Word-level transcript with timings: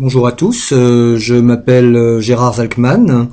Bonjour 0.00 0.28
à 0.28 0.32
tous, 0.32 0.72
euh, 0.72 1.16
je 1.16 1.34
m'appelle 1.34 1.96
euh, 1.96 2.20
Gérard 2.20 2.54
Zalkman, 2.54 3.30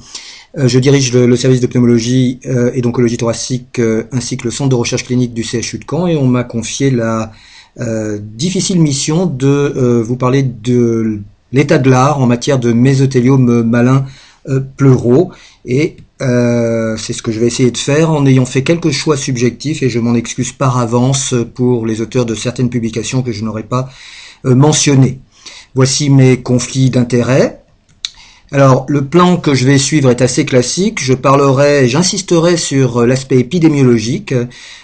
euh, 0.58 0.68
je 0.68 0.80
dirige 0.80 1.14
le, 1.14 1.36
service 1.36 1.60
de 1.60 1.68
pneumologie 1.68 2.40
et 2.74 2.82
d'oncologie 2.82 3.18
thoracique 3.18 3.80
ainsi 4.11 4.35
que 4.35 4.45
le 4.45 4.50
centre 4.50 4.70
de 4.70 4.75
recherche 4.75 5.04
clinique 5.04 5.36
du 5.36 5.43
CHU 5.43 5.78
de 5.78 5.86
Caen 5.88 6.08
et 6.08 6.16
on 6.16 6.25
m'a 6.25 6.43
confié 6.43 6.90
la 6.90 7.32
difficile 8.20 8.80
mission 8.80 9.28
de 9.28 10.02
vous 10.02 10.16
parler 10.16 10.41
de 10.41 11.20
l'état 11.52 11.78
de 11.78 11.89
l'art 11.89 12.20
en 12.20 12.25
matière 12.25 12.57
de 12.57 12.71
mésothéliome 12.71 13.61
malin 13.63 14.05
pleuraux 14.77 15.32
et 15.66 15.97
c'est 16.20 17.13
ce 17.13 17.21
que 17.21 17.32
je 17.32 17.39
vais 17.39 17.47
essayer 17.47 17.70
de 17.70 17.77
faire 17.77 18.11
en 18.11 18.25
ayant 18.25 18.45
fait 18.45 18.63
quelques 18.63 18.91
choix 18.91 19.18
subjectifs 19.18 19.84
et 19.84 19.89
je 19.89 20.00
m'en 20.00 20.16
excuse 20.16 20.54
par 20.54 20.79
avance 20.79 21.36
pour 21.54 21.86
les 21.86 22.00
auteurs 22.00 22.25
de 22.25 22.34
certaines 22.34 22.70
publications 22.70 23.21
que 23.21 23.34
je 23.34 23.43
n'aurais 23.43 23.63
pas 23.63 23.89
mentionnées. 24.45 25.20
Voici 25.76 26.10
mes 26.10 26.42
conflits 26.42 26.89
d'intérêts. 26.89 27.62
Alors, 28.54 28.86
le 28.88 29.04
plan 29.04 29.36
que 29.36 29.54
je 29.54 29.65
vais 29.65 29.78
suivre 29.78 30.10
est 30.10 30.21
assez 30.21 30.46
classique. 30.46 31.04
Je 31.04 31.14
parlerai, 31.14 31.89
j'insisterai 31.89 32.55
sur 32.55 33.05
l'aspect 33.05 33.39
épidémiologique. 33.39 34.34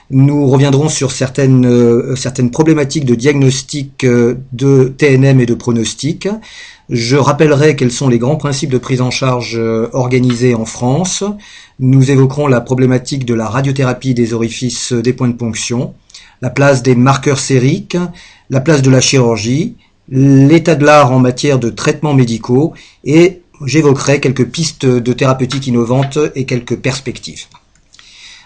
Nous 0.09 0.45
reviendrons 0.49 0.89
sur 0.89 1.13
certaines, 1.13 1.65
euh, 1.65 2.17
certaines 2.17 2.51
problématiques 2.51 3.05
de 3.05 3.15
diagnostic 3.15 4.03
euh, 4.03 4.35
de 4.51 4.93
TNM 4.97 5.39
et 5.39 5.45
de 5.45 5.53
pronostic. 5.53 6.27
Je 6.89 7.15
rappellerai 7.15 7.77
quels 7.77 7.93
sont 7.93 8.09
les 8.09 8.19
grands 8.19 8.35
principes 8.35 8.71
de 8.71 8.77
prise 8.77 8.99
en 8.99 9.11
charge 9.11 9.55
euh, 9.55 9.87
organisés 9.93 10.55
en 10.55 10.65
France. 10.65 11.23
Nous 11.79 12.11
évoquerons 12.11 12.47
la 12.47 12.59
problématique 12.59 13.23
de 13.23 13.33
la 13.33 13.47
radiothérapie 13.47 14.13
des 14.13 14.33
orifices 14.33 14.91
des 14.91 15.13
points 15.13 15.29
de 15.29 15.37
ponction, 15.37 15.93
la 16.41 16.49
place 16.49 16.83
des 16.83 16.95
marqueurs 16.95 17.39
sériques, 17.39 17.97
la 18.49 18.59
place 18.59 18.81
de 18.81 18.89
la 18.89 18.99
chirurgie, 18.99 19.77
l'état 20.11 20.75
de 20.75 20.85
l'art 20.85 21.11
en 21.11 21.19
matière 21.19 21.57
de 21.57 21.69
traitements 21.69 22.13
médicaux 22.13 22.73
et 23.03 23.41
j'évoquerai 23.65 24.19
quelques 24.19 24.45
pistes 24.45 24.85
de 24.85 25.13
thérapeutique 25.13 25.67
innovantes 25.67 26.19
et 26.35 26.45
quelques 26.45 26.75
perspectives. 26.75 27.45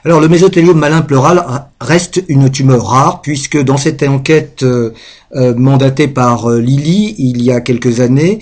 Alors 0.05 0.21
le 0.21 0.27
mésothéliome 0.27 0.77
malin 0.77 1.01
pleural 1.01 1.43
reste 1.81 2.23
une 2.27 2.51
tumeur 2.51 2.85
rare 2.85 3.21
puisque 3.23 3.59
dans 3.59 3.77
cette 3.77 4.03
enquête 4.03 4.61
euh, 4.61 4.93
euh, 5.35 5.55
mandatée 5.55 6.07
par 6.07 6.47
euh, 6.47 6.61
Lilly 6.61 7.15
il 7.17 7.41
y 7.41 7.51
a 7.51 7.59
quelques 7.59 8.01
années 8.01 8.37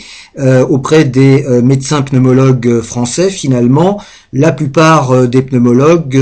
auprès 0.68 1.06
des 1.06 1.46
médecins 1.64 2.02
pneumologues 2.02 2.82
français 2.82 3.30
finalement 3.30 4.02
la 4.34 4.52
plupart 4.52 5.28
des 5.28 5.44
pneumologues 5.44 6.20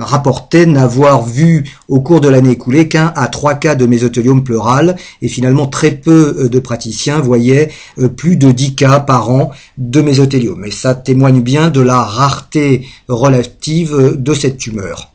rapportaient 0.00 0.66
n'avoir 0.66 1.24
vu 1.24 1.70
au 1.88 2.00
cours 2.00 2.20
de 2.20 2.28
l'année 2.28 2.50
écoulée 2.50 2.88
qu'un 2.88 3.12
à 3.14 3.28
trois 3.28 3.54
cas 3.54 3.76
de 3.76 3.86
mésothéliome 3.86 4.42
pleural 4.42 4.96
et 5.22 5.28
finalement 5.28 5.66
très 5.66 5.92
peu 5.92 6.48
de 6.50 6.58
praticiens 6.58 7.20
voyaient 7.20 7.70
plus 8.16 8.36
de 8.36 8.50
10 8.50 8.74
cas 8.74 9.00
par 9.00 9.30
an 9.30 9.52
de 9.78 10.00
mésothéliome. 10.00 10.64
Et 10.64 10.72
ça 10.72 10.94
témoigne 10.94 11.42
bien 11.42 11.70
de 11.70 11.80
la 11.80 12.02
rareté 12.02 12.86
relative 13.08 14.16
de 14.16 14.34
cette 14.34 14.58
tumeur. 14.58 15.12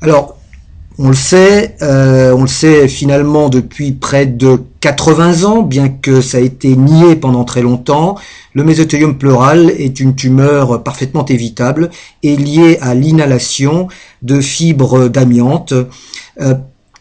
Alors, 0.00 0.35
on 0.98 1.08
le 1.08 1.14
sait, 1.14 1.76
euh, 1.82 2.32
on 2.32 2.42
le 2.42 2.48
sait 2.48 2.88
finalement 2.88 3.48
depuis 3.48 3.92
près 3.92 4.24
de 4.24 4.62
80 4.80 5.44
ans, 5.44 5.62
bien 5.62 5.88
que 5.88 6.20
ça 6.20 6.38
a 6.38 6.40
été 6.40 6.74
nié 6.74 7.16
pendant 7.16 7.44
très 7.44 7.60
longtemps. 7.62 8.16
Le 8.54 8.64
mésothéliome 8.64 9.18
pleural 9.18 9.70
est 9.70 10.00
une 10.00 10.14
tumeur 10.14 10.82
parfaitement 10.82 11.26
évitable 11.26 11.90
et 12.22 12.36
liée 12.36 12.78
à 12.80 12.94
l'inhalation 12.94 13.88
de 14.22 14.40
fibres 14.40 15.08
d'amiante. 15.08 15.74
Euh, 16.40 16.54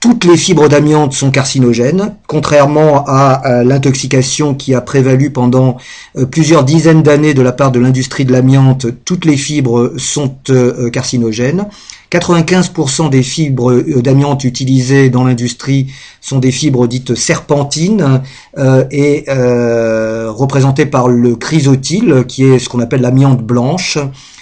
toutes 0.06 0.25
les 0.25 0.38
fibres 0.38 0.70
d'amiante 0.70 1.14
sont 1.14 1.31
carcinogènes, 1.31 2.14
contrairement 2.28 3.03
à, 3.08 3.31
à 3.31 3.64
l'intoxication 3.64 4.53
qui 4.53 4.75
a 4.75 4.81
prévalu 4.81 5.31
pendant 5.31 5.78
euh, 6.16 6.28
plusieurs 6.28 6.64
dizaines 6.64 7.02
d'années 7.02 7.34
de 7.34 7.42
la 7.42 7.52
part 7.52 7.72
de 7.72 7.80
l'industrie 7.80 8.23
de 8.23 8.31
l'amiante. 8.31 8.86
Toutes 9.03 9.26
les 9.26 9.36
fibres 9.36 9.94
sont 9.98 10.36
euh, 10.52 10.92
carcinogènes. 10.92 11.66
95% 12.11 13.10
des 13.10 13.23
fibres 13.23 13.71
euh, 13.71 14.02
d'amiante 14.02 14.43
utilisées 14.43 15.10
dans 15.10 15.23
l'industrie 15.23 15.88
sont 16.22 16.39
des 16.39 16.52
fibres 16.52 16.87
dites 16.87 17.16
serpentines 17.16 18.22
euh, 18.58 18.86
et 18.92 19.26
euh, 19.30 20.32
représentées 20.32 20.86
par 20.86 21.08
le 21.08 21.36
chrysotile, 21.36 22.26
qui 22.27 22.43
est 22.43 22.60
ce 22.60 22.70
qu'on 22.70 22.80
appelle 22.80 23.02
l'amiante 23.02 23.42
blanche. 23.42 23.98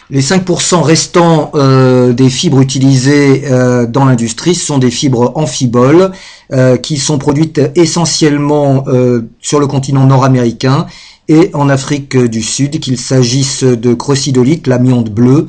Les 0.09 0.21
5% 0.21 0.81
restants 0.81 1.51
euh, 1.55 2.11
des 2.13 2.29
fibres 2.29 2.59
utilisées 2.59 3.43
euh, 3.45 3.85
dans 3.85 4.05
l'industrie 4.05 4.53
sont 4.53 4.77
des 4.77 4.91
fibres 4.91 5.31
amphiboles 5.35 6.11
euh, 6.51 6.75
qui 6.75 6.97
sont 6.97 7.17
produites 7.17 7.61
essentiellement 7.75 8.85
sur 9.39 9.59
le 9.59 9.67
continent 9.67 10.05
nord-américain 10.05 10.87
et 11.29 11.51
en 11.53 11.69
Afrique 11.69 12.17
du 12.17 12.43
Sud, 12.43 12.79
qu'il 12.81 12.97
s'agisse 12.97 13.63
de 13.63 13.93
crocidolite, 13.93 14.67
l'amiante 14.67 15.09
bleue, 15.09 15.47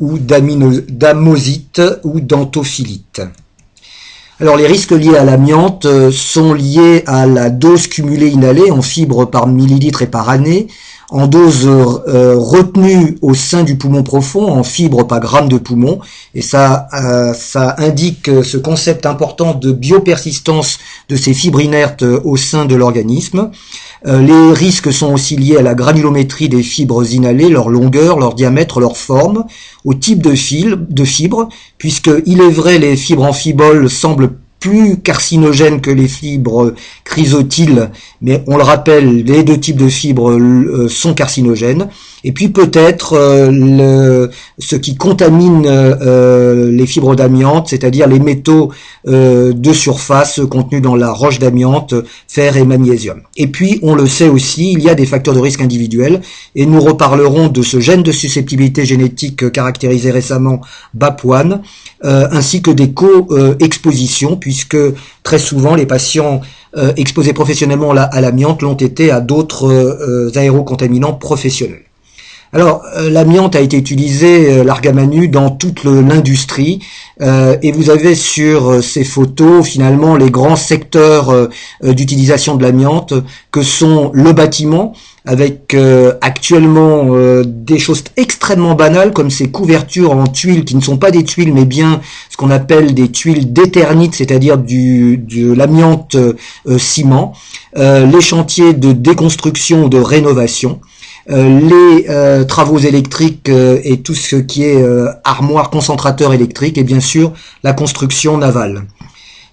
ou 0.00 0.18
d'amosite 0.18 1.82
ou 2.04 2.20
d'anthophilite. 2.20 3.20
Alors 4.40 4.56
les 4.56 4.66
risques 4.66 4.92
liés 4.92 5.16
à 5.16 5.24
l'amiante 5.24 5.86
sont 6.10 6.54
liés 6.54 7.02
à 7.06 7.26
la 7.26 7.50
dose 7.50 7.88
cumulée 7.88 8.28
inhalée 8.28 8.70
en 8.70 8.82
fibres 8.82 9.26
par 9.26 9.46
millilitre 9.46 10.02
et 10.02 10.06
par 10.06 10.28
année, 10.30 10.68
en 11.10 11.26
dose 11.26 11.66
euh, 11.66 12.36
retenue 12.36 13.16
au 13.22 13.34
sein 13.34 13.62
du 13.62 13.76
poumon 13.76 14.02
profond, 14.02 14.46
en 14.46 14.62
fibres 14.62 15.06
par 15.06 15.20
gramme 15.20 15.48
de 15.48 15.56
poumon, 15.56 16.00
et 16.34 16.42
ça, 16.42 16.86
euh, 16.92 17.32
ça 17.32 17.74
indique 17.78 18.30
ce 18.42 18.58
concept 18.58 19.06
important 19.06 19.54
de 19.54 19.72
biopersistance 19.72 20.78
de 21.08 21.16
ces 21.16 21.32
fibres 21.32 21.62
inertes 21.62 22.02
au 22.02 22.36
sein 22.36 22.66
de 22.66 22.74
l'organisme. 22.74 23.50
Euh, 24.06 24.20
les 24.20 24.52
risques 24.52 24.92
sont 24.92 25.12
aussi 25.12 25.36
liés 25.36 25.56
à 25.56 25.62
la 25.62 25.74
granulométrie 25.74 26.48
des 26.48 26.62
fibres 26.62 27.04
inhalées, 27.12 27.48
leur 27.48 27.68
longueur, 27.68 28.18
leur 28.18 28.34
diamètre, 28.34 28.78
leur 28.78 28.96
forme, 28.96 29.44
au 29.84 29.94
type 29.94 30.22
de, 30.22 30.34
fil, 30.34 30.86
de 30.88 31.04
fibre, 31.04 31.48
puisque 31.78 32.10
il 32.26 32.40
est 32.40 32.50
vrai 32.50 32.78
les 32.78 32.96
fibres 32.96 33.24
amphiboles 33.24 33.88
semblent 33.90 34.36
plus 34.60 34.98
carcinogènes 34.98 35.80
que 35.80 35.90
les 35.90 36.08
fibres 36.08 36.74
chrysotiles, 37.04 37.90
mais 38.20 38.42
on 38.46 38.56
le 38.56 38.62
rappelle, 38.62 39.24
les 39.24 39.44
deux 39.44 39.58
types 39.58 39.76
de 39.76 39.88
fibres 39.88 40.32
euh, 40.32 40.88
sont 40.88 41.14
carcinogènes. 41.14 41.88
Et 42.24 42.32
puis 42.32 42.48
peut-être 42.48 43.12
euh, 43.16 44.26
ce 44.58 44.74
qui 44.74 44.96
contamine 44.96 45.64
euh, 45.66 46.70
les 46.72 46.86
fibres 46.86 47.14
d'amiante, 47.14 47.68
c'est-à-dire 47.68 48.08
les 48.08 48.18
métaux 48.18 48.72
de 49.06 49.72
surface 49.72 50.40
contenus 50.50 50.82
dans 50.82 50.94
la 50.94 51.10
roche 51.10 51.38
d'amiante, 51.38 51.94
fer 52.26 52.56
et 52.56 52.64
magnésium. 52.64 53.22
Et 53.36 53.46
puis 53.46 53.78
on 53.82 53.94
le 53.94 54.06
sait 54.06 54.28
aussi, 54.28 54.72
il 54.72 54.82
y 54.82 54.90
a 54.90 54.94
des 54.94 55.06
facteurs 55.06 55.34
de 55.34 55.40
risque 55.40 55.62
individuels, 55.62 56.20
et 56.54 56.66
nous 56.66 56.80
reparlerons 56.80 57.48
de 57.48 57.62
ce 57.62 57.80
gène 57.80 58.02
de 58.02 58.12
susceptibilité 58.12 58.84
génétique 58.84 59.50
caractérisé 59.50 60.10
récemment 60.10 60.60
BAP1, 60.98 61.60
ainsi 62.02 62.60
que 62.60 62.70
des 62.70 62.92
co-expositions, 62.92 64.36
puisque 64.48 64.78
très 65.24 65.38
souvent 65.38 65.74
les 65.74 65.84
patients 65.84 66.40
euh, 66.78 66.94
exposés 66.96 67.34
professionnellement 67.34 67.90
à 67.90 68.20
l'amiante 68.22 68.62
l'ont 68.62 68.72
été 68.72 69.10
à 69.10 69.20
d'autres 69.20 69.68
euh, 69.70 70.32
aérocontaminants 70.34 71.12
professionnels. 71.12 71.87
Alors, 72.54 72.82
euh, 72.96 73.10
l'amiante 73.10 73.56
a 73.56 73.60
été 73.60 73.76
utilisé, 73.76 74.50
euh, 74.50 74.64
l'argamanu, 74.64 75.28
dans 75.28 75.50
toute 75.50 75.84
l'industrie, 75.84 76.80
euh, 77.20 77.58
et 77.60 77.72
vous 77.72 77.90
avez 77.90 78.14
sur 78.14 78.70
euh, 78.70 78.80
ces 78.80 79.04
photos, 79.04 79.66
finalement, 79.66 80.16
les 80.16 80.30
grands 80.30 80.56
secteurs 80.56 81.48
d'utilisation 81.82 82.56
de 82.56 82.62
l'amiante, 82.62 83.12
que 83.50 83.62
sont 83.62 84.10
le 84.14 84.32
bâtiment, 84.32 84.94
avec 85.26 85.76
actuellement 86.22 87.12
des 87.44 87.78
choses 87.78 88.04
extrêmement 88.16 88.74
banales, 88.74 89.12
comme 89.12 89.30
ces 89.30 89.50
couvertures 89.50 90.12
en 90.12 90.26
tuiles, 90.26 90.64
qui 90.64 90.74
ne 90.74 90.80
sont 90.80 90.96
pas 90.96 91.10
des 91.10 91.24
tuiles, 91.24 91.52
mais 91.52 91.66
bien 91.66 92.00
ce 92.30 92.36
qu'on 92.36 92.50
appelle 92.50 92.94
des 92.94 93.10
tuiles 93.10 93.52
d'éternite, 93.52 94.14
c'est-à-dire 94.14 94.56
du, 94.56 95.18
de 95.18 95.52
l'amiante 95.52 96.16
ciment, 96.78 97.34
les 97.76 98.20
chantiers 98.20 98.72
de 98.72 98.92
déconstruction, 98.92 99.88
de 99.88 99.98
rénovation, 99.98 100.80
les 101.28 102.06
euh, 102.08 102.44
travaux 102.44 102.78
électriques 102.78 103.48
euh, 103.48 103.78
et 103.84 104.00
tout 104.00 104.14
ce 104.14 104.36
qui 104.36 104.64
est 104.64 104.82
armoire 105.24 105.70
concentrateur 105.70 106.32
électrique 106.32 106.78
et 106.78 106.84
bien 106.84 107.00
sûr 107.00 107.32
la 107.62 107.72
construction 107.72 108.38
navale. 108.38 108.84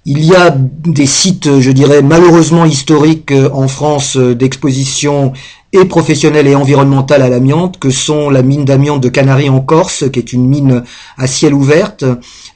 Il 0.08 0.24
y 0.24 0.36
a 0.36 0.56
des 0.56 1.08
sites, 1.08 1.60
je 1.60 1.72
dirais, 1.72 2.04
malheureusement 2.04 2.64
historiques 2.64 3.34
en 3.54 3.68
France 3.68 4.18
d'exposition 4.18 5.34
et 5.74 5.86
professionnelle 5.86 6.48
et 6.48 6.54
environnementale 6.54 7.24
à 7.24 7.28
l'amiante, 7.28 7.80
que 7.80 7.90
sont 7.90 8.30
la 8.30 8.44
mine 8.44 8.66
d'amiante 8.66 9.02
de 9.02 9.10
Canaries 9.10 9.50
en 9.50 9.62
Corse, 9.62 10.06
qui 10.14 10.20
est 10.20 10.32
une 10.32 10.48
mine 10.48 10.84
à 11.18 11.26
ciel 11.26 11.56
ouverte, 11.56 12.06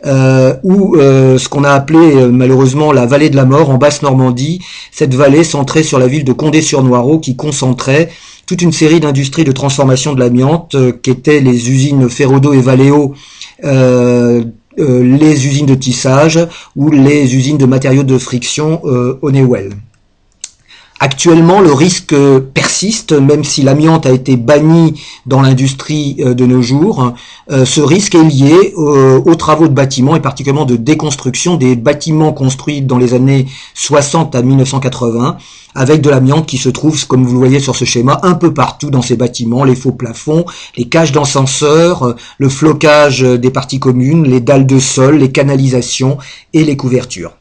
euh, 0.05 0.55
ou 0.63 0.95
euh, 0.95 1.39
ce 1.39 1.49
qu'on 1.49 1.63
a 1.63 1.71
appelé 1.71 2.27
malheureusement 2.31 2.91
la 2.91 3.07
vallée 3.07 3.31
de 3.31 3.35
la 3.35 3.45
mort 3.45 3.71
en 3.71 3.77
Basse-Normandie, 3.77 4.61
cette 4.91 5.15
vallée 5.15 5.43
centrée 5.43 5.81
sur 5.81 5.97
la 5.97 6.07
ville 6.07 6.23
de 6.23 6.33
Condé-sur-Noireau 6.33 7.17
qui 7.17 7.35
concentrait 7.35 8.09
toute 8.49 8.63
une 8.63 8.71
série 8.71 8.99
d'industries 8.99 9.43
de 9.43 9.51
transformation 9.51 10.13
de 10.13 10.19
l'amiante 10.19 10.73
euh, 10.73 10.91
qui 10.91 11.11
étaient 11.11 11.39
les 11.39 11.69
usines 11.69 12.09
Ferrodo 12.09 12.51
et 12.51 12.61
Valeo, 12.61 13.13
euh, 13.63 14.43
euh, 14.79 15.03
les 15.03 15.45
usines 15.45 15.67
de 15.67 15.75
tissage 15.75 16.39
ou 16.75 16.89
les 16.89 17.35
usines 17.35 17.59
de 17.59 17.67
matériaux 17.67 18.01
de 18.01 18.17
friction 18.17 18.81
Honeywell. 19.21 19.73
Actuellement, 21.01 21.61
le 21.61 21.71
risque 21.71 22.13
persiste, 22.53 23.13
même 23.13 23.45
si 23.45 23.61
l'amiante 23.61 24.05
a 24.05 24.11
été 24.11 24.35
banni 24.35 25.01
dans 25.25 25.41
l'industrie 25.41 26.17
euh, 26.19 26.33
de 26.33 26.45
nos 26.45 26.61
jours. 26.61 27.13
Euh, 27.49 27.63
ce 27.63 27.79
risque 27.79 28.15
est 28.15 28.23
lié 28.23 28.73
aux 28.75 29.35
travaux 29.35 29.69
de 29.69 29.73
bâtiments 29.73 30.15
et 30.17 30.19
particulièrement 30.19 30.65
de 30.65 30.75
déconstruction 30.75 31.55
des 31.55 31.77
bâtiments 31.77 32.33
construits 32.33 32.81
dans 32.81 32.97
les 32.97 33.13
années 33.13 33.45
60 33.75 34.35
à 34.35 34.41
1980 34.41 35.37
avec 35.75 36.01
de 36.01 36.09
l'amiante 36.09 36.47
qui 36.47 36.57
se 36.57 36.67
trouve, 36.67 37.07
comme 37.07 37.23
vous 37.23 37.33
le 37.33 37.37
voyez 37.37 37.59
sur 37.59 37.75
ce 37.75 37.85
schéma, 37.85 38.19
un 38.23 38.33
peu 38.33 38.53
partout 38.53 38.89
dans 38.89 39.01
ces 39.01 39.15
bâtiments, 39.15 39.63
les 39.63 39.75
faux 39.75 39.91
plafonds, 39.91 40.45
les 40.75 40.85
cages 40.85 41.13
d'ascenseurs, 41.13 42.03
euh, 42.03 42.15
le 42.39 42.49
flocage 42.49 43.21
des 43.21 43.51
parties 43.51 43.79
communes, 43.79 44.27
les 44.27 44.41
dalles 44.41 44.67
de 44.67 44.79
sol, 44.79 45.17
les 45.17 45.31
canalisations 45.31 46.17
et 46.53 46.65
les 46.65 46.75
couvertures. 46.75 47.38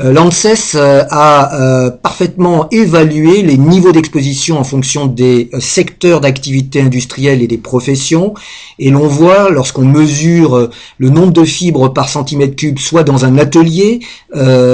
Euh, 0.00 0.12
L'ANSES 0.12 0.74
euh, 0.74 1.04
a 1.08 1.54
euh, 1.54 1.90
parfaitement 1.90 2.68
évalué 2.70 3.42
les 3.42 3.56
niveaux 3.56 3.92
d'exposition 3.92 4.58
en 4.58 4.64
fonction 4.64 5.06
des 5.06 5.50
secteurs 5.60 6.20
d'activité 6.20 6.80
industrielle 6.80 7.42
et 7.42 7.46
des 7.46 7.58
professions. 7.58 8.34
Et 8.80 8.90
l'on 8.90 9.06
voit, 9.06 9.50
lorsqu'on 9.50 9.84
mesure 9.84 10.70
le 10.98 11.10
nombre 11.10 11.32
de 11.32 11.44
fibres 11.44 11.92
par 11.92 12.08
centimètre 12.08 12.56
cube, 12.56 12.80
soit 12.80 13.04
dans 13.04 13.24
un 13.24 13.38
atelier, 13.38 14.00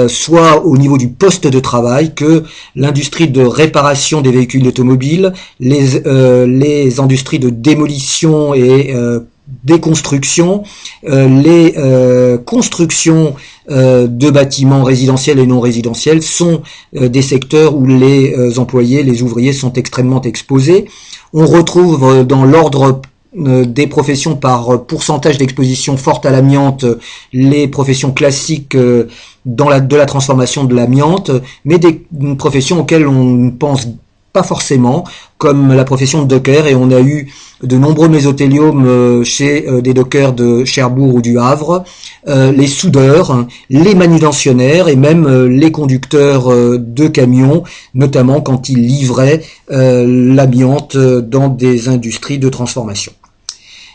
soit 0.07 0.65
au 0.65 0.75
niveau 0.77 0.97
du 0.97 1.07
poste 1.09 1.45
de 1.45 1.59
travail, 1.59 2.15
que 2.15 2.43
l'industrie 2.75 3.27
de 3.27 3.43
réparation 3.43 4.21
des 4.21 4.31
véhicules 4.31 4.67
automobiles, 4.67 5.33
les, 5.59 6.01
les 6.47 6.99
industries 6.99 7.37
de 7.37 7.51
démolition 7.51 8.55
et 8.55 8.91
déconstruction, 9.63 10.63
les 11.03 11.75
constructions 12.45 13.35
euh, 13.69 14.07
de 14.07 14.31
bâtiments 14.31 14.83
résidentiels 14.83 15.37
et 15.37 15.45
non 15.45 15.59
résidentiels 15.59 16.23
sont 16.23 16.63
euh, 16.95 17.09
des 17.09 17.21
secteurs 17.21 17.75
où 17.75 17.85
les 17.85 18.33
euh, 18.33 18.57
employés, 18.57 19.03
les 19.03 19.21
ouvriers 19.21 19.53
sont 19.53 19.71
extrêmement 19.73 20.19
exposés. 20.23 20.85
On 21.31 21.45
retrouve 21.45 22.25
dans 22.25 22.43
l'ordre 22.43 23.01
des 23.33 23.87
professions 23.87 24.35
par 24.35 24.83
pourcentage 24.85 25.37
d'exposition 25.37 25.95
forte 25.95 26.25
à 26.25 26.31
l'amiante, 26.31 26.83
les 27.31 27.69
professions 27.69 28.11
classiques 28.11 28.75
dans 29.45 29.69
la, 29.69 29.79
de 29.79 29.95
la 29.95 30.05
transformation 30.05 30.65
de 30.65 30.75
l'amiante, 30.75 31.31
mais 31.63 31.77
des 31.77 32.05
professions 32.37 32.81
auxquelles 32.81 33.07
on 33.07 33.51
pense 33.51 33.87
pas 34.33 34.43
forcément, 34.43 35.03
comme 35.37 35.73
la 35.73 35.83
profession 35.83 36.21
de 36.21 36.27
docker, 36.27 36.67
et 36.67 36.75
on 36.75 36.91
a 36.91 37.01
eu 37.01 37.31
de 37.63 37.77
nombreux 37.77 38.07
mésotéliomes 38.07 38.85
euh, 38.85 39.23
chez 39.23 39.67
euh, 39.67 39.81
des 39.81 39.93
dockers 39.93 40.33
de 40.33 40.65
Cherbourg 40.65 41.15
ou 41.15 41.21
du 41.21 41.37
Havre, 41.37 41.83
euh, 42.27 42.51
les 42.51 42.67
soudeurs, 42.67 43.45
les 43.69 43.95
manutentionnaires 43.95 44.87
et 44.87 44.95
même 44.95 45.27
les 45.47 45.71
conducteurs 45.71 46.49
de 46.77 47.07
camions, 47.07 47.63
notamment 47.93 48.41
quand 48.41 48.69
ils 48.69 48.81
livraient 48.81 49.41
l'amiante 49.69 50.97
dans 50.97 51.47
des 51.47 51.89
industries 51.89 52.39
de 52.39 52.49
transformation. 52.49 53.11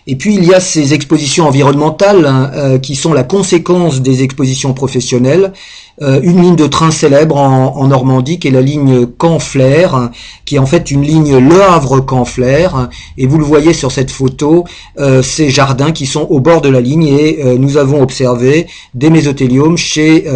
Et 0.08 0.14
puis 0.14 0.37
il 0.37 0.44
y 0.44 0.55
a 0.55 0.61
ces 0.61 0.94
expositions 0.94 1.49
environnementales 1.49 2.26
hein, 2.26 2.50
euh, 2.55 2.79
qui 2.79 2.94
sont 2.94 3.12
la 3.12 3.25
conséquence 3.25 4.03
des 4.03 4.23
expositions 4.23 4.73
professionnelles. 4.73 5.53
Euh, 6.00 6.20
une 6.23 6.43
ligne 6.43 6.56
de 6.56 6.67
train 6.67 6.93
célèbre 6.93 7.37
en, 7.37 7.88
Normandie 7.88 8.38
qui 8.38 8.49
est 8.49 8.53
la 8.53 8.61
ligne 8.61 9.06
Canflair, 9.06 10.11
qui 10.44 10.56
est 10.56 10.58
en 10.58 10.67
fait 10.67 10.93
une 10.93 11.03
ligne 11.03 11.38
Le 11.38 11.61
Havre-Canflair. 11.61 12.88
Et 13.19 13.26
vous 13.26 13.38
le 13.38 13.44
voyez 13.44 13.73
sur 13.73 13.91
cette 13.91 14.12
photo, 14.12 14.64
euh, 15.00 15.23
ces 15.23 15.50
jardins 15.50 15.91
qui 15.91 16.06
sont 16.06 16.29
au 16.31 16.38
bord 16.38 16.61
de 16.61 16.69
la 16.69 16.81
ligne. 16.81 17.06
Et 17.06 17.59
nous 17.59 17.76
avons 17.76 18.00
observé 18.00 18.69
des 18.94 19.11
mésotéliomes 19.11 19.76
chez 19.76 20.26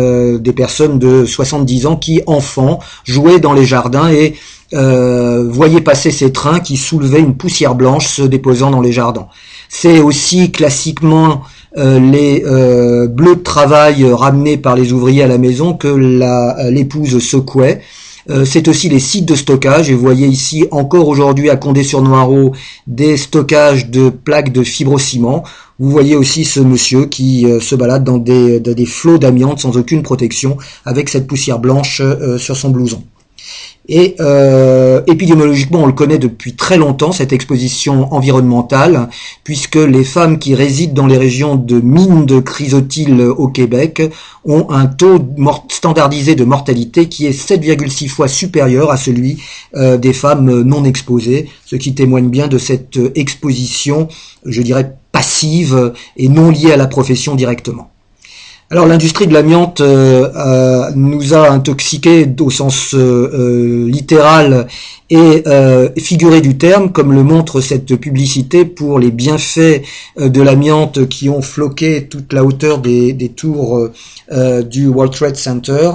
des 0.41 0.53
personnes 0.53 0.99
de 0.99 1.25
70 1.25 1.87
ans 1.87 1.97
qui, 1.97 2.23
enfants, 2.27 2.81
jouaient 3.05 3.39
dans 3.39 3.53
les 3.53 3.65
jardins 3.65 4.11
et 4.11 4.35
voyaient 4.73 5.81
passer 5.81 6.11
ces 6.11 6.33
trains 6.33 6.61
qui 6.61 6.77
soulevaient 6.77 7.21
une 7.21 7.37
poussière 7.37 7.75
blanche 7.75 8.09
se 8.09 8.23
déposant 8.23 8.71
dans 8.71 8.81
les 8.81 8.93
jardins. 8.93 9.29
C'est 9.73 10.01
aussi 10.01 10.51
classiquement 10.51 11.43
euh, 11.79 12.01
les 12.01 12.43
euh, 12.45 13.07
bleus 13.07 13.37
de 13.37 13.43
travail 13.43 14.05
ramenés 14.13 14.57
par 14.57 14.75
les 14.75 14.93
ouvriers 14.93 15.23
à 15.23 15.29
la 15.29 15.39
maison 15.39 15.75
que 15.75 15.87
l'épouse 16.69 17.21
secouait. 17.21 17.81
Euh, 18.29 18.45
c'est 18.45 18.67
aussi 18.67 18.89
les 18.89 18.99
sites 18.99 19.27
de 19.27 19.37
stockage, 19.37 19.89
et 19.89 19.95
vous 19.95 20.01
voyez 20.01 20.27
ici 20.27 20.67
encore 20.73 21.07
aujourd'hui 21.07 21.51
à 21.51 21.57
Condé-sur-Noireau 21.57 22.53
des 22.89 23.17
stockages 23.17 23.89
de 23.89 24.11
plaques 24.11 24.53
de 24.53 24.65
fibrociment. 24.65 25.45
Vous 25.79 25.91
voyez 25.91 26.17
aussi 26.17 26.45
ce 26.45 26.59
monsieur 26.59 27.07
qui 27.07 27.47
se 27.61 27.77
balade 27.77 28.03
dans 28.03 28.19
des, 28.19 28.59
dans 28.59 28.75
des 28.75 28.87
flots 28.87 29.19
d'amiante 29.19 29.61
sans 29.61 29.77
aucune 29.77 30.03
protection 30.03 30.59
avec 30.85 31.09
cette 31.09 31.29
poussière 31.29 31.61
blanche 31.61 32.03
sur 32.39 32.57
son 32.57 32.71
blouson. 32.71 33.03
Et 33.89 34.15
euh, 34.21 35.03
épidémiologiquement, 35.07 35.83
on 35.83 35.87
le 35.87 35.93
connaît 35.93 36.19
depuis 36.19 36.55
très 36.55 36.77
longtemps, 36.77 37.13
cette 37.13 37.33
exposition 37.33 38.13
environnementale, 38.13 39.09
puisque 39.43 39.77
les 39.77 40.05
femmes 40.05 40.39
qui 40.39 40.55
résident 40.55 40.95
dans 40.95 41.07
les 41.07 41.17
régions 41.17 41.57
de 41.57 41.81
mines 41.81 42.27
de 42.27 42.41
chrysotile 42.41 43.21
au 43.23 43.49
Québec 43.49 44.03
ont 44.45 44.71
un 44.71 44.87
taux 44.87 45.19
standardisé 45.69 46.35
de 46.35 46.45
mortalité 46.45 47.09
qui 47.09 47.27
est 47.27 47.31
7,6 47.31 48.09
fois 48.09 48.29
supérieur 48.29 48.91
à 48.91 48.97
celui 48.97 49.43
euh, 49.75 49.97
des 49.97 50.13
femmes 50.13 50.63
non 50.63 50.85
exposées, 50.85 51.49
ce 51.65 51.77
qui 51.77 51.95
témoigne 51.95 52.29
bien 52.29 52.49
de 52.49 52.59
cette 52.59 52.99
exposition, 53.15 54.09
je 54.45 54.63
dirais, 54.63 54.95
passive 55.11 55.93
et 56.17 56.29
non 56.29 56.51
liée 56.51 56.73
à 56.73 56.77
la 56.77 56.87
profession 56.87 57.35
directement. 57.35 57.90
Alors 58.73 58.87
l'industrie 58.87 59.27
de 59.27 59.33
l'amiante 59.33 59.81
euh, 59.81 60.31
euh, 60.37 60.93
nous 60.95 61.35
a 61.35 61.51
intoxiqués 61.51 62.33
au 62.39 62.51
sens 62.51 62.95
euh, 62.95 63.89
littéral 63.89 64.69
et 65.13 65.43
figuré 65.99 66.41
du 66.41 66.57
terme, 66.57 66.93
comme 66.93 67.13
le 67.13 67.25
montre 67.25 67.61
cette 67.61 67.97
publicité 67.97 68.65
pour 68.65 69.01
les 69.01 69.11
bienfaits 69.11 69.83
de 70.17 70.41
l'amiante 70.41 71.09
qui 71.09 71.29
ont 71.29 71.43
floqué 71.43 72.07
toute 72.07 72.33
la 72.33 72.45
hauteur 72.45 72.79
des, 72.79 73.13
des 73.13 73.31
tours 73.31 73.89
du 74.71 74.87
World 74.87 75.13
Trade 75.13 75.35
Center. 75.35 75.91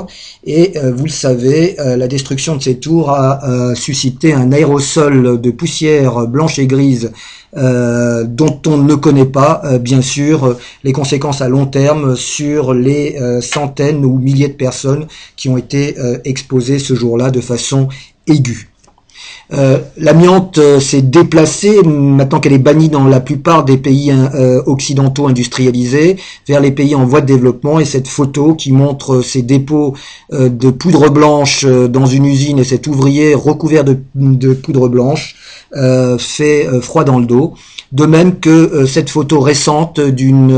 Et 0.46 0.74
vous 0.94 1.06
le 1.06 1.12
savez, 1.12 1.78
la 1.78 2.10
destruction 2.10 2.58
de 2.58 2.62
ces 2.62 2.78
tours 2.78 3.10
a 3.10 3.74
suscité 3.74 4.34
un 4.34 4.52
aérosol 4.52 5.40
de 5.40 5.50
poussière 5.50 6.28
blanche 6.28 6.60
et 6.60 6.68
grise 6.68 7.14
euh, 7.58 8.26
dont 8.28 8.62
on 8.68 8.78
ne 8.78 8.96
connaît 8.96 9.24
pas, 9.24 9.62
euh, 9.64 9.80
bien 9.80 10.02
sûr, 10.02 10.58
les 10.84 10.92
conséquences 10.92 11.42
à 11.42 11.48
long 11.48 11.66
terme 11.66 12.18
sur 12.18 12.65
les 12.74 13.18
euh, 13.20 13.42
centaines 13.42 14.06
ou 14.06 14.18
milliers 14.18 14.48
de 14.48 14.54
personnes 14.54 15.08
qui 15.36 15.50
ont 15.50 15.58
été 15.58 15.96
exposées 16.24 16.80
ce 16.80 16.96
jour-là 16.96 17.32
de 17.32 17.42
façon 17.42 17.90
aiguë. 18.28 18.70
L'amiante 19.98 20.60
s'est 20.80 21.02
déplacée, 21.02 21.82
maintenant 21.84 22.40
qu'elle 22.40 22.54
est 22.54 22.58
bannie 22.58 22.90
dans 22.90 23.06
la 23.06 23.20
plupart 23.20 23.64
des 23.64 23.78
pays 23.78 24.14
occidentaux 24.66 25.28
industrialisés, 25.28 26.18
vers 26.48 26.60
les 26.60 26.72
pays 26.72 26.96
en 26.96 27.06
voie 27.06 27.22
de 27.22 27.28
développement. 27.28 27.80
Et 27.80 27.86
cette 27.86 28.08
photo 28.08 28.56
qui 28.56 28.72
montre 28.72 29.22
ces 29.22 29.44
dépôts 29.44 29.94
de 30.32 30.70
poudre 30.72 31.10
blanche 31.10 31.66
dans 31.66 32.06
une 32.06 32.26
usine 32.26 32.60
et 32.60 32.64
cet 32.64 32.88
ouvrier 32.88 33.36
recouvert 33.36 33.84
de 33.84 34.54
poudre 34.54 34.88
blanche 34.88 35.36
euh, 35.76 36.18
fait 36.18 36.68
euh, 36.68 36.80
froid 36.80 37.04
dans 37.04 37.20
le 37.20 37.26
dos. 37.26 37.54
De 37.92 38.06
même 38.06 38.40
que 38.40 38.50
euh, 38.50 38.86
cette 38.86 39.10
photo 39.10 39.42
récente 39.42 40.00
d'une 40.00 40.56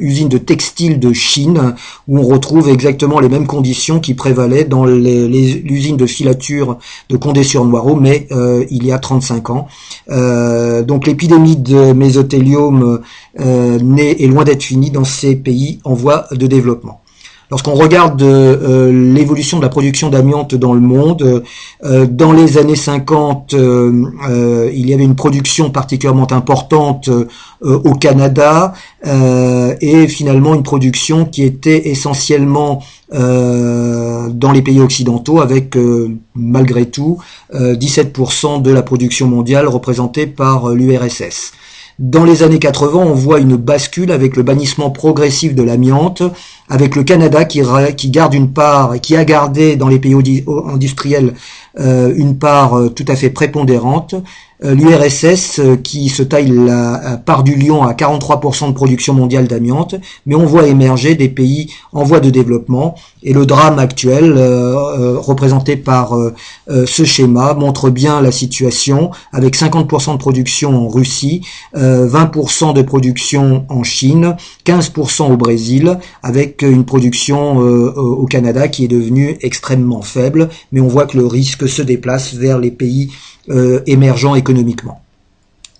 usine 0.00 0.28
de 0.28 0.36
textile 0.36 0.98
de 0.98 1.12
Chine, 1.12 1.74
où 2.06 2.18
on 2.18 2.22
retrouve 2.22 2.68
exactement 2.68 3.18
les 3.20 3.28
mêmes 3.28 3.46
conditions 3.46 3.98
qui 3.98 4.14
prévalaient 4.14 4.64
dans 4.64 4.84
l'usine 4.84 5.96
de 5.96 6.06
filature 6.06 6.78
de 7.08 7.16
Condé-sur-Noireau, 7.16 7.94
il 8.70 8.84
y 8.84 8.92
a 8.92 8.98
35 8.98 9.50
ans. 9.50 9.66
donc 10.08 11.06
l'épidémie 11.06 11.56
de 11.56 11.92
mésothéliome 11.92 13.00
est 13.38 14.26
loin 14.28 14.44
d'être 14.44 14.62
finie 14.62 14.90
dans 14.90 15.04
ces 15.04 15.36
pays 15.36 15.80
en 15.84 15.94
voie 15.94 16.26
de 16.32 16.46
développement. 16.46 17.01
Lorsqu'on 17.52 17.74
regarde 17.74 18.22
euh, 18.22 18.90
l'évolution 19.12 19.58
de 19.58 19.62
la 19.62 19.68
production 19.68 20.08
d'amiante 20.08 20.54
dans 20.54 20.72
le 20.72 20.80
monde, 20.80 21.44
euh, 21.84 22.06
dans 22.06 22.32
les 22.32 22.56
années 22.56 22.76
50, 22.76 23.52
euh, 23.52 24.70
il 24.72 24.88
y 24.88 24.94
avait 24.94 25.04
une 25.04 25.16
production 25.16 25.68
particulièrement 25.68 26.32
importante 26.32 27.10
au 27.60 27.94
Canada 27.94 28.72
et 29.04 30.08
finalement 30.08 30.54
une 30.54 30.62
production 30.62 31.26
qui 31.26 31.44
était 31.44 31.88
essentiellement 31.90 32.82
dans 33.12 34.52
les 34.52 34.62
pays 34.62 34.80
occidentaux 34.80 35.40
avec 35.40 35.76
malgré 36.34 36.86
tout 36.86 37.18
17% 37.54 38.62
de 38.62 38.70
la 38.70 38.82
production 38.82 39.28
mondiale 39.28 39.68
représentée 39.68 40.26
par 40.26 40.70
l'URSS. 40.70 41.52
Dans 41.98 42.24
les 42.24 42.42
années 42.42 42.58
80, 42.58 42.98
on 42.98 43.12
voit 43.12 43.38
une 43.38 43.56
bascule 43.56 44.10
avec 44.10 44.36
le 44.36 44.42
bannissement 44.42 44.90
progressif 44.90 45.54
de 45.54 45.62
l'amiante, 45.62 46.22
avec 46.72 46.96
le 46.96 47.02
Canada 47.04 47.44
qui, 47.44 47.60
qui 47.96 48.10
garde 48.10 48.32
une 48.32 48.52
part, 48.52 48.98
qui 49.00 49.14
a 49.14 49.24
gardé 49.24 49.76
dans 49.76 49.88
les 49.88 49.98
pays 49.98 50.14
industriels 50.72 51.34
une 51.78 52.38
part 52.38 52.80
tout 52.94 53.04
à 53.08 53.16
fait 53.16 53.30
prépondérante, 53.30 54.14
euh, 54.64 54.74
l'URSS 54.74 55.58
euh, 55.58 55.76
qui 55.76 56.08
se 56.08 56.22
taille 56.22 56.50
la 56.50 57.20
part 57.24 57.42
du 57.42 57.56
lion 57.56 57.82
à 57.82 57.94
43% 57.94 58.68
de 58.68 58.72
production 58.72 59.12
mondiale 59.12 59.48
d'amiante, 59.48 59.96
mais 60.24 60.36
on 60.36 60.46
voit 60.46 60.68
émerger 60.68 61.16
des 61.16 61.28
pays 61.28 61.72
en 61.92 62.04
voie 62.04 62.20
de 62.20 62.30
développement. 62.30 62.94
Et 63.24 63.32
le 63.32 63.44
drame 63.44 63.78
actuel 63.78 64.34
euh, 64.36 65.18
représenté 65.18 65.76
par 65.76 66.16
ce 66.68 67.04
schéma 67.04 67.54
montre 67.54 67.90
bien 67.90 68.20
la 68.20 68.32
situation. 68.32 69.10
Avec 69.32 69.56
50% 69.56 70.12
de 70.12 70.16
production 70.18 70.86
en 70.86 70.88
Russie, 70.88 71.42
20% 71.74 72.74
de 72.74 72.82
production 72.82 73.64
en 73.68 73.82
Chine, 73.82 74.36
15% 74.66 75.32
au 75.32 75.36
Brésil, 75.36 75.98
avec 76.22 76.61
une 76.70 76.84
production 76.84 77.56
au 77.56 78.26
Canada 78.26 78.68
qui 78.68 78.84
est 78.84 78.88
devenue 78.88 79.36
extrêmement 79.40 80.02
faible, 80.02 80.48
mais 80.70 80.80
on 80.80 80.88
voit 80.88 81.06
que 81.06 81.16
le 81.16 81.26
risque 81.26 81.68
se 81.68 81.82
déplace 81.82 82.34
vers 82.34 82.58
les 82.58 82.70
pays 82.70 83.10
euh, 83.50 83.80
émergents 83.86 84.36
économiquement. 84.36 85.00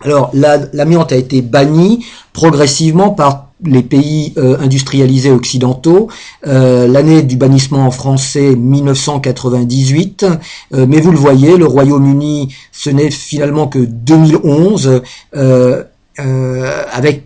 Alors 0.00 0.32
l'amiante 0.34 1.12
a 1.12 1.16
été 1.16 1.42
banni 1.42 2.04
progressivement 2.32 3.10
par 3.10 3.52
les 3.64 3.84
pays 3.84 4.32
euh, 4.36 4.58
industrialisés 4.58 5.30
occidentaux. 5.30 6.08
Euh, 6.44 6.88
l'année 6.88 7.22
du 7.22 7.36
bannissement 7.36 7.86
en 7.86 7.92
français 7.92 8.56
1998, 8.56 10.26
mais 10.72 11.00
vous 11.00 11.12
le 11.12 11.18
voyez, 11.18 11.56
le 11.56 11.66
Royaume-Uni, 11.66 12.52
ce 12.72 12.90
n'est 12.90 13.12
finalement 13.12 13.68
que 13.68 13.78
2011, 13.78 15.02
avec 16.16 17.22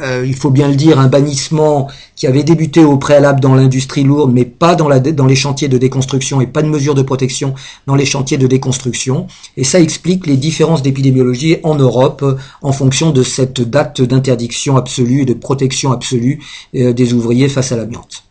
euh, 0.00 0.24
il 0.26 0.34
faut 0.34 0.50
bien 0.50 0.68
le 0.68 0.76
dire, 0.76 0.98
un 0.98 1.08
bannissement 1.08 1.88
qui 2.16 2.26
avait 2.26 2.42
débuté 2.42 2.84
au 2.84 2.96
préalable 2.96 3.40
dans 3.40 3.54
l'industrie 3.54 4.04
lourde, 4.04 4.32
mais 4.32 4.44
pas 4.44 4.74
dans, 4.74 4.88
les 4.88 5.36
chantiers 5.36 5.68
de 5.68 5.78
déconstruction 5.78 6.40
et 6.40 6.46
pas 6.46 6.62
de 6.62 6.68
mesures 6.68 6.94
de 6.94 7.02
protection 7.02 7.54
dans 7.86 7.94
les 7.94 8.04
chantiers 8.04 8.38
de 8.38 8.46
déconstruction. 8.46 9.26
Et 9.56 9.64
ça 9.64 9.80
explique 9.80 10.26
les 10.26 10.36
différences 10.36 10.82
d'épidémiologie 10.82 11.58
en 11.62 11.74
Europe 11.74 12.24
en 12.62 12.72
fonction 12.72 13.10
de 13.10 13.22
cette 13.22 13.60
date 13.60 14.00
d'interdiction 14.00 14.76
absolue 14.76 15.22
et 15.22 15.26
de 15.26 15.34
protection 15.34 15.92
absolue 15.92 16.40
euh, 16.74 16.92
des 16.92 17.14
ouvriers 17.14 17.48
face 17.48 17.72
à 17.72 17.76
l'amiante. 17.76 18.27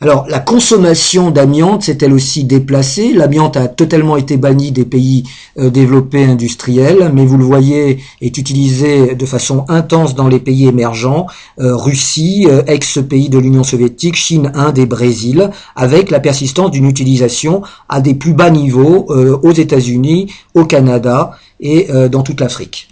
Alors, 0.00 0.28
la 0.28 0.38
consommation 0.38 1.32
d'amiante 1.32 1.82
s'est-elle 1.82 2.12
aussi 2.12 2.44
déplacée? 2.44 3.12
L'amiante 3.12 3.56
a 3.56 3.66
totalement 3.66 4.16
été 4.16 4.36
bannie 4.36 4.70
des 4.70 4.84
pays 4.84 5.24
euh, 5.58 5.70
développés 5.70 6.22
industriels, 6.22 7.10
mais 7.12 7.26
vous 7.26 7.36
le 7.36 7.42
voyez, 7.42 7.98
est 8.20 8.38
utilisé 8.38 9.16
de 9.16 9.26
façon 9.26 9.64
intense 9.66 10.14
dans 10.14 10.28
les 10.28 10.38
pays 10.38 10.68
émergents, 10.68 11.26
euh, 11.58 11.74
Russie, 11.74 12.46
euh, 12.48 12.62
ex-pays 12.68 13.28
de 13.28 13.40
l'Union 13.40 13.64
soviétique, 13.64 14.14
Chine, 14.14 14.52
Inde 14.54 14.78
et 14.78 14.86
Brésil, 14.86 15.50
avec 15.74 16.12
la 16.12 16.20
persistance 16.20 16.70
d'une 16.70 16.88
utilisation 16.88 17.62
à 17.88 18.00
des 18.00 18.14
plus 18.14 18.34
bas 18.34 18.50
niveaux 18.50 19.06
aux 19.08 19.52
États-Unis, 19.52 20.32
au 20.54 20.64
Canada 20.64 21.32
et 21.60 21.88
dans 22.10 22.22
toute 22.22 22.40
l'Afrique. 22.40 22.88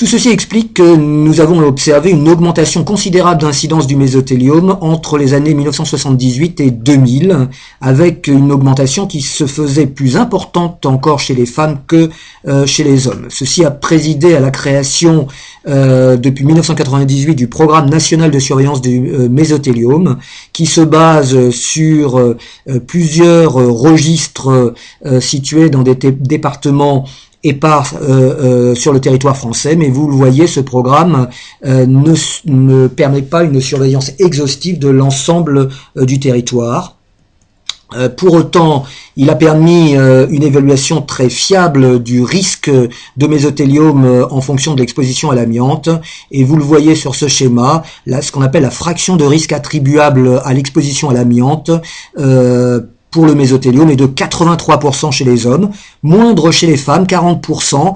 Tout 0.00 0.06
ceci 0.06 0.30
explique 0.30 0.72
que 0.72 0.96
nous 0.96 1.42
avons 1.42 1.62
observé 1.62 2.08
une 2.08 2.26
augmentation 2.26 2.84
considérable 2.84 3.42
d'incidence 3.42 3.86
du 3.86 3.96
mésothéliome 3.96 4.78
entre 4.80 5.18
les 5.18 5.34
années 5.34 5.52
1978 5.52 6.58
et 6.60 6.70
2000, 6.70 7.48
avec 7.82 8.26
une 8.26 8.50
augmentation 8.50 9.06
qui 9.06 9.20
se 9.20 9.46
faisait 9.46 9.84
plus 9.84 10.16
importante 10.16 10.86
encore 10.86 11.18
chez 11.18 11.34
les 11.34 11.44
femmes 11.44 11.80
que 11.86 12.08
euh, 12.48 12.64
chez 12.64 12.82
les 12.82 13.08
hommes. 13.08 13.26
Ceci 13.28 13.62
a 13.62 13.70
présidé 13.70 14.34
à 14.34 14.40
la 14.40 14.50
création 14.50 15.26
euh, 15.68 16.16
depuis 16.16 16.46
1998 16.46 17.34
du 17.34 17.48
programme 17.48 17.90
national 17.90 18.30
de 18.30 18.38
surveillance 18.38 18.80
du 18.80 19.06
euh, 19.06 19.28
mésothéliome, 19.28 20.16
qui 20.54 20.64
se 20.64 20.80
base 20.80 21.50
sur 21.50 22.36
plusieurs 22.86 23.52
registres 23.52 24.72
situés 25.20 25.68
dans 25.68 25.82
des 25.82 25.94
départements 25.94 27.04
et 27.42 27.54
part 27.54 27.94
euh, 27.94 28.72
euh, 28.72 28.74
sur 28.74 28.92
le 28.92 29.00
territoire 29.00 29.36
français, 29.36 29.76
mais 29.76 29.88
vous 29.88 30.08
le 30.08 30.14
voyez, 30.14 30.46
ce 30.46 30.60
programme 30.60 31.28
euh, 31.64 31.86
ne, 31.86 32.14
ne, 32.46 32.86
permet 32.86 33.22
pas 33.22 33.44
une 33.44 33.60
surveillance 33.60 34.12
exhaustive 34.18 34.78
de 34.78 34.88
l'ensemble 34.88 35.68
du 35.96 36.20
territoire. 36.20 36.96
Pour 38.16 38.34
autant, 38.34 38.84
il 39.16 39.30
a 39.30 39.34
permis 39.34 39.94
une 39.94 40.44
évaluation 40.44 41.02
très 41.02 41.28
fiable 41.28 42.00
du 42.00 42.22
risque 42.22 42.70
de 42.70 43.26
mésothéliome 43.26 44.28
en 44.30 44.40
fonction 44.40 44.74
de 44.76 44.80
l'exposition 44.80 45.32
à 45.32 45.34
l'amiante. 45.34 45.88
Et 46.30 46.44
vous 46.44 46.54
le 46.54 46.62
voyez 46.62 46.94
sur 46.94 47.16
ce 47.16 47.26
schéma, 47.26 47.82
là, 48.06 48.22
ce 48.22 48.30
qu'on 48.30 48.42
appelle 48.42 48.62
la 48.62 48.70
fraction 48.70 49.16
de 49.16 49.24
risque 49.24 49.50
attribuable 49.50 50.40
à 50.44 50.54
l'exposition 50.54 51.10
à 51.10 51.14
l'amiante 51.14 51.72
pour 53.10 53.26
le 53.26 53.34
mésothéliome 53.34 53.90
est 53.90 53.96
de 53.96 54.06
83% 54.06 55.10
chez 55.10 55.24
les 55.24 55.46
hommes, 55.46 55.70
moindre 56.02 56.50
chez 56.50 56.66
les 56.66 56.76
femmes, 56.76 57.04
40%, 57.04 57.94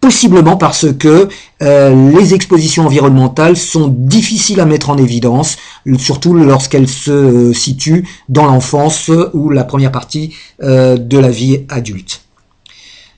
possiblement 0.00 0.56
parce 0.56 0.86
que 0.98 1.28
euh, 1.62 2.12
les 2.18 2.34
expositions 2.34 2.86
environnementales 2.86 3.56
sont 3.56 3.88
difficiles 3.88 4.60
à 4.60 4.64
mettre 4.64 4.90
en 4.90 4.96
évidence, 4.96 5.56
surtout 5.98 6.34
lorsqu'elles 6.34 6.88
se 6.88 7.10
euh, 7.10 7.52
situent 7.52 8.08
dans 8.28 8.46
l'enfance 8.46 9.10
ou 9.34 9.50
la 9.50 9.64
première 9.64 9.92
partie 9.92 10.34
euh, 10.62 10.96
de 10.96 11.18
la 11.18 11.30
vie 11.30 11.64
adulte. 11.68 12.22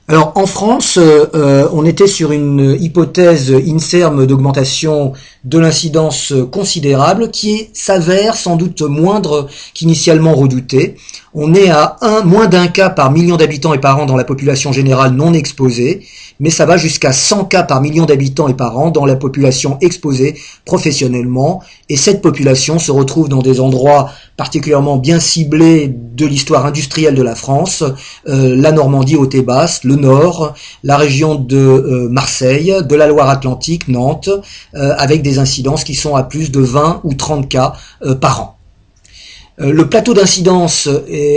Alors 0.09 0.33
en 0.35 0.45
France, 0.45 0.99
on 1.33 1.85
était 1.85 2.07
sur 2.07 2.33
une 2.33 2.75
hypothèse 2.77 3.53
INSERM 3.53 4.25
d'augmentation 4.25 5.13
de 5.45 5.59
l'incidence 5.59 6.33
considérable 6.51 7.31
qui 7.31 7.69
s'avère 7.71 8.35
sans 8.35 8.57
doute 8.57 8.81
moindre 8.81 9.47
qu'initialement 9.73 10.35
redouté. 10.35 10.97
On 11.33 11.53
est 11.53 11.69
à 11.69 11.95
un, 12.01 12.21
moins 12.21 12.47
d'un 12.47 12.67
cas 12.67 12.89
par 12.89 13.11
million 13.11 13.37
d'habitants 13.37 13.73
et 13.73 13.79
par 13.79 13.97
an 13.97 14.05
dans 14.05 14.17
la 14.17 14.25
population 14.25 14.73
générale 14.73 15.13
non 15.13 15.33
exposée, 15.33 16.05
mais 16.39 16.49
ça 16.49 16.65
va 16.65 16.75
jusqu'à 16.75 17.13
100 17.13 17.45
cas 17.45 17.63
par 17.63 17.81
million 17.81 18.05
d'habitants 18.05 18.49
et 18.49 18.53
par 18.53 18.77
an 18.77 18.91
dans 18.91 19.05
la 19.05 19.15
population 19.15 19.77
exposée 19.79 20.35
professionnellement, 20.65 21.63
et 21.87 21.95
cette 21.95 22.21
population 22.21 22.77
se 22.77 22.91
retrouve 22.91 23.29
dans 23.29 23.41
des 23.41 23.59
endroits 23.59 24.11
particulièrement 24.37 24.97
bien 24.97 25.19
ciblés 25.19 25.87
de 25.87 26.25
l'histoire 26.25 26.65
industrielle 26.65 27.15
de 27.15 27.21
la 27.21 27.35
France, 27.35 27.83
euh, 28.27 28.55
la 28.55 28.71
Normandie 28.71 29.15
au 29.15 29.27
Basse, 29.43 29.83
le 29.83 29.95
Nord, 29.95 30.53
la 30.83 30.97
région 30.97 31.35
de 31.35 31.57
euh, 31.57 32.09
Marseille, 32.09 32.75
de 32.83 32.95
la 32.95 33.07
Loire-Atlantique, 33.07 33.87
Nantes, 33.87 34.29
euh, 34.75 34.93
avec 34.97 35.21
des 35.21 35.39
incidences 35.39 35.83
qui 35.83 35.95
sont 35.95 36.15
à 36.15 36.23
plus 36.23 36.51
de 36.51 36.61
20 36.61 37.01
ou 37.03 37.13
30 37.13 37.47
cas 37.49 37.73
par 38.21 38.41
an. 38.41 38.57
Le 39.59 39.87
plateau 39.87 40.15
d'incidence 40.15 40.89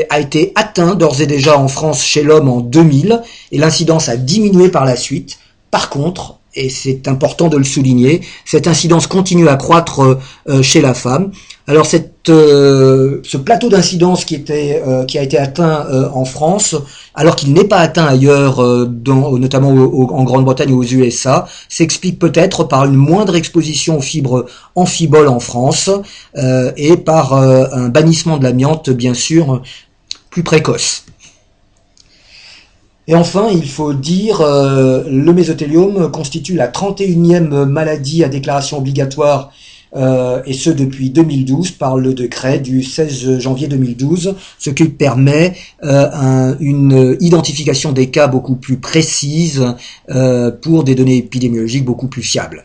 a 0.08 0.20
été 0.20 0.52
atteint 0.54 0.94
d'ores 0.94 1.20
et 1.20 1.26
déjà 1.26 1.58
en 1.58 1.68
France 1.68 2.02
chez 2.02 2.22
l'homme 2.22 2.48
en 2.48 2.60
2000 2.60 3.20
et 3.52 3.58
l'incidence 3.58 4.08
a 4.08 4.16
diminué 4.16 4.70
par 4.70 4.86
la 4.86 4.96
suite. 4.96 5.38
Par 5.70 5.90
contre, 5.90 6.38
et 6.56 6.70
c'est 6.70 7.06
important 7.06 7.48
de 7.48 7.56
le 7.56 7.64
souligner, 7.64 8.22
cette 8.44 8.66
incidence 8.66 9.06
continue 9.06 9.48
à 9.48 9.56
croître 9.56 10.18
euh, 10.48 10.62
chez 10.62 10.80
la 10.80 10.94
femme. 10.94 11.30
Alors 11.68 11.84
cette, 11.84 12.28
euh, 12.28 13.20
ce 13.24 13.36
plateau 13.36 13.68
d'incidence 13.68 14.24
euh, 14.50 15.04
qui 15.04 15.18
a 15.18 15.22
été 15.22 15.36
atteint 15.36 15.86
en 16.12 16.24
France, 16.24 16.76
alors 17.14 17.36
qu'il 17.36 17.52
n'est 17.52 17.64
pas 17.64 17.78
atteint 17.78 18.06
ailleurs, 18.06 18.60
notamment 18.60 19.70
en 19.70 20.24
Grande-Bretagne 20.24 20.72
ou 20.72 20.80
aux 20.80 20.84
USA, 20.84 21.46
s'explique 21.68 22.18
peut-être 22.18 22.64
par 22.64 22.84
une 22.84 22.94
moindre 22.94 23.36
exposition 23.36 23.98
aux 23.98 24.02
fibres 24.02 24.46
amphiboles 24.74 25.28
en 25.28 25.40
France 25.40 25.90
et 26.36 26.96
par 26.96 27.34
un 27.34 27.88
bannissement 27.88 28.36
de 28.36 28.44
l'amiante, 28.44 28.90
bien 28.90 29.14
sûr, 29.14 29.62
plus 30.30 30.42
précoce. 30.42 31.06
Et 33.08 33.14
enfin, 33.14 33.48
il 33.52 33.68
faut 33.68 33.92
dire, 33.92 34.40
euh, 34.40 35.04
le 35.08 35.32
mésothéliome 35.32 36.10
constitue 36.10 36.54
la 36.54 36.66
31e 36.66 37.64
maladie 37.64 38.24
à 38.24 38.28
déclaration 38.28 38.78
obligatoire, 38.78 39.52
euh, 39.94 40.42
et 40.44 40.52
ce 40.52 40.70
depuis 40.70 41.10
2012, 41.10 41.70
par 41.70 41.98
le 41.98 42.14
décret 42.14 42.58
du 42.58 42.82
16 42.82 43.38
janvier 43.38 43.68
2012, 43.68 44.34
ce 44.58 44.70
qui 44.70 44.86
permet 44.86 45.54
euh, 45.84 46.56
une 46.58 47.16
identification 47.20 47.92
des 47.92 48.10
cas 48.10 48.26
beaucoup 48.26 48.56
plus 48.56 48.78
précise 48.78 49.64
pour 50.62 50.82
des 50.82 50.96
données 50.96 51.18
épidémiologiques 51.18 51.84
beaucoup 51.84 52.08
plus 52.08 52.22
fiables. 52.22 52.64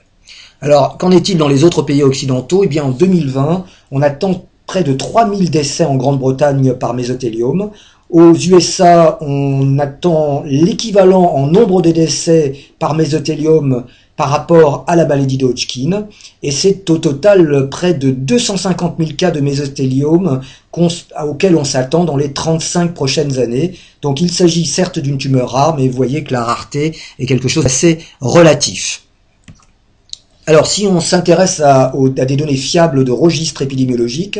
Alors, 0.61 0.97
qu'en 0.97 1.11
est-il 1.11 1.37
dans 1.37 1.47
les 1.47 1.63
autres 1.63 1.83
pays 1.83 2.03
occidentaux? 2.03 2.63
Eh 2.63 2.67
bien, 2.67 2.83
en 2.83 2.91
2020, 2.91 3.65
on 3.91 4.01
attend 4.01 4.45
près 4.71 4.83
de 4.83 4.93
3000 4.93 5.51
décès 5.51 5.83
en 5.83 5.97
Grande-Bretagne 5.97 6.73
par 6.75 6.93
mésothéliome. 6.93 7.71
Aux 8.11 8.33
USA, 8.33 9.17
on 9.21 9.79
attend 9.79 10.43
l'équivalent 10.45 11.33
en 11.33 11.47
nombre 11.47 11.81
de 11.81 11.91
décès 11.91 12.55
par 12.77 12.93
mésothélium 12.93 13.85
par 14.17 14.29
rapport 14.29 14.83
à 14.87 14.97
la 14.97 15.05
maladie 15.05 15.37
de 15.37 15.45
Hodgkin, 15.45 16.07
et 16.43 16.51
c'est 16.51 16.89
au 16.89 16.97
total 16.97 17.69
près 17.69 17.93
de 17.93 18.11
250 18.11 18.95
000 18.99 19.11
cas 19.17 19.31
de 19.31 19.39
mésothéliome 19.39 20.41
auxquels 20.73 21.55
on 21.55 21.63
s'attend 21.63 22.03
dans 22.03 22.17
les 22.17 22.33
35 22.33 22.93
prochaines 22.93 23.39
années. 23.39 23.75
Donc 24.01 24.19
il 24.19 24.29
s'agit 24.29 24.65
certes 24.65 24.99
d'une 24.99 25.17
tumeur 25.17 25.49
rare, 25.49 25.77
mais 25.77 25.87
vous 25.87 25.95
voyez 25.95 26.25
que 26.25 26.33
la 26.33 26.43
rareté 26.43 26.97
est 27.17 27.25
quelque 27.25 27.47
chose 27.47 27.63
d'assez 27.63 27.99
relatif. 28.19 29.03
Alors, 30.47 30.65
si 30.65 30.87
on 30.87 30.99
s'intéresse 30.99 31.59
à, 31.59 31.93
des 32.15 32.35
données 32.35 32.55
fiables 32.55 33.03
de 33.03 33.11
registres 33.11 33.61
épidémiologiques, 33.61 34.39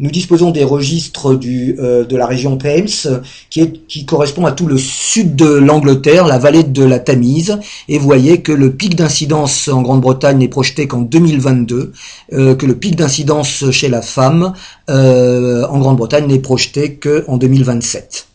nous 0.00 0.10
disposons 0.10 0.50
des 0.50 0.64
registres 0.64 1.38
euh, 1.44 2.04
de 2.04 2.16
la 2.16 2.26
région 2.26 2.56
Thames, 2.56 3.20
qui, 3.50 3.60
est, 3.60 3.86
qui 3.86 4.06
correspond 4.06 4.46
à 4.46 4.52
tout 4.52 4.66
le 4.66 4.78
sud 4.78 5.36
de 5.36 5.44
l'Angleterre, 5.44 6.26
la 6.26 6.38
vallée 6.38 6.62
de 6.64 6.82
la 6.82 6.98
Tamise, 6.98 7.58
et 7.88 7.98
voyez 7.98 8.40
que 8.40 8.52
le 8.52 8.72
pic 8.72 8.96
d'incidence 8.96 9.68
en 9.68 9.82
Grande-Bretagne 9.82 10.38
n'est 10.38 10.48
projeté 10.48 10.88
qu'en 10.88 11.02
2022, 11.02 11.92
euh, 12.32 12.54
que 12.54 12.64
le 12.64 12.74
pic 12.74 12.96
d'incidence 12.96 13.70
chez 13.70 13.90
la 13.90 14.00
femme 14.00 14.54
euh, 14.88 15.66
en 15.68 15.78
Grande-Bretagne 15.78 16.28
n'est 16.28 16.38
projeté 16.38 16.94
qu'en 16.94 17.36
2027. 17.36 18.31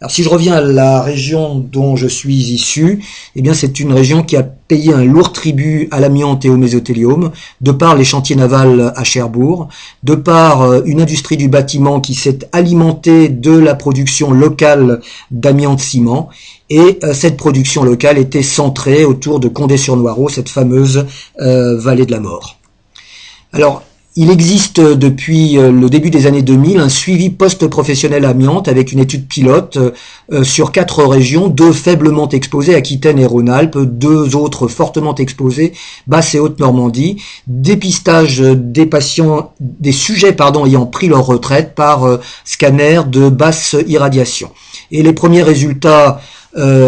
Alors 0.00 0.12
si 0.12 0.22
je 0.22 0.28
reviens 0.28 0.54
à 0.54 0.60
la 0.60 1.02
région 1.02 1.58
dont 1.58 1.96
je 1.96 2.06
suis 2.06 2.36
issu, 2.36 3.02
eh 3.34 3.42
bien 3.42 3.52
c'est 3.52 3.80
une 3.80 3.92
région 3.92 4.22
qui 4.22 4.36
a 4.36 4.44
payé 4.44 4.94
un 4.94 5.02
lourd 5.02 5.32
tribut 5.32 5.88
à 5.90 5.98
l'amiante 5.98 6.44
et 6.44 6.50
au 6.50 6.56
mésothélium, 6.56 7.32
de 7.60 7.72
par 7.72 7.96
les 7.96 8.04
chantiers 8.04 8.36
navals 8.36 8.92
à 8.94 9.02
Cherbourg, 9.02 9.68
de 10.04 10.14
par 10.14 10.62
euh, 10.62 10.82
une 10.84 11.00
industrie 11.00 11.36
du 11.36 11.48
bâtiment 11.48 12.00
qui 12.00 12.14
s'est 12.14 12.38
alimentée 12.52 13.28
de 13.28 13.50
la 13.50 13.74
production 13.74 14.30
locale 14.30 15.00
d'amiante-ciment, 15.32 16.28
et 16.70 17.00
euh, 17.02 17.12
cette 17.12 17.36
production 17.36 17.82
locale 17.82 18.18
était 18.18 18.44
centrée 18.44 19.04
autour 19.04 19.40
de 19.40 19.48
Condé-sur-Noireau, 19.48 20.28
cette 20.28 20.48
fameuse 20.48 21.06
euh, 21.40 21.76
vallée 21.76 22.06
de 22.06 22.12
la 22.12 22.20
mort. 22.20 22.56
Alors, 23.52 23.82
il 24.20 24.32
existe 24.32 24.80
depuis 24.80 25.58
euh, 25.58 25.70
le 25.70 25.88
début 25.88 26.10
des 26.10 26.26
années 26.26 26.42
2000 26.42 26.80
un 26.80 26.88
suivi 26.88 27.30
post-professionnel 27.30 28.24
amiante 28.24 28.66
avec 28.66 28.90
une 28.90 28.98
étude 28.98 29.28
pilote 29.28 29.76
euh, 29.76 29.92
euh, 30.32 30.42
sur 30.42 30.72
quatre 30.72 31.04
régions, 31.04 31.46
deux 31.46 31.70
faiblement 31.70 32.28
exposées, 32.28 32.74
Aquitaine 32.74 33.20
et 33.20 33.26
Rhône-Alpes, 33.26 33.78
deux 33.78 34.34
autres 34.34 34.66
fortement 34.66 35.14
exposées, 35.14 35.72
Basse 36.08 36.34
et 36.34 36.40
Haute-Normandie, 36.40 37.22
dépistage 37.46 38.40
des 38.40 38.86
patients, 38.86 39.52
des 39.60 39.92
sujets 39.92 40.32
pardon 40.32 40.66
ayant 40.66 40.86
pris 40.86 41.06
leur 41.06 41.24
retraite 41.24 41.76
par 41.76 42.18
scanner 42.44 43.02
de 43.06 43.28
basse 43.28 43.76
irradiation. 43.86 44.50
Et 44.90 45.04
les 45.04 45.12
premiers 45.12 45.44
résultats 45.44 46.20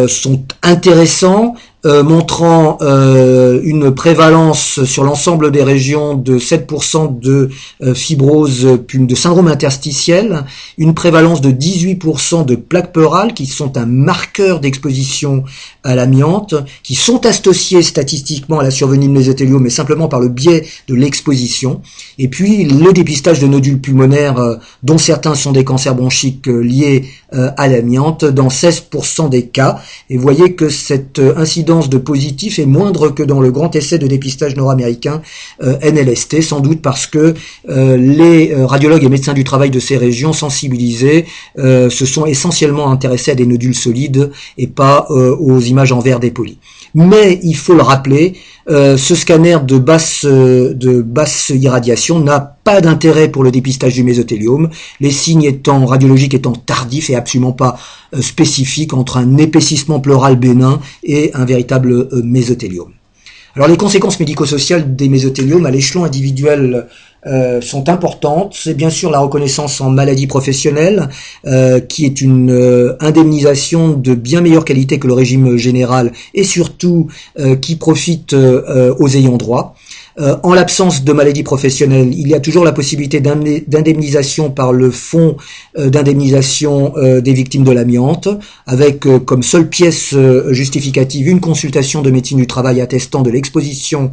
sont 0.08 0.42
intéressants, 0.62 1.54
euh, 1.86 2.02
montrant 2.02 2.76
euh, 2.82 3.58
une 3.64 3.90
prévalence 3.94 4.84
sur 4.84 5.02
l'ensemble 5.02 5.50
des 5.50 5.62
régions 5.62 6.14
de 6.14 6.38
7% 6.38 7.18
de 7.18 7.48
euh, 7.82 7.94
fibrose 7.94 8.68
de 8.92 9.14
syndrome 9.14 9.48
interstitiel, 9.48 10.44
une 10.76 10.92
prévalence 10.92 11.40
de 11.40 11.50
18% 11.50 12.44
de 12.44 12.54
plaques 12.54 12.92
pleurales 12.92 13.32
qui 13.32 13.46
sont 13.46 13.78
un 13.78 13.86
marqueur 13.86 14.60
d'exposition 14.60 15.44
à 15.82 15.94
l'amiante, 15.94 16.54
qui 16.82 16.94
sont 16.94 17.24
associés 17.24 17.80
statistiquement 17.80 18.58
à 18.58 18.62
la 18.62 18.70
survenue 18.70 19.06
de 19.06 19.12
mésothéliome, 19.12 19.62
mais 19.62 19.70
simplement 19.70 20.08
par 20.08 20.20
le 20.20 20.28
biais 20.28 20.66
de 20.86 20.94
l'exposition, 20.94 21.80
et 22.18 22.28
puis 22.28 22.64
le 22.66 22.92
dépistage 22.92 23.40
de 23.40 23.46
nodules 23.46 23.80
pulmonaires, 23.80 24.58
dont 24.82 24.98
certains 24.98 25.34
sont 25.34 25.52
des 25.52 25.64
cancers 25.64 25.94
bronchiques 25.94 26.46
liés 26.46 27.06
à 27.32 27.68
l'amiante, 27.68 28.26
dans 28.26 28.48
16% 28.48 29.30
des 29.30 29.46
cas, 29.46 29.80
et 30.10 30.18
vous 30.18 30.22
voyez 30.22 30.52
que 30.52 30.68
cette 30.68 31.18
incidence 31.18 31.69
de 31.70 31.98
positif 31.98 32.58
est 32.58 32.66
moindre 32.66 33.10
que 33.10 33.22
dans 33.22 33.40
le 33.40 33.52
grand 33.52 33.74
essai 33.76 33.98
de 33.98 34.08
dépistage 34.08 34.56
nord-américain 34.56 35.22
euh, 35.62 35.78
NLST, 35.82 36.42
sans 36.42 36.58
doute 36.58 36.82
parce 36.82 37.06
que 37.06 37.34
euh, 37.68 37.96
les 37.96 38.52
euh, 38.52 38.66
radiologues 38.66 39.04
et 39.04 39.08
médecins 39.08 39.34
du 39.34 39.44
travail 39.44 39.70
de 39.70 39.78
ces 39.78 39.96
régions 39.96 40.32
sensibilisés 40.32 41.26
se 41.56 42.06
sont 42.06 42.26
essentiellement 42.26 42.90
intéressés 42.90 43.30
à 43.30 43.34
des 43.34 43.46
nodules 43.46 43.74
solides 43.74 44.30
et 44.58 44.66
pas 44.66 45.06
aux 45.10 45.60
images 45.60 45.92
en 45.92 46.00
verre 46.00 46.20
dépolies. 46.20 46.58
Mais 46.94 47.38
il 47.42 47.56
faut 47.56 47.74
le 47.74 47.82
rappeler, 47.82 48.34
ce 48.68 49.14
scanner 49.14 49.58
de 49.64 49.78
basse, 49.78 50.24
de 50.24 51.02
basse 51.02 51.50
irradiation 51.50 52.18
n'a 52.20 52.40
pas 52.40 52.80
d'intérêt 52.80 53.28
pour 53.28 53.44
le 53.44 53.50
dépistage 53.50 53.94
du 53.94 54.02
mésothéliome, 54.02 54.70
les 55.00 55.10
signes 55.10 55.44
étant 55.44 55.86
radiologiques 55.86 56.34
étant 56.34 56.52
tardifs 56.52 57.10
et 57.10 57.16
absolument 57.16 57.52
pas 57.52 57.78
spécifiques 58.20 58.92
entre 58.92 59.16
un 59.16 59.36
épaississement 59.36 60.00
pleural 60.00 60.36
bénin 60.36 60.80
et 61.02 61.30
un 61.34 61.44
véritable 61.44 61.92
euh, 61.92 62.22
mésothéliome. 62.24 62.92
Alors 63.56 63.68
les 63.68 63.76
conséquences 63.76 64.20
médico-sociales 64.20 64.94
des 64.94 65.08
mésothéliomes 65.08 65.66
à 65.66 65.72
l'échelon 65.72 66.04
individuel 66.04 66.86
euh, 67.26 67.60
sont 67.60 67.88
importantes. 67.88 68.54
C'est 68.56 68.74
bien 68.74 68.90
sûr 68.90 69.10
la 69.10 69.20
reconnaissance 69.20 69.80
en 69.80 69.90
maladie 69.90 70.26
professionnelle, 70.26 71.08
euh, 71.46 71.80
qui 71.80 72.04
est 72.04 72.20
une 72.20 72.96
indemnisation 73.00 73.90
de 73.90 74.14
bien 74.14 74.40
meilleure 74.40 74.64
qualité 74.64 74.98
que 74.98 75.06
le 75.06 75.14
régime 75.14 75.56
général 75.56 76.12
et 76.34 76.44
surtout 76.44 77.08
qui 77.60 77.76
profite 77.76 78.34
aux 78.34 79.08
ayants 79.08 79.36
droit. 79.36 79.74
Euh, 80.18 80.36
en 80.42 80.52
l'absence 80.52 81.04
de 81.04 81.12
maladie 81.12 81.42
professionnelle, 81.42 82.12
il 82.12 82.28
y 82.28 82.34
a 82.34 82.40
toujours 82.40 82.64
la 82.64 82.72
possibilité 82.72 83.20
d'indemnisation 83.20 84.50
par 84.50 84.72
le 84.72 84.90
fonds 84.90 85.36
euh, 85.78 85.88
d'indemnisation 85.88 86.92
euh, 86.96 87.20
des 87.20 87.32
victimes 87.32 87.64
de 87.64 87.70
l'amiante, 87.70 88.28
avec 88.66 89.06
comme 89.24 89.42
seule 89.42 89.68
pièce 89.68 90.14
justificative 90.50 91.28
une 91.28 91.40
consultation 91.40 92.02
de 92.02 92.10
médecine 92.10 92.38
du 92.38 92.46
travail 92.46 92.80
attestant 92.80 93.22
de 93.22 93.30
l'exposition 93.30 94.12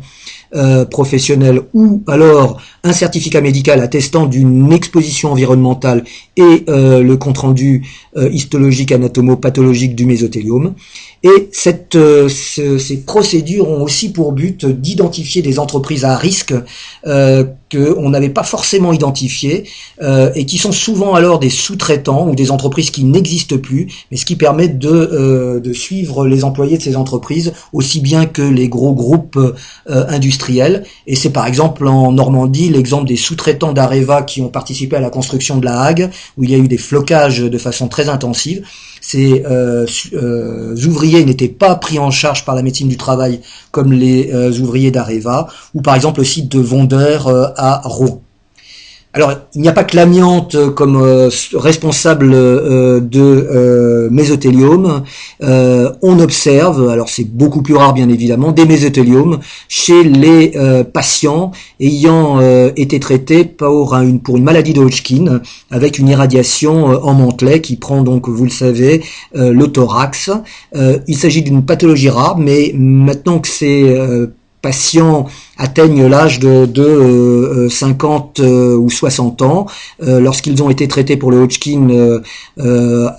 professionnelle 0.89 1.61
ou 1.73 2.03
alors 2.07 2.61
un 2.83 2.93
certificat 2.93 3.41
médical 3.41 3.81
attestant 3.81 4.25
d'une 4.25 4.71
exposition 4.71 5.31
environnementale 5.31 6.03
et 6.35 6.63
le 6.67 7.15
compte-rendu 7.15 7.83
histologique 8.15 8.91
anatomopathologique 8.91 9.95
du 9.95 10.05
mésothéliome. 10.05 10.73
Et 11.23 11.49
euh, 11.95 12.29
ces 12.29 12.97
procédures 13.05 13.69
ont 13.69 13.81
aussi 13.81 14.11
pour 14.11 14.33
but 14.33 14.65
d'identifier 14.65 15.41
des 15.41 15.57
entreprises 15.57 16.05
à 16.05 16.15
risque 16.15 16.53
euh, 17.07 17.43
qu'on 17.71 18.09
n'avait 18.09 18.29
pas 18.29 18.43
forcément 18.43 18.93
identifiées 18.93 19.69
euh, 20.01 20.31
et 20.35 20.45
qui 20.45 20.57
sont 20.57 20.71
souvent 20.71 21.15
alors 21.15 21.39
des 21.39 21.49
sous-traitants 21.49 22.27
ou 22.27 22.35
des 22.35 22.51
entreprises 22.51 22.91
qui 22.91 23.03
n'existent 23.03 23.57
plus, 23.57 23.87
mais 24.11 24.17
ce 24.17 24.25
qui 24.25 24.35
permet 24.35 24.67
de, 24.67 24.89
euh, 24.89 25.59
de, 25.59 25.73
suivre 25.73 26.27
les 26.27 26.43
employés 26.43 26.77
de 26.77 26.83
ces 26.83 26.95
entreprises 26.95 27.53
aussi 27.73 27.99
bien 27.99 28.25
que 28.25 28.41
les 28.41 28.69
gros 28.69 28.93
groupes 28.93 29.39
industriels. 29.87 30.83
Et 31.05 31.15
c'est 31.15 31.29
par 31.29 31.45
exemple 31.45 31.87
en 31.87 32.11
Normandie 32.11 32.69
l'exemple 32.69 33.05
des 33.05 33.15
sous-traitants 33.15 33.73
d'Areva 33.73 34.23
qui 34.23 34.41
ont 34.41 34.49
participé 34.49 34.95
à 34.95 34.99
la 34.99 35.09
construction 35.09 35.57
de 35.57 35.65
la 35.65 35.81
Hague, 35.81 36.09
où 36.37 36.43
il 36.43 36.51
y 36.51 36.55
a 36.55 36.57
eu 36.57 36.67
des 36.67 36.77
flocages 36.77 37.39
de 37.39 37.57
façon 37.57 37.87
très 37.87 38.09
intensive 38.09 38.63
ces 39.01 39.43
euh, 39.45 39.85
euh, 40.13 40.75
ouvriers 40.85 41.23
n'étaient 41.25 41.47
pas 41.47 41.75
pris 41.75 41.99
en 41.99 42.11
charge 42.11 42.45
par 42.45 42.55
la 42.55 42.61
médecine 42.61 42.87
du 42.87 42.97
travail 42.97 43.41
comme 43.71 43.93
les 43.93 44.31
euh, 44.33 44.51
ouvriers 44.59 44.91
d'Areva, 44.91 45.47
ou 45.73 45.81
par 45.81 45.95
exemple 45.95 46.19
le 46.19 46.25
site 46.25 46.49
de 46.51 46.59
Vendeur 46.59 47.27
à 47.57 47.81
Rouen. 47.83 48.21
Alors, 49.17 49.33
il 49.55 49.61
n'y 49.61 49.67
a 49.67 49.73
pas 49.73 49.83
que 49.83 49.95
l'amiante 49.95 50.75
comme 50.75 50.97
euh, 50.97 51.31
responsable 51.55 52.33
euh, 52.35 52.99
de 52.99 53.19
euh, 53.19 54.09
mésothéliome. 54.11 55.01
on 55.41 56.19
observe, 56.19 56.87
alors 56.87 57.09
c'est 57.09 57.23
beaucoup 57.23 57.63
plus 57.63 57.75
rare 57.75 57.95
bien 57.95 58.09
évidemment, 58.09 58.51
des 58.51 58.65
mésothéliomes 58.65 59.39
chez 59.69 60.03
les 60.03 60.53
patients 60.93 61.51
ayant 61.79 62.39
été 62.75 62.99
traités 62.99 63.43
pour 63.43 63.95
une, 63.95 64.19
pour 64.19 64.37
une 64.37 64.43
maladie 64.43 64.73
de 64.73 64.81
Hodgkin 64.81 65.41
avec 65.71 65.97
une 65.97 66.09
irradiation 66.09 66.85
en 66.85 67.13
mantelet 67.15 67.59
qui 67.61 67.75
prend 67.75 68.03
donc, 68.03 68.29
vous 68.29 68.43
le 68.43 68.51
savez, 68.51 69.03
le 69.33 69.65
thorax. 69.65 70.29
il 71.07 71.17
s'agit 71.17 71.41
d'une 71.41 71.65
pathologie 71.65 72.09
rare, 72.09 72.37
mais 72.37 72.71
maintenant 72.75 73.39
que 73.39 73.47
c'est 73.47 73.95
patients 74.67 75.27
atteignent 75.57 76.07
l'âge 76.07 76.39
de, 76.39 76.65
de 76.65 77.67
50 77.69 78.41
euh, 78.41 78.73
euh, 78.73 78.75
ou 78.75 78.89
60 78.89 79.41
ans, 79.41 79.65
euh, 80.03 80.19
lorsqu'ils 80.19 80.61
ont 80.61 80.69
été 80.69 80.89
traités 80.89 81.15
pour 81.15 81.31
le 81.31 81.39
Hodgkin 81.39 81.87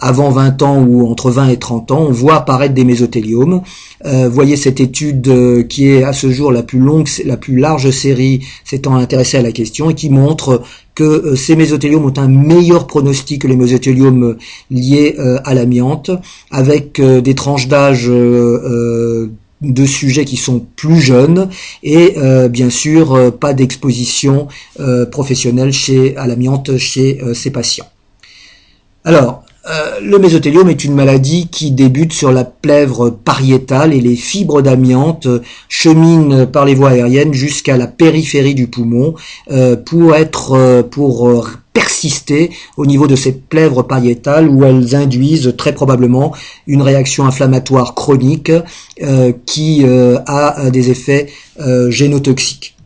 avant 0.01 0.31
20 0.31 0.63
ans 0.63 0.85
ou 0.87 1.11
entre 1.11 1.31
20 1.31 1.49
et 1.49 1.57
30 1.57 1.91
ans, 1.91 2.05
on 2.07 2.13
voit 2.13 2.37
apparaître 2.37 2.75
des 2.75 2.85
mésothéliomes. 2.85 3.63
voyez 4.05 4.57
cette 4.57 4.81
étude 4.81 5.67
qui 5.69 5.89
est 5.89 6.03
à 6.05 6.13
ce 6.13 6.31
jour 6.31 6.53
la 6.53 6.63
plus 6.63 6.81
longue, 6.81 7.09
la 7.25 7.39
plus 7.39 7.57
large 7.57 7.91
série 7.91 8.45
s'étant 8.65 8.97
intéressée 8.97 9.39
à 9.39 9.43
la 9.43 9.53
question 9.53 9.89
et 9.91 9.95
qui 9.95 10.11
montre 10.11 10.63
que 10.95 11.35
ces 11.35 11.57
mésothéliomes 11.57 12.05
ont 12.05 12.19
un 12.19 12.29
meilleur 12.29 12.87
pronostic 12.87 13.43
que 13.43 13.49
les 13.49 13.57
mésothéliomes 13.57 14.37
liés 14.71 15.17
à 15.45 15.55
l'amiante, 15.55 16.11
avec 16.51 17.01
des 17.01 17.35
tranches 17.35 17.69
d'âge 17.69 18.11
de 19.61 19.85
sujets 19.87 20.25
qui 20.25 20.37
sont 20.37 20.65
plus 20.77 21.01
jeunes 21.01 21.49
et 21.83 22.15
euh, 22.17 22.49
bien 22.49 22.71
sûr 22.71 23.15
euh, 23.15 23.31
pas 23.31 23.55
d'exposition 23.55 24.49
euh, 24.79 25.07
professionnelle 25.07 25.73
chez, 25.73 26.17
à 26.17 26.27
l'amiante 26.27 26.77
chez 26.79 27.21
ces 27.35 27.51
patients. 27.51 27.89
Alors, 29.05 29.45
le 30.01 30.19
mésothéliome 30.19 30.71
est 30.71 30.85
une 30.85 30.95
maladie 30.95 31.49
qui 31.49 31.71
débute 31.71 32.13
sur 32.13 32.33
la 32.33 32.45
plèvre 32.45 33.11
pariétale 33.11 33.93
et 33.93 34.01
les 34.01 34.17
fibres 34.17 34.63
d'amiante 34.63 35.29
cheminent 35.69 36.47
par 36.47 36.65
les 36.65 36.75
voies 36.75 36.91
aériennes 36.91 37.35
jusqu'à 37.35 37.77
la 37.77 37.87
périphérie 37.87 38.55
du 38.55 38.69
poumon 38.69 39.15
pour 39.85 40.15
être 40.15 40.83
pour 40.91 41.47
persister 41.75 42.51
au 42.77 42.87
niveau 42.87 43.07
de 43.07 43.17
ces 43.17 43.33
plèvres 43.33 43.83
pariétales 43.83 44.49
où 44.49 44.65
elles 44.65 44.95
induisent 44.95 45.55
très 45.59 45.75
probablement 45.75 46.35
une 46.67 46.83
réaction 46.83 47.27
inflammatoire 47.27 47.95
chronique 47.95 48.53
qui 49.45 49.85
a 49.85 50.71
des 50.71 50.91
effets 50.91 51.27
génotoxiques. 51.89 52.78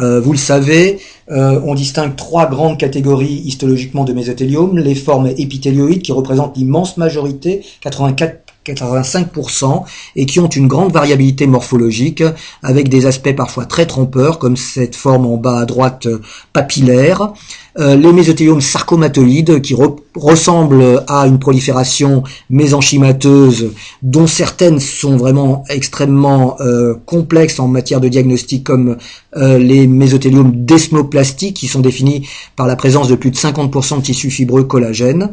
Vous 0.00 0.32
le 0.32 0.38
savez, 0.38 0.98
on 1.28 1.74
distingue 1.74 2.16
trois 2.16 2.48
grandes 2.48 2.78
catégories 2.78 3.42
histologiquement 3.44 4.04
de 4.04 4.12
mésothéliome, 4.12 4.78
les 4.78 4.94
formes 4.94 5.26
épithélioïdes 5.26 6.02
qui 6.02 6.12
représentent 6.12 6.56
l'immense 6.56 6.96
majorité, 6.96 7.62
84 7.82 8.50
85% 8.64 9.84
et 10.16 10.26
qui 10.26 10.40
ont 10.40 10.48
une 10.48 10.68
grande 10.68 10.92
variabilité 10.92 11.46
morphologique 11.46 12.22
avec 12.62 12.88
des 12.88 13.06
aspects 13.06 13.34
parfois 13.34 13.64
très 13.64 13.86
trompeurs 13.86 14.38
comme 14.38 14.56
cette 14.56 14.96
forme 14.96 15.26
en 15.26 15.36
bas 15.36 15.60
à 15.60 15.64
droite 15.64 16.08
papillaire. 16.52 17.22
euh, 17.22 17.69
les 17.76 18.12
mésotéliomes 18.12 18.60
sarcomatoïdes 18.60 19.60
qui 19.62 19.74
ressemblent 20.16 21.04
à 21.06 21.26
une 21.26 21.38
prolifération 21.38 22.24
mésenchymateuse 22.48 23.70
dont 24.02 24.26
certaines 24.26 24.80
sont 24.80 25.16
vraiment 25.16 25.64
extrêmement 25.68 26.56
euh, 26.60 26.94
complexes 27.06 27.60
en 27.60 27.68
matière 27.68 28.00
de 28.00 28.08
diagnostic 28.08 28.64
comme 28.64 28.96
euh, 29.36 29.58
les 29.58 29.86
mésotéliomes 29.86 30.64
desmoplastiques 30.64 31.56
qui 31.56 31.68
sont 31.68 31.80
définis 31.80 32.28
par 32.56 32.66
la 32.66 32.76
présence 32.76 33.08
de 33.08 33.14
plus 33.14 33.30
de 33.30 33.36
50% 33.36 33.98
de 33.98 34.02
tissu 34.02 34.30
fibreux 34.30 34.64
collagène. 34.64 35.30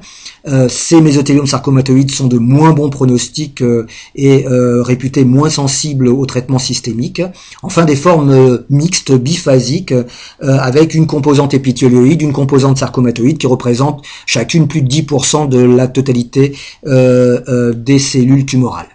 ces 0.70 1.02
mésotéliomes 1.02 1.48
sarcomatoïdes 1.48 2.12
sont 2.12 2.28
de 2.28 2.38
moins 2.38 2.72
bons 2.72 2.90
pronostics 2.90 3.64
et 4.16 4.46
réputés 4.48 5.26
moins 5.26 5.50
sensibles 5.50 6.08
au 6.08 6.26
traitement 6.26 6.60
systémique. 6.60 7.22
Enfin 7.64 7.86
des 7.86 7.96
formes 7.96 8.64
mixtes 8.70 9.12
biphasiques 9.12 9.94
avec 10.40 10.94
une 10.94 11.08
composante 11.08 11.54
épithélioloïde, 11.54 12.27
une 12.28 12.34
composante 12.34 12.78
sarcomatoïde 12.78 13.38
qui 13.38 13.48
représente 13.48 14.04
chacune 14.26 14.68
plus 14.68 14.82
de 14.82 14.90
10% 14.90 15.50
de 15.50 15.60
la 15.60 15.88
totalité 15.88 16.56
euh, 16.86 17.42
euh, 17.48 17.74
des 17.74 18.00
cellules 18.00 18.46
tumorales. 18.46 18.90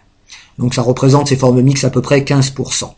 Donc 0.59 0.75
ça 0.75 0.83
représente 0.83 1.29
ces 1.29 1.37
formes 1.37 1.61
mixtes 1.61 1.85
à 1.85 1.91
peu 1.91 2.03
près 2.03 2.21
15%. 2.21 2.91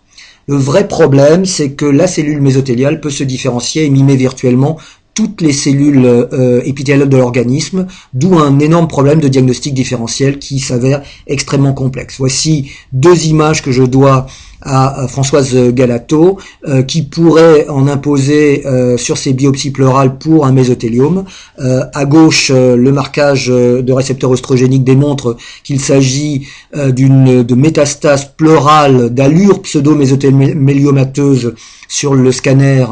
Le 0.46 0.56
vrai 0.56 0.88
problème, 0.88 1.46
c'est 1.46 1.70
que 1.70 1.86
la 1.86 2.06
cellule 2.06 2.40
mésothéliale 2.40 3.00
peut 3.00 3.10
se 3.10 3.24
différencier 3.24 3.84
et 3.84 3.90
mimer 3.90 4.16
virtuellement 4.16 4.78
toutes 5.14 5.40
les 5.40 5.52
cellules 5.52 6.04
euh, 6.04 6.60
épithéliales 6.64 7.08
de 7.08 7.16
l'organisme, 7.16 7.86
d'où 8.12 8.36
un 8.36 8.58
énorme 8.58 8.88
problème 8.88 9.20
de 9.20 9.28
diagnostic 9.28 9.72
différentiel 9.72 10.38
qui 10.38 10.58
s'avère 10.58 11.02
extrêmement 11.28 11.72
complexe. 11.72 12.16
Voici 12.18 12.72
deux 12.92 13.26
images 13.26 13.62
que 13.62 13.70
je 13.70 13.84
dois 13.84 14.26
à 14.64 15.06
Françoise 15.08 15.54
Galato, 15.72 16.38
euh, 16.66 16.82
qui 16.82 17.02
pourrait 17.02 17.68
en 17.68 17.86
imposer 17.86 18.66
euh, 18.66 18.96
sur 18.96 19.18
ses 19.18 19.32
biopsies 19.34 19.70
pleurales 19.70 20.18
pour 20.18 20.46
un 20.46 20.52
mésothéliome. 20.52 21.24
Euh, 21.60 21.84
à 21.92 22.04
gauche, 22.06 22.50
le 22.50 22.92
marquage 22.92 23.48
de 23.48 23.92
récepteurs 23.92 24.30
oestrogéniques 24.30 24.84
démontre 24.84 25.36
qu'il 25.62 25.80
s'agit 25.80 26.46
d'une 26.74 27.42
de 27.42 27.54
métastase 27.54 28.32
pleurale 28.36 29.10
d'allure 29.10 29.62
pseudo-mésotéliomateuse 29.62 31.54
sur 31.88 32.14
le 32.14 32.32
scanner 32.32 32.86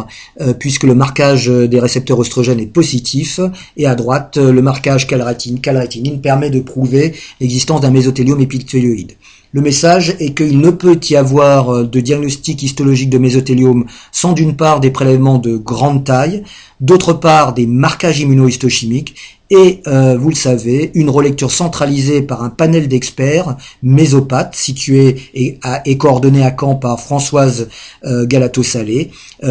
puisque 0.58 0.84
le 0.84 0.94
marquage 0.94 1.48
des 1.48 1.80
récepteurs 1.80 2.18
oestrogènes 2.18 2.60
est 2.60 2.66
positif 2.66 3.40
et 3.76 3.86
à 3.86 3.94
droite 3.94 4.36
le 4.36 4.62
marquage 4.62 5.06
calrétinine 5.06 6.20
permet 6.20 6.50
de 6.50 6.60
prouver 6.60 7.14
l'existence 7.40 7.80
d'un 7.80 7.90
mésothéliome 7.90 8.40
épithélioïde. 8.40 9.12
Le 9.54 9.60
message 9.60 10.16
est 10.18 10.32
qu'il 10.32 10.60
ne 10.60 10.70
peut 10.70 10.98
y 11.10 11.14
avoir 11.14 11.68
euh, 11.68 11.84
de 11.84 12.00
diagnostic 12.00 12.62
histologique 12.62 13.10
de 13.10 13.18
mésothéliome 13.18 13.84
sans 14.10 14.32
d'une 14.32 14.56
part 14.56 14.80
des 14.80 14.90
prélèvements 14.90 15.36
de 15.36 15.58
grande 15.58 16.04
taille, 16.04 16.42
d'autre 16.80 17.12
part 17.12 17.52
des 17.52 17.66
marquages 17.66 18.20
immunohistochimiques 18.20 19.14
et, 19.50 19.82
euh, 19.86 20.16
vous 20.16 20.30
le 20.30 20.34
savez, 20.34 20.90
une 20.94 21.10
relecture 21.10 21.50
centralisée 21.50 22.22
par 22.22 22.42
un 22.42 22.48
panel 22.48 22.88
d'experts 22.88 23.58
mésopathes 23.82 24.54
situé 24.54 25.20
et, 25.34 25.98
coordonné 25.98 26.42
à 26.42 26.56
Caen 26.58 26.76
par 26.76 26.98
Françoise 26.98 27.68
euh, 28.06 28.24
Galato-Salé. 28.24 29.10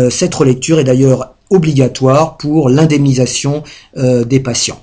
cette 0.10 0.34
relecture 0.34 0.80
est 0.80 0.84
d'ailleurs 0.84 1.36
obligatoire 1.52 2.38
pour 2.38 2.70
l'indemnisation 2.70 3.62
des 3.96 4.40
patients. 4.40 4.82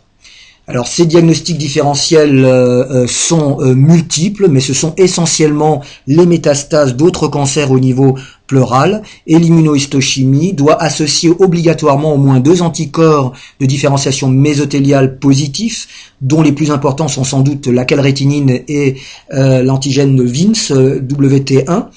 Alors 0.70 0.86
ces 0.86 1.06
diagnostics 1.06 1.56
différentiels 1.56 2.44
euh, 2.44 2.84
euh, 2.90 3.06
sont 3.06 3.56
euh, 3.60 3.74
multiples, 3.74 4.48
mais 4.48 4.60
ce 4.60 4.74
sont 4.74 4.92
essentiellement 4.98 5.82
les 6.06 6.26
métastases 6.26 6.94
d'autres 6.94 7.26
cancers 7.26 7.70
au 7.70 7.80
niveau 7.80 8.18
pleural 8.46 9.02
et 9.26 9.38
l'immunohistochimie 9.38 10.52
doit 10.52 10.82
associer 10.82 11.30
obligatoirement 11.38 12.12
au 12.12 12.18
moins 12.18 12.40
deux 12.40 12.60
anticorps 12.60 13.32
de 13.60 13.66
différenciation 13.66 14.28
mésothéliale 14.28 15.18
positifs, 15.18 16.12
dont 16.20 16.42
les 16.42 16.52
plus 16.52 16.70
importants 16.70 17.08
sont 17.08 17.24
sans 17.24 17.40
doute 17.40 17.66
la 17.66 17.86
calrétinine 17.86 18.60
et 18.68 18.96
l'antigène 19.30 20.22
VINS 20.22 20.72
WT1. 20.72 21.88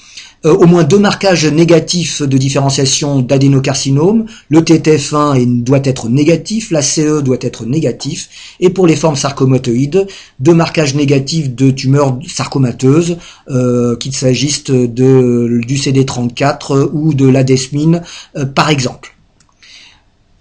Euh, 0.44 0.54
au 0.54 0.66
moins 0.66 0.82
deux 0.82 0.98
marquages 0.98 1.46
négatifs 1.46 2.20
de 2.20 2.36
différenciation 2.36 3.20
d'adénocarcinome. 3.20 4.26
Le 4.48 4.60
TTF1 4.60 5.62
doit 5.62 5.80
être 5.84 6.08
négatif, 6.08 6.72
la 6.72 6.82
CE 6.82 7.20
doit 7.22 7.36
être 7.40 7.64
négatif. 7.64 8.28
Et 8.58 8.70
pour 8.70 8.88
les 8.88 8.96
formes 8.96 9.14
sarcomatoïdes, 9.14 10.06
deux 10.40 10.54
marquages 10.54 10.96
négatifs 10.96 11.54
de 11.54 11.70
tumeurs 11.70 12.18
sarcomateuses, 12.26 13.18
euh, 13.50 13.96
qu'il 13.96 14.14
s'agisse 14.14 14.64
du 14.64 15.76
CD34 15.76 16.90
ou 16.92 17.14
de 17.14 17.28
la 17.28 17.44
desmine, 17.44 18.02
euh, 18.36 18.44
par 18.44 18.68
exemple. 18.68 19.14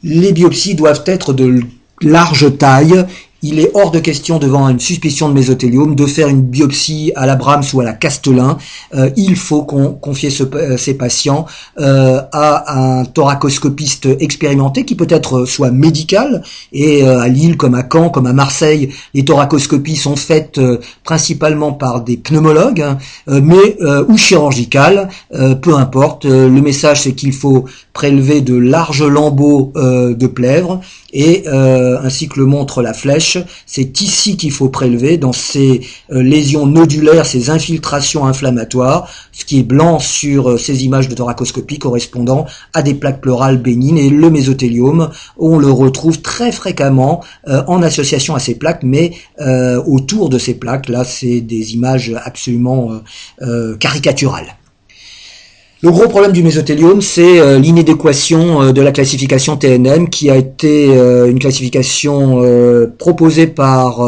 Les 0.04 0.32
biopsies 0.32 0.74
doivent 0.74 1.04
être 1.06 1.32
de 1.32 1.62
large 2.02 2.58
taille 2.58 3.06
il 3.44 3.60
est 3.60 3.72
hors 3.74 3.92
de 3.92 4.00
question 4.00 4.40
devant 4.40 4.70
une 4.70 4.80
suspicion 4.80 5.30
de 5.30 5.34
mésothéliome 5.34 5.96
de 5.96 6.06
faire 6.06 6.28
une 6.28 6.42
biopsie 6.42 7.12
à 7.16 7.26
la 7.26 7.36
Brahms 7.36 7.64
ou 7.74 7.82
à 7.82 7.84
la 7.84 7.94
Castelin. 7.94 8.58
Euh, 8.94 9.10
il 9.18 9.36
faut 9.36 9.64
qu'on 9.64 9.94
confie 9.94 10.28
euh, 10.28 10.78
ces 10.78 10.94
patients 10.94 11.46
euh, 11.80 12.22
à 12.32 13.00
un 13.00 13.06
thoracoscopiste 13.06 14.08
expérimenté 14.20 14.86
qui 14.86 14.96
peut 14.96 15.08
être 15.10 15.46
soit 15.46 15.72
médical. 15.72 16.44
Et 16.72 17.04
à 17.04 17.28
Lille 17.28 17.58
comme 17.58 17.76
à 17.76 17.84
Caen 17.92 18.10
comme 18.10 18.28
à 18.28 18.34
Marseille 18.34 18.90
les 19.14 19.26
thoracoscopies 19.26 19.96
sont 19.96 20.16
faites 20.16 20.60
principalement 21.04 21.74
par 21.74 22.02
des 22.02 22.18
pneumologues 22.18 22.82
hein, 22.82 22.98
mais 23.28 23.78
ou 24.08 24.18
chirurgicales. 24.18 25.10
Peu 25.62 25.76
importe. 25.76 26.26
Le 26.26 26.62
message 26.62 27.02
c'est 27.02 27.14
qu'il 27.14 27.34
faut 27.34 27.66
prélever 27.94 28.42
de 28.42 28.56
larges 28.56 29.04
lambeaux 29.04 29.72
de 29.76 30.28
plèvre 30.28 30.82
et 31.14 31.48
ainsi 31.48 32.28
que 32.28 32.40
le 32.40 32.46
montre 32.46 32.82
la 32.82 32.94
flèche 32.94 33.38
c'est 33.66 34.02
ici 34.02 34.38
qu'il 34.38 34.52
faut 34.52 34.70
prélever, 34.70 35.18
dans 35.18 35.34
ces 35.34 35.82
euh, 36.12 36.22
lésions 36.22 36.66
nodulaires, 36.66 37.26
ces 37.26 37.50
infiltrations 37.50 38.26
inflammatoires, 38.26 39.10
ce 39.32 39.46
qui 39.46 39.60
est 39.60 39.64
blanc 39.64 40.00
sur 40.00 40.52
euh, 40.52 40.58
ces 40.58 40.84
images 40.86 41.08
de 41.08 41.16
thoracoscopie 41.16 41.80
correspondant 41.80 42.46
à 42.74 42.82
des 42.82 42.94
plaques 42.94 43.22
pleurales 43.22 43.58
bénignes. 43.58 43.98
Et 43.98 44.10
le 44.10 44.30
mésothéliome, 44.30 45.10
on 45.38 45.58
le 45.58 45.72
retrouve 45.72 46.22
très 46.22 46.52
fréquemment 46.52 47.24
euh, 47.48 47.64
en 47.68 47.82
association 47.84 48.36
à 48.36 48.40
ces 48.40 48.56
plaques, 48.56 48.84
mais 48.84 49.12
autour 49.86 50.30
de 50.30 50.38
ces 50.38 50.54
plaques, 50.54 50.88
là, 50.88 51.04
c'est 51.04 51.42
des 51.42 51.74
images 51.74 52.14
absolument 52.24 53.02
caricaturales. 53.80 54.56
Le 55.84 55.90
gros 55.90 56.08
problème 56.08 56.32
du 56.32 56.44
mésothéliome, 56.44 57.02
c'est 57.02 57.40
euh, 57.40 57.58
l'inadéquation 57.58 58.62
euh, 58.62 58.72
de 58.72 58.84
la 58.84 58.92
classification 58.92 59.58
TNM, 59.58 60.12
qui 60.12 60.30
a 60.30 60.36
été 60.36 60.90
euh, 60.96 61.28
une 61.28 61.40
classification 61.40 62.44
proposée 63.00 63.48
par 63.48 64.02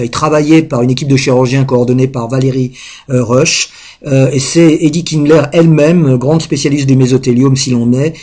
et 0.00 0.08
travaillée 0.10 0.62
par 0.62 0.82
une 0.82 0.90
équipe 0.90 1.08
de 1.08 1.16
chirurgiens 1.16 1.64
coordonnée 1.64 2.06
par 2.06 2.28
Valérie 2.28 2.72
Rush. 3.08 3.70
Et 4.06 4.38
c'est 4.38 4.78
Eddie 4.80 5.04
Kindler 5.04 5.42
elle-même, 5.52 6.16
grande 6.16 6.40
spécialiste 6.40 6.86
du 6.86 6.96
mésothéliome 6.96 7.56
s'il 7.56 7.74
en 7.74 7.92
est, 7.92 8.14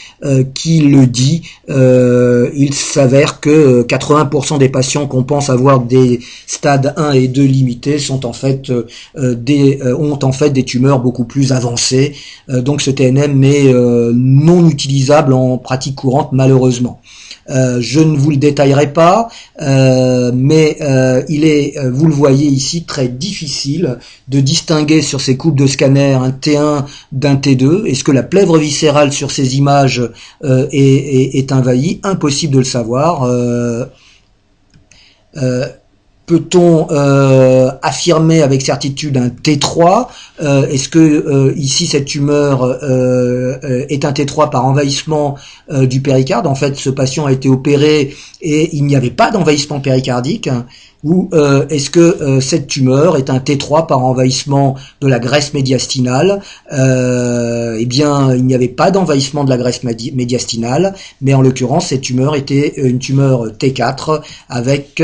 qui 0.53 0.81
le 0.81 1.05
dit. 1.05 1.41
il 1.67 2.73
s'avère 2.73 3.39
que 3.41 3.83
80% 3.83 4.57
des 4.57 4.69
patients 4.69 5.07
qu'on 5.07 5.23
pense 5.23 5.49
avoir 5.49 5.81
des 5.81 6.19
stades 6.47 6.93
1 6.95 7.11
et 7.11 7.27
2 7.27 7.41
limités 7.43 7.99
sont 7.99 8.25
en 8.25 8.33
fait 8.33 8.71
ont 9.17 10.19
en 10.23 10.31
fait 10.31 10.51
des 10.51 10.63
tumeurs 10.63 10.99
beaucoup 10.99 11.25
plus 11.25 11.51
avancées. 11.51 12.13
donc 12.49 12.81
ce 12.81 12.91
TNM 12.91 13.43
est 13.43 13.73
euh, 13.73 14.11
non 14.15 14.67
utilisable 14.69 15.33
en 15.33 15.57
pratique 15.57 15.95
courante 15.95 16.29
malheureusement. 16.31 17.01
Euh, 17.49 17.77
je 17.79 17.99
ne 17.99 18.17
vous 18.17 18.31
le 18.31 18.37
détaillerai 18.37 18.91
pas, 18.93 19.29
euh, 19.61 20.31
mais 20.33 20.77
il 21.29 21.45
est, 21.45 21.75
vous 21.89 22.07
le 22.07 22.13
voyez 22.13 22.47
ici, 22.47 22.85
très 22.85 23.07
difficile 23.07 23.99
de 24.27 24.39
distinguer 24.39 25.01
sur 25.01 25.21
ces 25.21 25.37
coupes 25.37 25.57
de 25.57 25.67
scanner 25.67 26.13
un 26.13 26.29
T1 26.29 26.85
d'un 27.11 27.35
T2. 27.35 27.85
Est-ce 27.85 28.03
que 28.03 28.11
la 28.11 28.23
plèvre 28.23 28.57
viscérale 28.57 29.11
sur 29.11 29.31
ces 29.31 29.57
images 29.57 30.01
est, 30.43 31.37
est, 31.37 31.51
envahie? 31.51 31.99
Impossible 32.03 32.53
de 32.53 32.59
le 32.59 32.65
savoir. 32.65 33.27
Peut-on 36.25 36.87
affirmer 37.81 38.41
avec 38.41 38.61
certitude 38.61 39.17
un 39.17 39.27
T3 39.27 40.07
Est-ce 40.41 40.89
que 40.89 41.53
ici 41.55 41.87
cette 41.87 42.05
tumeur 42.05 42.83
est 43.89 44.05
un 44.05 44.11
T3 44.11 44.49
par 44.49 44.65
envahissement 44.65 45.35
du 45.71 46.01
péricarde? 46.01 46.47
En 46.47 46.55
fait, 46.55 46.75
ce 46.77 46.89
patient 46.89 47.25
a 47.25 47.31
été 47.31 47.47
opéré 47.47 48.15
et 48.41 48.75
il 48.75 48.85
n'y 48.85 48.95
avait 48.95 49.11
pas 49.11 49.29
d'envahissement 49.31 49.79
péricardique 49.79 50.49
ou 51.05 51.29
euh, 51.33 51.67
est-ce 51.69 51.91
que 51.91 51.99
euh, 51.99 52.41
cette 52.41 52.65
tumeur 52.65 53.15
est 53.15 53.29
un 53.29 53.37
T3 53.37 53.85
par 53.85 54.03
envahissement 54.03 54.75
de 55.01 55.07
la 55.07 55.19
graisse 55.19 55.53
médiastinale? 55.53 56.41
Euh, 56.73 57.77
Eh 57.79 57.85
bien, 57.85 58.33
il 58.33 58.43
n'y 58.45 58.55
avait 58.55 58.67
pas 58.67 58.89
d'envahissement 58.89 59.43
de 59.43 59.51
la 59.51 59.57
graisse 59.57 59.83
médiastinale, 59.83 60.95
mais 61.21 61.35
en 61.35 61.41
l'occurrence, 61.43 61.89
cette 61.89 62.01
tumeur 62.01 62.35
était 62.35 62.73
une 62.77 62.97
tumeur 62.97 63.47
T4 63.49 64.21
avec 64.49 65.03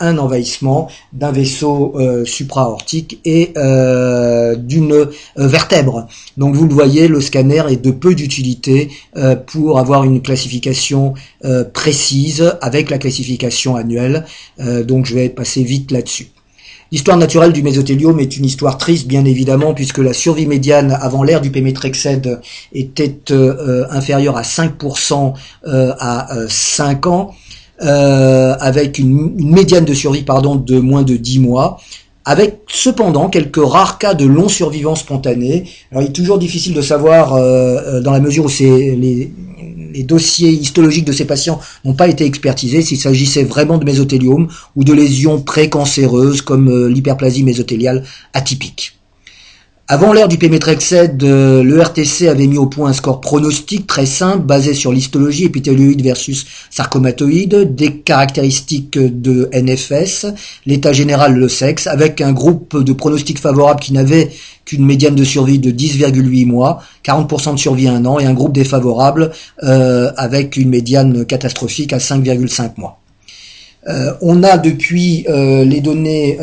un 0.00 0.18
envahissement 0.18 0.88
d'un 1.12 1.32
vaisseau 1.32 1.94
supraortique 2.24 3.20
et 3.24 3.52
d'une 4.56 5.08
vertèbre. 5.36 6.06
Donc, 6.36 6.54
vous 6.54 6.66
le 6.66 6.74
voyez, 6.74 7.08
le 7.08 7.20
scanner 7.20 7.64
est 7.68 7.82
de 7.84 7.90
peu 7.90 8.14
d'utilité 8.14 8.90
pour 9.46 9.78
avoir 9.78 10.04
une 10.04 10.22
classification 10.22 11.14
précise 11.72 12.54
avec 12.62 12.90
la 12.90 12.98
classification 12.98 13.76
annuelle. 13.76 14.24
donc, 14.86 15.06
je 15.06 15.17
passer 15.28 15.62
vite 15.62 15.90
là-dessus. 15.90 16.28
L'histoire 16.90 17.18
naturelle 17.18 17.52
du 17.52 17.62
mésothéliome 17.62 18.18
est 18.18 18.38
une 18.38 18.46
histoire 18.46 18.78
triste, 18.78 19.06
bien 19.06 19.26
évidemment, 19.26 19.74
puisque 19.74 19.98
la 19.98 20.14
survie 20.14 20.46
médiane 20.46 20.96
avant 20.98 21.22
l'ère 21.22 21.42
du 21.42 21.50
pémétrexède 21.50 22.40
était 22.72 23.18
euh, 23.30 23.84
inférieure 23.90 24.38
à 24.38 24.42
5% 24.42 25.34
euh, 25.66 25.92
à 25.98 26.28
5 26.48 27.06
euh, 27.06 27.10
ans, 27.10 27.34
avec 27.80 28.98
une, 28.98 29.34
une, 29.38 29.50
médiane 29.50 29.84
de 29.84 29.94
survie 29.94 30.22
pardon, 30.22 30.56
de 30.56 30.80
moins 30.80 31.02
de 31.02 31.16
10 31.16 31.40
mois 31.40 31.78
avec 32.30 32.58
cependant 32.68 33.30
quelques 33.30 33.64
rares 33.64 33.98
cas 33.98 34.12
de 34.12 34.26
long 34.26 34.48
survivants 34.48 34.94
spontanés. 34.94 35.64
Alors 35.90 36.02
il 36.02 36.10
est 36.10 36.12
toujours 36.12 36.38
difficile 36.38 36.74
de 36.74 36.82
savoir, 36.82 37.34
dans 38.02 38.12
la 38.12 38.20
mesure 38.20 38.44
où 38.44 38.50
les, 38.60 39.32
les 39.92 40.02
dossiers 40.02 40.50
histologiques 40.50 41.04
de 41.04 41.12
ces 41.12 41.24
patients 41.24 41.60
n'ont 41.84 41.94
pas 41.94 42.08
été 42.08 42.24
expertisés 42.24 42.82
s'il 42.82 42.98
s'agissait 42.98 43.44
vraiment 43.44 43.78
de 43.78 43.84
mésothéliome 43.84 44.48
ou 44.76 44.84
de 44.84 44.92
lésions 44.92 45.40
précancéreuses 45.40 46.42
comme 46.42 46.68
euh, 46.68 46.88
l'hyperplasie 46.88 47.44
mésothéliale 47.44 48.04
atypique. 48.32 48.97
Avant 49.90 50.12
l'ère 50.12 50.28
du 50.28 50.36
Pémétrexède, 50.36 51.24
euh, 51.24 51.62
le 51.62 51.80
RTC 51.80 52.28
avait 52.28 52.46
mis 52.46 52.58
au 52.58 52.66
point 52.66 52.90
un 52.90 52.92
score 52.92 53.22
pronostique 53.22 53.86
très 53.86 54.04
simple 54.04 54.44
basé 54.44 54.74
sur 54.74 54.92
l'histologie 54.92 55.46
épithélioïde 55.46 56.02
versus 56.02 56.44
sarcomatoïde, 56.68 57.74
des 57.74 57.94
caractéristiques 57.94 58.98
de 58.98 59.48
NFS, 59.50 60.26
l'état 60.66 60.92
général, 60.92 61.36
le 61.36 61.48
sexe, 61.48 61.86
avec 61.86 62.20
un 62.20 62.34
groupe 62.34 62.84
de 62.84 62.92
pronostics 62.92 63.38
favorables 63.38 63.80
qui 63.80 63.94
n'avait 63.94 64.28
qu'une 64.66 64.84
médiane 64.84 65.14
de 65.14 65.24
survie 65.24 65.58
de 65.58 65.70
10,8 65.70 66.44
mois, 66.44 66.82
40% 67.06 67.54
de 67.54 67.58
survie 67.58 67.88
à 67.88 67.94
un 67.94 68.04
an, 68.04 68.18
et 68.18 68.26
un 68.26 68.34
groupe 68.34 68.52
défavorable 68.52 69.30
euh, 69.62 70.12
avec 70.18 70.58
une 70.58 70.68
médiane 70.68 71.24
catastrophique 71.24 71.94
à 71.94 71.98
5,5 71.98 72.72
mois. 72.76 73.00
Euh, 73.88 74.12
on 74.20 74.42
a 74.42 74.58
depuis 74.58 75.24
les 75.30 75.80
données 75.80 76.36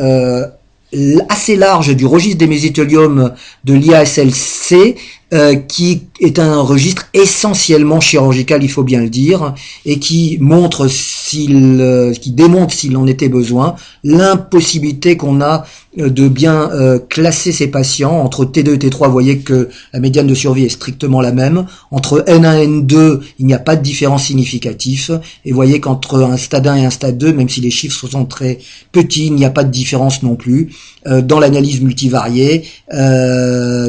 assez 1.30 1.56
large 1.56 1.96
du 1.96 2.06
registre 2.06 2.38
des 2.38 2.48
mésothéliums 2.48 3.34
de 3.64 3.74
l'IASLC 3.74 4.96
euh, 5.34 5.56
qui 5.56 6.04
est 6.20 6.38
un 6.38 6.62
registre 6.62 7.08
essentiellement 7.16 8.00
chirurgical, 8.00 8.64
il 8.64 8.70
faut 8.70 8.84
bien 8.84 9.02
le 9.02 9.10
dire, 9.10 9.56
et 9.84 9.98
qui 9.98 10.38
montre 10.40 10.88
s'il, 10.88 11.82
euh, 11.82 12.14
qui 12.14 12.30
démontre 12.30 12.72
s'il 12.72 12.96
en 12.96 13.08
était 13.08 13.28
besoin, 13.28 13.76
l'impossibilité 14.04 15.18
qu'on 15.18 15.42
a 15.42 15.66
euh, 15.98 16.12
de 16.12 16.28
bien 16.28 16.70
classer 17.10 17.52
ces 17.52 17.68
patients 17.68 18.22
entre 18.22 18.46
T2 18.46 18.76
et 18.76 18.78
T3. 18.78 19.08
Vous 19.08 19.12
voyez 19.12 19.40
que 19.40 19.70
la 19.94 20.00
médiane 20.00 20.28
de 20.28 20.36
survie 20.36 20.66
est 20.66 20.70
strictement 20.70 21.22
la 21.22 21.32
même. 21.32 21.66
Entre 21.90 22.24
N1 22.28 22.60
et 22.60 22.68
N2, 22.68 23.20
il 23.40 23.48
n'y 23.48 23.54
a 23.56 23.60
pas 23.60 23.76
de 23.76 23.82
différence 23.82 24.26
significative. 24.26 25.22
Et 25.44 25.50
vous 25.50 25.56
voyez 25.56 25.80
qu'entre 25.80 26.22
un 26.22 26.38
stade 26.38 26.68
1 26.68 26.76
et 26.76 26.86
un 26.86 26.90
stade 26.92 27.18
2, 27.18 27.34
même 27.34 27.50
si 27.50 27.62
les 27.62 27.72
chiffres 27.72 28.08
sont 28.08 28.26
très 28.26 28.60
petits, 28.92 29.28
il 29.28 29.34
n'y 29.34 29.46
a 29.46 29.50
pas 29.50 29.64
de 29.64 29.72
différence 29.72 30.22
non 30.22 30.36
plus. 30.36 30.70
dans 31.06 31.40
l'analyse 31.40 31.82
multivariée, 31.82 32.64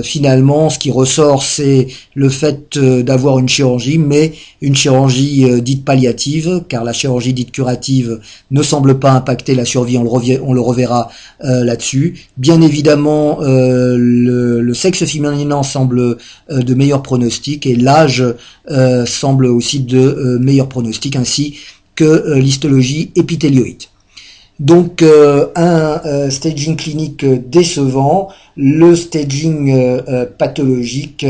finalement, 0.02 0.70
ce 0.70 0.78
qui 0.78 0.90
ressort 0.90 1.35
c'est 1.42 1.88
le 2.14 2.28
fait 2.28 2.76
euh, 2.76 3.02
d'avoir 3.02 3.38
une 3.38 3.48
chirurgie, 3.48 3.98
mais 3.98 4.32
une 4.60 4.74
chirurgie 4.74 5.44
euh, 5.44 5.60
dite 5.60 5.84
palliative, 5.84 6.62
car 6.68 6.84
la 6.84 6.92
chirurgie 6.92 7.32
dite 7.32 7.52
curative 7.52 8.20
ne 8.50 8.62
semble 8.62 8.98
pas 8.98 9.12
impacter 9.12 9.54
la 9.54 9.64
survie, 9.64 9.98
on 9.98 10.04
le, 10.52 10.60
reverra 10.60 11.10
euh, 11.44 11.64
là-dessus. 11.64 12.26
Bien 12.36 12.60
évidemment, 12.60 13.38
le, 13.40 14.72
sexe 14.74 15.04
féminin 15.04 15.62
semble 15.62 16.18
de 16.50 16.74
meilleur 16.74 17.02
pronostic 17.02 17.66
et 17.66 17.74
l'âge 17.74 18.22
semble 19.06 19.46
aussi 19.46 19.80
de 19.80 20.38
meilleur 20.40 20.68
pronostic, 20.68 21.16
ainsi 21.16 21.56
que 21.94 22.34
l'histologie 22.34 23.10
épithélioïde. 23.16 23.84
Donc 24.58 25.02
euh, 25.02 25.48
un 25.54 26.00
euh, 26.06 26.30
staging 26.30 26.76
clinique 26.76 27.24
décevant, 27.24 28.28
le 28.56 28.96
staging 28.96 29.70
euh, 29.70 30.24
pathologique 30.26 31.26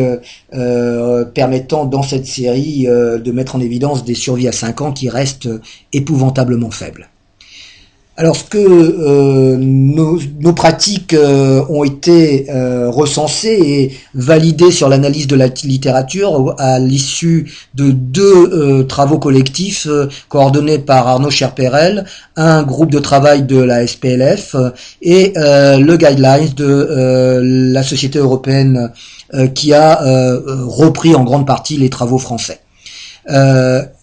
permettant 1.35 1.87
dans 1.87 2.03
cette 2.03 2.27
série 2.27 2.87
de 2.87 3.33
mettre 3.33 3.57
en 3.57 3.61
évidence 3.61 4.05
des 4.05 4.15
survies 4.15 4.49
à 4.49 4.53
5 4.53 4.81
ans 4.81 4.93
qui 4.93 5.09
restent 5.09 5.49
épouvantablement 5.93 6.71
faibles. 6.71 7.09
Alors, 8.19 8.35
ce 8.35 8.45
que 8.45 8.57
euh, 8.59 9.59
nos, 9.59 10.19
pratiques 10.55 11.13
euh, 11.13 11.63
ont 11.69 11.85
été 11.85 12.47
euh, 12.49 12.89
recensées 12.89 13.59
et 13.63 13.97
validées 14.15 14.71
sur 14.71 14.89
l'analyse 14.89 15.27
de 15.27 15.37
la 15.37 15.49
littérature 15.49 16.55
à 16.59 16.79
l'issue 16.79 17.53
de 17.75 17.91
deux 17.91 18.87
travaux 18.87 19.19
collectifs 19.19 19.87
coordonnés 20.31 20.79
par 20.79 21.07
Arnaud 21.09 21.29
Cherperel, 21.29 22.07
un 22.37 22.63
groupe 22.63 22.91
de 22.91 23.01
travail 23.01 23.43
de 23.43 23.59
la 23.59 23.87
SPLF 23.87 24.57
et 25.03 25.33
le 25.37 25.97
guidelines 25.97 26.55
de 26.55 27.41
la 27.73 27.83
Société 27.83 28.19
européenne 28.19 28.93
qui 29.55 29.75
a 29.75 30.01
repris 30.49 31.15
en 31.15 31.25
grande 31.25 31.47
partie 31.47 31.77
les 31.77 31.91
travaux 31.91 32.19
français. 32.19 32.61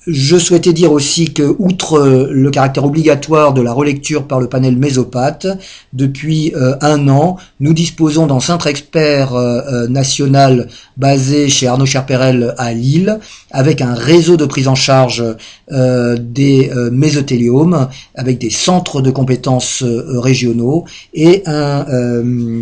Je 0.06 0.38
souhaitais 0.38 0.74
dire 0.74 0.92
aussi 0.92 1.34
que, 1.34 1.56
outre 1.60 1.98
euh, 1.98 2.28
le 2.30 2.52
caractère 2.52 2.84
obligatoire 2.84 3.54
de 3.54 3.62
la 3.62 3.72
relecture 3.72 4.28
par 4.28 4.42
le 4.42 4.50
panel 4.50 4.76
mésopathe, 4.76 5.48
depuis 5.94 6.54
euh, 6.56 6.76
un 6.82 7.08
an, 7.08 7.38
nous 7.62 7.74
disposons 7.74 8.28
d'un 8.28 8.42
centre 8.42 8.68
expert 8.68 9.34
euh, 9.34 9.88
national 9.88 10.68
basé 10.98 11.48
chez 11.48 11.68
Arnaud 11.68 11.86
Cherperel 11.86 12.54
à 12.58 12.74
Lille, 12.74 13.20
avec 13.52 13.80
un 13.80 13.94
réseau 13.94 14.36
de 14.36 14.46
prise 14.46 14.68
en 14.68 14.76
charge 14.76 15.24
des 15.70 16.72
mésothéliomes, 16.92 17.88
avec 18.16 18.38
des 18.38 18.50
centres 18.50 19.02
de 19.02 19.12
compétences 19.12 19.84
régionaux 19.84 20.86
et 21.14 21.44
un 21.46 21.86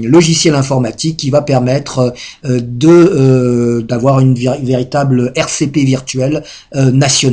logiciel 0.03 0.55
informatique 0.55 1.17
qui 1.17 1.29
va 1.29 1.41
permettre 1.41 2.13
d'avoir 2.43 4.19
une 4.19 4.33
véritable 4.33 5.31
RCP 5.35 5.77
virtuelle 5.77 6.43
nationale 6.73 7.30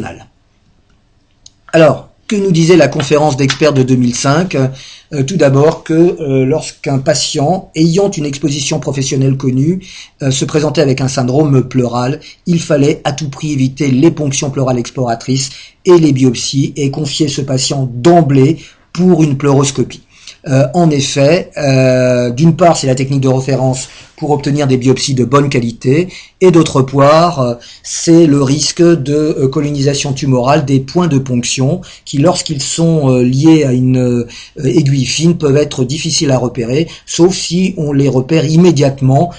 alors, 1.73 2.09
que 2.29 2.37
nous 2.37 2.53
disait 2.53 2.77
la 2.77 2.89
conférence 2.89 3.37
d'experts 3.37 3.73
de 3.73 3.83
2005 3.83 4.55
euh, 4.55 5.23
Tout 5.23 5.37
d'abord 5.37 5.83
que 5.83 5.95
euh, 5.95 6.45
lorsqu'un 6.45 6.99
patient 6.99 7.71
ayant 7.75 8.11
une 8.11 8.27
exposition 8.27 8.81
professionnelle 8.81 9.37
connue 9.37 9.81
euh, 10.23 10.31
se 10.31 10.45
présentait 10.45 10.83
avec 10.83 11.01
un 11.01 11.09
syndrome 11.09 11.67
pleural, 11.69 12.21
il 12.47 12.61
fallait 12.61 13.01
à 13.05 13.13
tout 13.13 13.31
prix 13.31 13.53
éviter 13.53 13.91
les 13.91 14.11
ponctions 14.11 14.51
pleurales 14.51 14.79
exploratrices 14.79 15.51
et 15.87 15.99
les 15.99 16.13
biopsies 16.13 16.75
et 16.77 16.91
confier 16.91 17.29
ce 17.29 17.41
patient 17.41 17.89
d'emblée 17.91 18.59
pour 18.93 19.23
une 19.23 19.39
pleuroscopie. 19.39 20.03
Euh, 20.47 20.67
en 20.75 20.91
effet, 20.91 21.51
euh, 21.57 22.31
d'une 22.31 22.55
part, 22.55 22.77
c'est 22.77 22.87
la 22.87 22.95
technique 22.95 23.21
de 23.21 23.29
référence 23.29 23.89
pour 24.17 24.31
obtenir 24.31 24.67
des 24.67 24.77
biopsies 24.77 25.15
de 25.15 25.25
bonne 25.25 25.49
qualité, 25.49 26.09
et 26.41 26.51
d'autre 26.51 26.83
part, 26.83 27.41
euh, 27.41 27.55
c'est 27.83 28.27
le 28.27 28.43
risque 28.43 28.83
de 28.83 29.47
colonisation 29.53 30.13
tumorale 30.13 30.65
des 30.65 30.81
points 30.81 31.09
de 31.09 31.19
ponction 31.19 31.81
qui, 32.05 32.19
lorsqu'ils 32.19 32.63
sont 32.63 33.17
liés 33.19 33.65
à 33.65 33.73
une 33.73 34.27
aiguille 34.63 35.07
fine, 35.07 35.37
peuvent 35.37 35.57
être 35.57 35.85
difficiles 35.85 36.31
à 36.31 36.39
repérer, 36.39 36.89
sauf 37.07 37.35
si 37.35 37.75
on 37.77 37.93
les 37.93 38.09
repère 38.09 38.45
immédiatement 38.45 39.31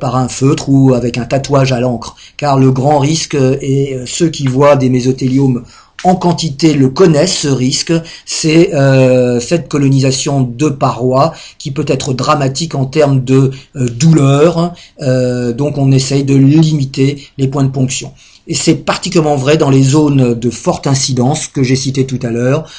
par 0.00 0.16
un 0.16 0.28
feutre 0.28 0.68
ou 0.68 0.94
avec 0.94 1.18
un 1.18 1.24
tatouage 1.24 1.72
à 1.72 1.80
l'encre. 1.80 2.16
Car 2.36 2.58
le 2.58 2.70
grand 2.70 2.98
risque 2.98 3.34
est 3.34 4.06
ceux 4.06 4.28
qui 4.28 4.46
voient 4.46 4.76
des 4.76 4.90
mésotéliomes 4.90 5.64
en 6.04 6.14
quantité 6.14 6.74
le 6.74 6.90
connaissent 6.90 7.38
ce 7.38 7.48
risque, 7.48 7.92
c'est 8.26 8.74
euh, 8.74 9.40
cette 9.40 9.68
colonisation 9.68 10.42
de 10.42 10.68
parois 10.68 11.32
qui 11.58 11.70
peut 11.70 11.86
être 11.88 12.12
dramatique 12.12 12.74
en 12.74 12.84
termes 12.84 13.24
de 13.24 13.50
euh, 13.76 13.88
douleur, 13.88 14.74
euh, 15.00 15.52
donc 15.52 15.78
on 15.78 15.90
essaye 15.90 16.24
de 16.24 16.36
limiter 16.36 17.26
les 17.38 17.48
points 17.48 17.64
de 17.64 17.70
ponction. 17.70 18.12
Et 18.46 18.54
c'est 18.54 18.74
particulièrement 18.74 19.36
vrai 19.36 19.56
dans 19.56 19.70
les 19.70 19.82
zones 19.82 20.34
de 20.34 20.50
forte 20.50 20.86
incidence 20.86 21.46
que 21.46 21.62
j'ai 21.62 21.76
cité 21.76 22.04
tout 22.04 22.18
à 22.22 22.28
l'heure. 22.28 22.70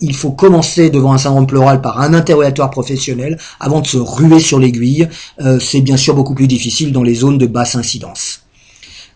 Il 0.00 0.16
faut 0.16 0.32
commencer 0.32 0.90
devant 0.90 1.12
un 1.12 1.18
syndrome 1.18 1.46
pleural 1.46 1.80
par 1.80 2.00
un 2.00 2.12
interrogatoire 2.12 2.70
professionnel 2.70 3.38
avant 3.60 3.82
de 3.82 3.86
se 3.86 3.98
ruer 3.98 4.40
sur 4.40 4.58
l'aiguille. 4.58 5.08
C'est 5.60 5.80
bien 5.80 5.96
sûr 5.96 6.16
beaucoup 6.16 6.34
plus 6.34 6.48
difficile 6.48 6.90
dans 6.90 7.04
les 7.04 7.14
zones 7.14 7.38
de 7.38 7.46
basse 7.46 7.76
incidence. 7.76 8.43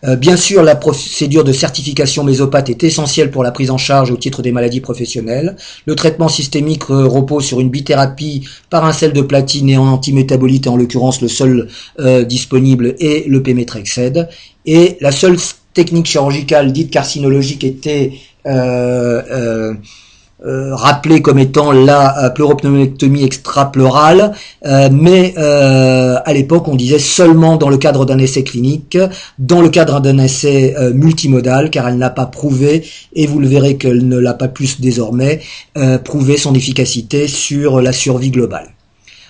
Euh, 0.05 0.15
bien 0.15 0.37
sûr, 0.37 0.63
la 0.63 0.75
procédure 0.75 1.43
de 1.43 1.51
certification 1.51 2.23
mésopathe 2.23 2.69
est 2.69 2.83
essentielle 2.83 3.31
pour 3.31 3.43
la 3.43 3.51
prise 3.51 3.69
en 3.71 3.77
charge 3.77 4.11
au 4.11 4.17
titre 4.17 4.41
des 4.41 4.51
maladies 4.51 4.81
professionnelles. 4.81 5.55
Le 5.85 5.95
traitement 5.95 6.29
systémique 6.29 6.83
repose 6.85 7.45
sur 7.45 7.59
une 7.59 7.69
bithérapie 7.69 8.47
par 8.69 8.85
un 8.85 8.93
sel 8.93 9.13
de 9.13 9.21
platine 9.21 9.69
et 9.69 9.77
en 9.77 9.87
antimétabolite, 9.87 10.67
en 10.67 10.77
l'occurrence 10.77 11.21
le 11.21 11.27
seul 11.27 11.67
disponible 12.27 12.95
est 12.99 13.27
le 13.27 13.43
pémétrexède 13.43 14.29
et 14.65 14.97
la 15.01 15.11
seule 15.11 15.37
technique 15.73 16.07
chirurgicale 16.07 16.71
dite 16.71 16.91
carcinologique 16.91 17.63
était 17.63 18.13
euh, 18.45 19.73
euh, 20.45 20.49
euh, 20.49 20.75
rappelée 20.75 21.21
comme 21.21 21.39
étant 21.39 21.71
la 21.71 22.31
pleuropneumonectomie 22.33 23.23
extrapleurale, 23.23 24.33
mais 24.91 25.35
à 25.37 26.33
l'époque 26.33 26.67
on 26.67 26.75
disait 26.75 26.99
seulement 26.99 27.57
dans 27.57 27.69
le 27.69 27.77
cadre 27.77 28.05
d'un 28.05 28.17
essai 28.17 28.43
clinique, 28.43 28.97
dans 29.37 29.61
le 29.61 29.69
cadre 29.69 29.99
d'un 29.99 30.17
essai 30.17 30.75
multimodal, 30.93 31.69
car 31.69 31.87
elle 31.87 31.97
n'a 31.97 32.09
pas 32.09 32.25
prouvé, 32.25 32.83
et 33.13 33.27
vous 33.27 33.39
le 33.39 33.47
verrez 33.47 33.77
qu'elle 33.77 34.07
ne 34.07 34.17
l'a 34.17 34.33
pas 34.33 34.47
plus 34.47 34.81
désormais, 34.81 35.41
prouvé 36.03 36.37
son 36.37 36.53
efficacité 36.55 37.27
sur 37.27 37.81
la 37.81 37.91
survie 37.91 38.31
globale. 38.31 38.69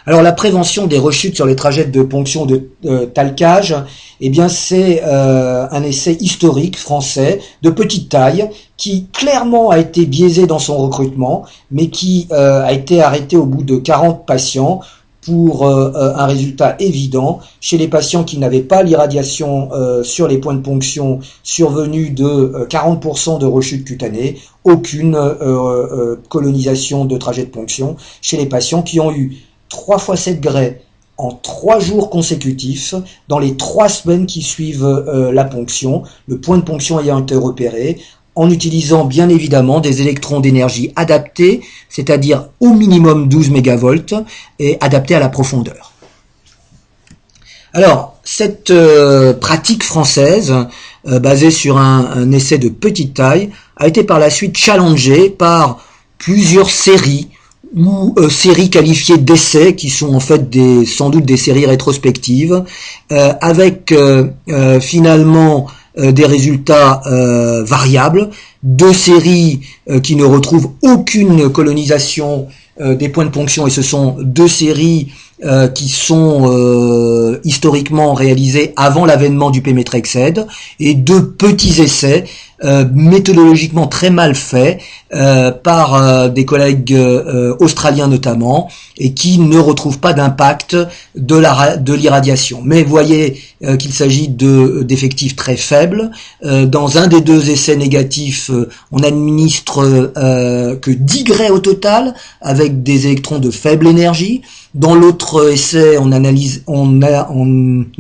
Alors 0.06 0.22
la 0.22 0.32
prévention 0.32 0.88
des 0.88 0.98
rechutes 0.98 1.36
sur 1.36 1.46
les 1.46 1.56
trajets 1.56 1.86
de 1.86 2.02
ponction 2.02 2.46
de 2.46 2.70
euh, 2.86 3.06
talcage, 3.06 3.76
eh 4.22 4.30
bien 4.30 4.48
c'est 4.48 5.02
euh, 5.04 5.68
un 5.72 5.84
essai 5.84 6.14
historique 6.14 6.78
français 6.78 7.40
de 7.62 7.70
petite 7.70 8.10
taille 8.10 8.50
qui 8.78 9.08
clairement 9.12 9.70
a 9.70 9.78
été 9.78 10.06
biaisé 10.06 10.48
dans 10.48 10.60
son 10.60 10.78
recrutement, 10.78 11.46
mais 11.72 11.90
qui 11.90 12.28
euh, 12.32 12.64
a 12.64 12.72
été 12.72 13.02
arrêté 13.02 13.36
au 13.36 13.46
bout 13.46 13.64
de 13.64 13.76
40 13.76 14.26
patients 14.26 14.80
pour 15.22 15.68
un 15.68 16.26
résultat 16.26 16.78
évident 16.80 17.40
chez 17.60 17.78
les 17.78 17.90
patients 17.90 18.24
qui 18.24 18.40
n'avaient 18.40 18.62
pas 18.62 18.82
l'irradiation 18.84 19.70
sur 20.02 20.28
les 20.28 20.38
points 20.38 20.56
de 20.56 20.62
ponction 20.62 21.20
survenus 21.44 22.16
de 22.16 22.66
40% 22.68 23.38
de 23.38 23.46
rechute 23.46 23.86
cutanée, 23.86 24.38
aucune 24.64 25.20
colonisation 26.30 27.04
de 27.06 27.18
trajet 27.18 27.44
de 27.44 27.50
ponction 27.50 27.98
chez 28.22 28.38
les 28.38 28.48
patients 28.48 28.82
qui 28.82 29.02
ont 29.02 29.12
eu 29.12 29.38
3 29.70 29.98
fois 30.00 30.18
7 30.18 30.42
grès 30.42 30.82
en 31.18 31.32
3 31.32 31.80
jours 31.80 32.10
consécutifs 32.10 32.96
dans 33.28 33.40
les 33.40 33.58
3 33.58 33.90
semaines 33.90 34.26
qui 34.26 34.42
suivent 34.42 34.86
euh, 34.86 35.32
la 35.32 35.46
ponction, 35.46 36.04
le 36.28 36.40
point 36.40 36.58
de 36.58 36.64
ponction 36.64 37.00
ayant 37.00 37.20
été 37.20 37.36
repéré, 37.36 38.00
en 38.36 38.50
utilisant 38.50 39.04
bien 39.04 39.28
évidemment 39.28 39.82
des 39.82 40.02
électrons 40.02 40.40
d'énergie 40.40 40.94
adaptés, 40.96 41.62
c'est-à-dire 41.90 42.50
au 42.62 42.70
minimum 42.70 43.28
12 43.28 43.50
mégavolts 43.50 44.14
et 44.60 44.78
adaptés 44.80 45.16
à 45.16 45.20
la 45.20 45.28
profondeur. 45.28 45.92
Alors, 47.74 48.16
cette 48.24 48.72
euh, 48.72 49.34
pratique 49.34 49.84
française, 49.84 50.56
euh, 51.08 51.20
basée 51.20 51.52
sur 51.52 51.78
un, 51.78 52.12
un, 52.16 52.32
essai 52.32 52.58
de 52.58 52.70
petite 52.70 53.14
taille, 53.14 53.50
a 53.76 53.88
été 53.88 54.04
par 54.04 54.20
la 54.20 54.30
suite 54.30 54.58
challengée 54.58 55.30
par 55.30 55.84
plusieurs 56.18 56.70
séries 56.70 57.30
ou 57.76 58.14
euh, 58.18 58.30
séries 58.30 58.70
qualifiées 58.70 59.18
d'essais 59.18 59.76
qui 59.76 59.90
sont 59.90 60.14
en 60.14 60.20
fait 60.20 60.50
des 60.50 60.86
sans 60.86 61.10
doute 61.10 61.26
des 61.26 61.38
séries 61.38 61.66
rétrospectives 61.66 62.64
euh, 63.12 63.34
avec 63.42 63.92
euh, 63.92 64.30
finalement 64.80 65.68
des 65.98 66.26
résultats 66.26 67.02
variables 67.66 68.30
deux 68.64 68.94
séries 68.94 69.62
qui 70.02 70.16
ne 70.16 70.24
retrouvent 70.24 70.72
aucune 70.82 71.50
colonisation 71.50 72.48
des 72.80 73.10
points 73.10 73.26
de 73.26 73.32
ponction 73.32 73.68
et 73.68 73.70
ce 73.70 73.82
sont 73.82 74.16
deux 74.22 74.48
séries 74.48 75.12
qui 75.74 75.88
sont 75.88 77.40
historiquement 77.46 78.14
réalisées 78.14 78.74
avant 78.76 79.06
l'avènement 79.06 79.52
du 79.52 79.62
Pémétrexède 79.62 80.46
et 80.80 80.96
deux 80.96 81.32
petits 81.32 81.82
essais 81.82 82.26
euh, 82.66 82.84
méthodologiquement 82.94 83.88
très 83.88 84.10
mal 84.10 84.36
fait 84.36 84.80
euh, 85.14 85.50
par 85.50 85.96
euh, 85.96 86.28
des 86.28 86.44
collègues 86.44 86.94
australiens 87.60 88.08
notamment 88.08 88.70
et 88.98 89.14
qui 89.14 89.40
ne 89.40 89.58
retrouvent 89.58 90.00
pas 90.00 90.12
d'impact 90.12 90.76
de 91.16 91.38
la 91.38 91.78
de 91.78 91.94
l'irradiation. 91.94 92.62
Mais 92.64 92.84
voyez 92.84 93.42
qu'il 93.78 93.94
s'agit 93.94 94.28
de 94.28 94.84
d'effectifs 94.84 95.36
très 95.36 95.56
faibles. 95.56 96.12
dans 96.44 96.98
un 96.98 97.08
des 97.08 97.22
deux 97.22 97.50
essais 97.50 97.76
négatifs, 97.76 98.52
on 98.92 99.00
administre 99.00 100.12
que 100.82 100.92
10 100.92 101.24
grès 101.24 101.50
au 101.50 101.60
total 101.60 102.14
avec 102.42 102.84
des 102.84 103.08
électrons 103.08 103.40
de 103.40 103.52
faible 103.52 103.88
énergie. 103.88 104.42
Dans 104.80 104.96
l'autre 104.96 105.52
essai, 105.52 105.98
on 106.00 106.12
analyse, 106.14 106.64
on, 106.66 107.02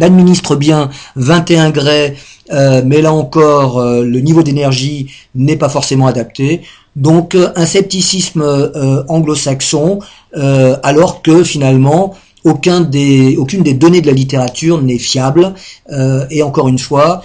administre 0.02 0.56
bien 0.56 0.90
21 1.18 1.70
grès 1.70 2.16
euh, 2.52 2.82
mais 2.86 3.02
là 3.02 3.14
encore, 3.14 3.80
euh, 3.80 4.04
le 4.04 4.20
niveau 4.22 4.44
d'énergie 4.44 5.12
n'est 5.36 5.58
pas 5.58 5.70
forcément 5.70 6.08
adapté. 6.08 6.62
Donc 6.96 7.36
euh, 7.36 7.52
un 7.56 7.66
scepticisme 7.66 8.44
anglo-saxon, 9.08 10.00
alors 10.34 11.22
que 11.22 11.44
finalement 11.44 12.16
aucune 12.46 12.86
des 12.86 13.74
données 13.74 14.02
de 14.02 14.08
la 14.08 14.14
littérature 14.14 14.82
n'est 14.82 14.98
fiable. 14.98 15.54
et 16.32 16.44
encore 16.44 16.68
une 16.68 16.80
fois, 16.80 17.24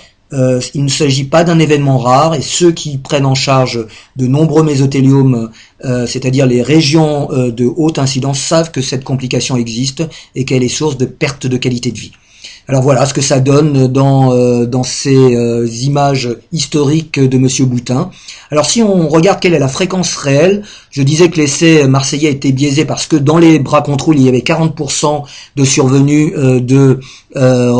il 0.74 0.84
ne 0.84 0.88
s'agit 0.88 1.24
pas 1.24 1.44
d'un 1.44 1.58
événement 1.58 1.98
rare 1.98 2.34
et 2.34 2.42
ceux 2.42 2.72
qui 2.72 2.98
prennent 2.98 3.26
en 3.26 3.34
charge 3.34 3.86
de 4.16 4.26
nombreux 4.26 4.62
mésotéliomes, 4.62 5.50
c'est-à-dire 5.82 6.46
les 6.46 6.62
régions 6.62 7.28
de 7.30 7.64
haute 7.64 7.98
incidence, 7.98 8.40
savent 8.40 8.70
que 8.70 8.80
cette 8.80 9.04
complication 9.04 9.56
existe 9.56 10.02
et 10.34 10.44
qu'elle 10.44 10.64
est 10.64 10.68
source 10.68 10.96
de 10.96 11.06
perte 11.06 11.46
de 11.46 11.56
qualité 11.56 11.92
de 11.92 11.98
vie. 11.98 12.12
Alors 12.66 12.80
voilà 12.80 13.04
ce 13.04 13.12
que 13.12 13.20
ça 13.20 13.40
donne 13.40 13.88
dans, 13.88 14.32
euh, 14.32 14.64
dans 14.64 14.84
ces 14.84 15.36
euh, 15.36 15.68
images 15.82 16.30
historiques 16.50 17.20
de 17.20 17.36
Monsieur 17.36 17.66
Boutin. 17.66 18.10
Alors 18.50 18.64
si 18.64 18.82
on 18.82 19.08
regarde 19.08 19.38
quelle 19.38 19.52
est 19.52 19.58
la 19.58 19.68
fréquence 19.68 20.16
réelle, 20.16 20.62
je 20.90 21.02
disais 21.02 21.28
que 21.28 21.36
l'essai 21.36 21.86
marseillais 21.86 22.30
était 22.30 22.52
biaisé 22.52 22.86
parce 22.86 23.06
que 23.06 23.16
dans 23.16 23.36
les 23.36 23.58
bras 23.58 23.82
contrôle, 23.82 24.16
il 24.16 24.22
y 24.22 24.28
avait 24.30 24.38
40% 24.38 25.24
de 25.56 25.64
survenue 25.64 26.32
euh, 26.36 26.60
de 26.60 27.00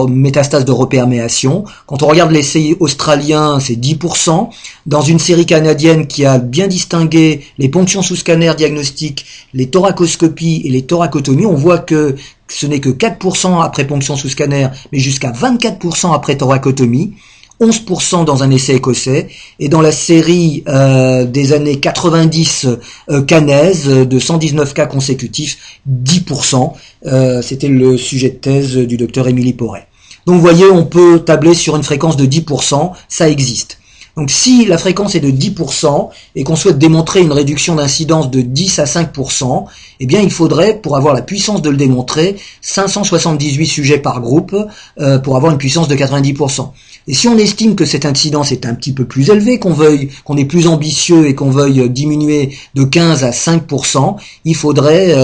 métastases 0.09 0.65
de 0.65 0.73
reperméation. 0.73 1.65
Quand 1.87 2.03
on 2.03 2.09
regarde 2.09 2.33
l'essai 2.33 2.77
australien, 2.81 3.61
c'est 3.61 3.77
10%. 3.77 4.49
Dans 4.87 5.01
une 5.01 5.21
série 5.21 5.47
canadienne 5.47 6.09
qui 6.09 6.27
a 6.27 6.39
bien 6.39 6.67
distingué 6.67 7.43
les 7.57 7.69
ponctions 7.69 8.03
sous 8.03 8.17
scanner 8.17 8.53
diagnostiques, 8.57 9.25
les 9.55 9.71
thoracoscopies 9.71 10.63
et 10.65 10.71
les 10.71 10.83
thoracotomies, 10.83 11.47
on 11.47 11.55
voit 11.55 11.79
que 11.79 12.17
ce 12.55 12.67
n'est 12.67 12.81
que 12.81 12.91
4% 12.91 13.63
après 13.63 13.85
ponction 13.85 14.17
sous 14.17 14.29
scanner, 14.29 14.69
mais 14.93 15.01
jusqu'à 15.01 15.33
24% 15.33 16.15
après 16.15 16.37
thoracotomie, 16.37 17.15
11% 17.61 18.25
dans 18.25 18.43
un 18.43 18.51
essai 18.51 18.75
écossais, 18.77 19.29
et 19.59 19.69
dans 19.69 19.81
la 19.81 19.91
série 19.93 20.63
euh, 20.69 21.25
des 21.25 21.53
années 21.53 21.81
90 21.81 22.67
euh, 23.11 23.23
canaise 23.23 23.87
de 23.87 24.19
119 24.19 24.73
cas 24.73 24.87
consécutifs, 24.87 25.81
10%. 25.89 26.73
Euh, 27.07 27.43
C'était 27.43 27.69
le 27.69 27.97
sujet 27.97 28.31
de 28.31 28.37
thèse 28.37 28.77
du 28.77 28.97
docteur 28.97 29.27
Émilie 29.29 29.53
Porret. 29.53 29.87
Donc 30.27 30.37
vous 30.37 30.41
voyez, 30.41 30.67
on 30.67 30.85
peut 30.85 31.21
tabler 31.21 31.55
sur 31.55 31.77
une 31.77 31.83
fréquence 31.83 32.17
de 32.17 32.25
10%, 32.25 32.93
ça 33.09 33.29
existe. 33.29 33.79
Donc 34.17 34.31
si 34.31 34.65
la 34.67 34.79
fréquence 34.79 35.15
est 35.15 35.21
de 35.21 35.31
10% 35.31 36.11
et 36.37 36.45
qu'on 36.45 36.55
souhaite 36.55 36.79
démontrer 36.79 37.21
une 37.21 37.33
réduction 37.33 37.75
d'incidence 37.75 38.31
de 38.31 38.43
10 38.43 38.79
à 38.79 38.85
5%, 38.85 39.65
eh 40.01 40.07
bien 40.07 40.21
il 40.21 40.31
faudrait, 40.31 40.79
pour 40.79 40.97
avoir 40.97 41.15
la 41.15 41.23
puissance 41.23 41.63
de 41.63 41.71
le 41.71 41.77
démontrer, 41.77 42.37
578 42.61 43.67
sujets 43.67 43.99
par 43.99 44.21
groupe 44.21 44.57
euh, 45.01 45.19
pour 45.19 45.37
avoir 45.37 45.53
une 45.53 45.59
puissance 45.59 45.89
de 45.89 45.97
90%. 45.97 46.71
Et 47.07 47.13
si 47.13 47.29
on 47.29 47.37
estime 47.37 47.75
que 47.77 47.85
cette 47.85 48.07
incidence 48.07 48.51
est 48.51 48.65
un 48.65 48.75
petit 48.75 48.93
peu 48.93 49.05
plus 49.05 49.29
élevée, 49.29 49.59
qu'on 49.59 49.75
veuille, 49.75 50.09
qu'on 50.25 50.39
est 50.39 50.47
plus 50.47 50.67
ambitieux 50.67 51.27
et 51.29 51.35
qu'on 51.35 51.51
veuille 51.51 51.91
diminuer 51.91 52.57
de 52.75 52.85
15 52.85 53.25
à 53.25 53.31
5%, 53.31 54.17
il 54.47 54.57
faudrait 54.57 55.15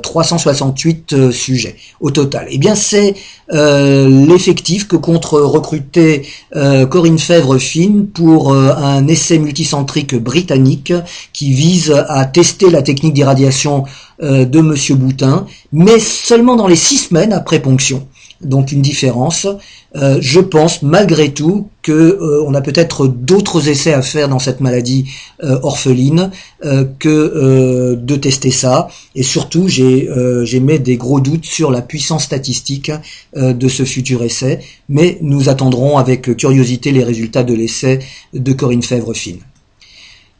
368 0.00 1.12
euh, 1.12 1.16
euh, 1.16 1.32
sujets 1.32 1.74
au 2.00 2.10
total. 2.10 2.46
Eh 2.50 2.58
bien 2.58 2.74
c'est 2.74 3.14
l'effectif 3.50 4.88
que 4.88 4.96
compte 4.96 5.26
recruter 5.26 6.22
Corinne 6.88 7.18
Fèvre-Fine 7.18 8.06
pour 8.06 8.54
un 8.54 9.06
essai 9.06 9.38
multicentrique 9.38 10.14
britannique 10.14 10.94
qui 11.34 11.52
vise 11.52 11.94
à 12.08 12.24
tester 12.24 12.70
la 12.70 12.80
technique 12.80 13.12
d'irradiation 13.12 13.84
de 14.22 14.60
Monsieur 14.60 14.94
Boutin, 14.94 15.46
mais 15.72 15.98
seulement 15.98 16.56
dans 16.56 16.68
les 16.68 16.76
six 16.76 16.96
semaines 16.96 17.34
après 17.34 17.58
ponction. 17.60 18.06
Donc 18.40 18.72
une 18.72 18.82
différence. 18.82 19.46
Euh, 19.96 20.18
je 20.20 20.40
pense 20.40 20.82
malgré 20.82 21.32
tout 21.32 21.68
que 21.82 21.92
euh, 21.92 22.44
on 22.46 22.54
a 22.54 22.60
peut-être 22.60 23.06
d'autres 23.06 23.68
essais 23.68 23.92
à 23.92 24.02
faire 24.02 24.28
dans 24.28 24.40
cette 24.40 24.60
maladie 24.60 25.04
euh, 25.42 25.58
orpheline 25.62 26.30
que 26.98 27.94
de 27.94 28.16
tester 28.16 28.50
ça. 28.50 28.88
Et 29.14 29.22
surtout, 29.22 29.68
j'ai 29.68 30.60
mis 30.60 30.78
des 30.78 30.96
gros 30.96 31.20
doutes 31.20 31.44
sur 31.44 31.70
la 31.70 31.82
puissance 31.82 32.24
statistique 32.24 32.90
de 33.36 33.68
ce 33.68 33.84
futur 33.84 34.24
essai. 34.24 34.60
Mais 34.88 35.18
nous 35.20 35.50
attendrons 35.50 35.98
avec 35.98 36.34
curiosité 36.36 36.90
les 36.90 37.04
résultats 37.04 37.42
de 37.42 37.52
l'essai 37.52 37.98
de 38.32 38.52
Corinne 38.54 38.82
Fèvre-Fine. 38.82 39.40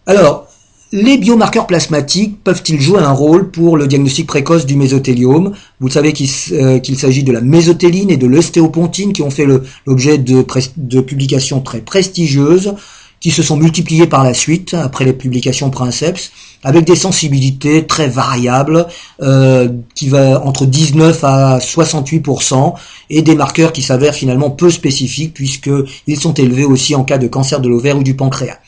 Alors, 0.07 0.49
les 0.95 1.19
biomarqueurs 1.19 1.67
plasmatiques 1.67 2.45
peuvent-ils 2.45 2.81
jouer 2.81 3.01
un 3.01 3.11
rôle 3.11 3.51
pour 3.51 3.77
le 3.77 3.89
diagnostic 3.89 4.29
précoce 4.29 4.65
du 4.65 4.77
mésothéliome? 4.77 5.53
Vous 5.81 5.89
savez 5.89 6.15
euh, 6.53 6.79
qu'il 6.79 6.97
s'agit 6.97 7.25
de 7.25 7.33
la 7.33 7.41
mésothéline 7.41 8.11
et 8.11 8.17
de 8.17 8.29
l'ostéopontine 8.29 9.13
qui 9.13 9.23
ont 9.23 9.31
fait 9.31 9.45
l'objet 9.87 10.19
de, 10.19 11.01
publications 11.01 11.61
très 11.61 11.81
prestigieuses 11.81 12.75
qui 13.19 13.33
se 13.33 13.43
sont 13.43 13.57
multipliées 13.57 14.07
par 14.07 14.23
la 14.23 14.35
suite 14.35 14.75
après 14.75 15.05
les 15.05 15.13
publications 15.13 15.69
Princeps 15.69 16.31
avec 16.63 16.85
des 16.85 16.95
sensibilités 16.95 17.89
très 17.89 18.07
variables 18.07 18.87
euh, 19.21 19.69
qui 19.97 20.09
va 20.09 20.47
entre 20.47 20.65
19 20.65 21.25
à 21.25 21.59
68% 21.59 22.75
et 23.11 23.23
des 23.23 23.35
marqueurs 23.35 23.73
qui 23.73 23.83
s'avèrent 23.83 24.15
finalement 24.15 24.51
peu 24.51 24.71
spécifiques 24.71 25.35
puisqu'ils 25.35 26.21
sont 26.21 26.35
élevés 26.35 26.65
aussi 26.65 26.95
en 26.95 27.03
cas 27.03 27.19
de 27.19 27.27
cancer 27.27 27.61
de 27.61 27.69
l'ovaire 27.69 27.99
ou 27.99 28.05
du 28.05 28.15
pancréas. 28.15 28.59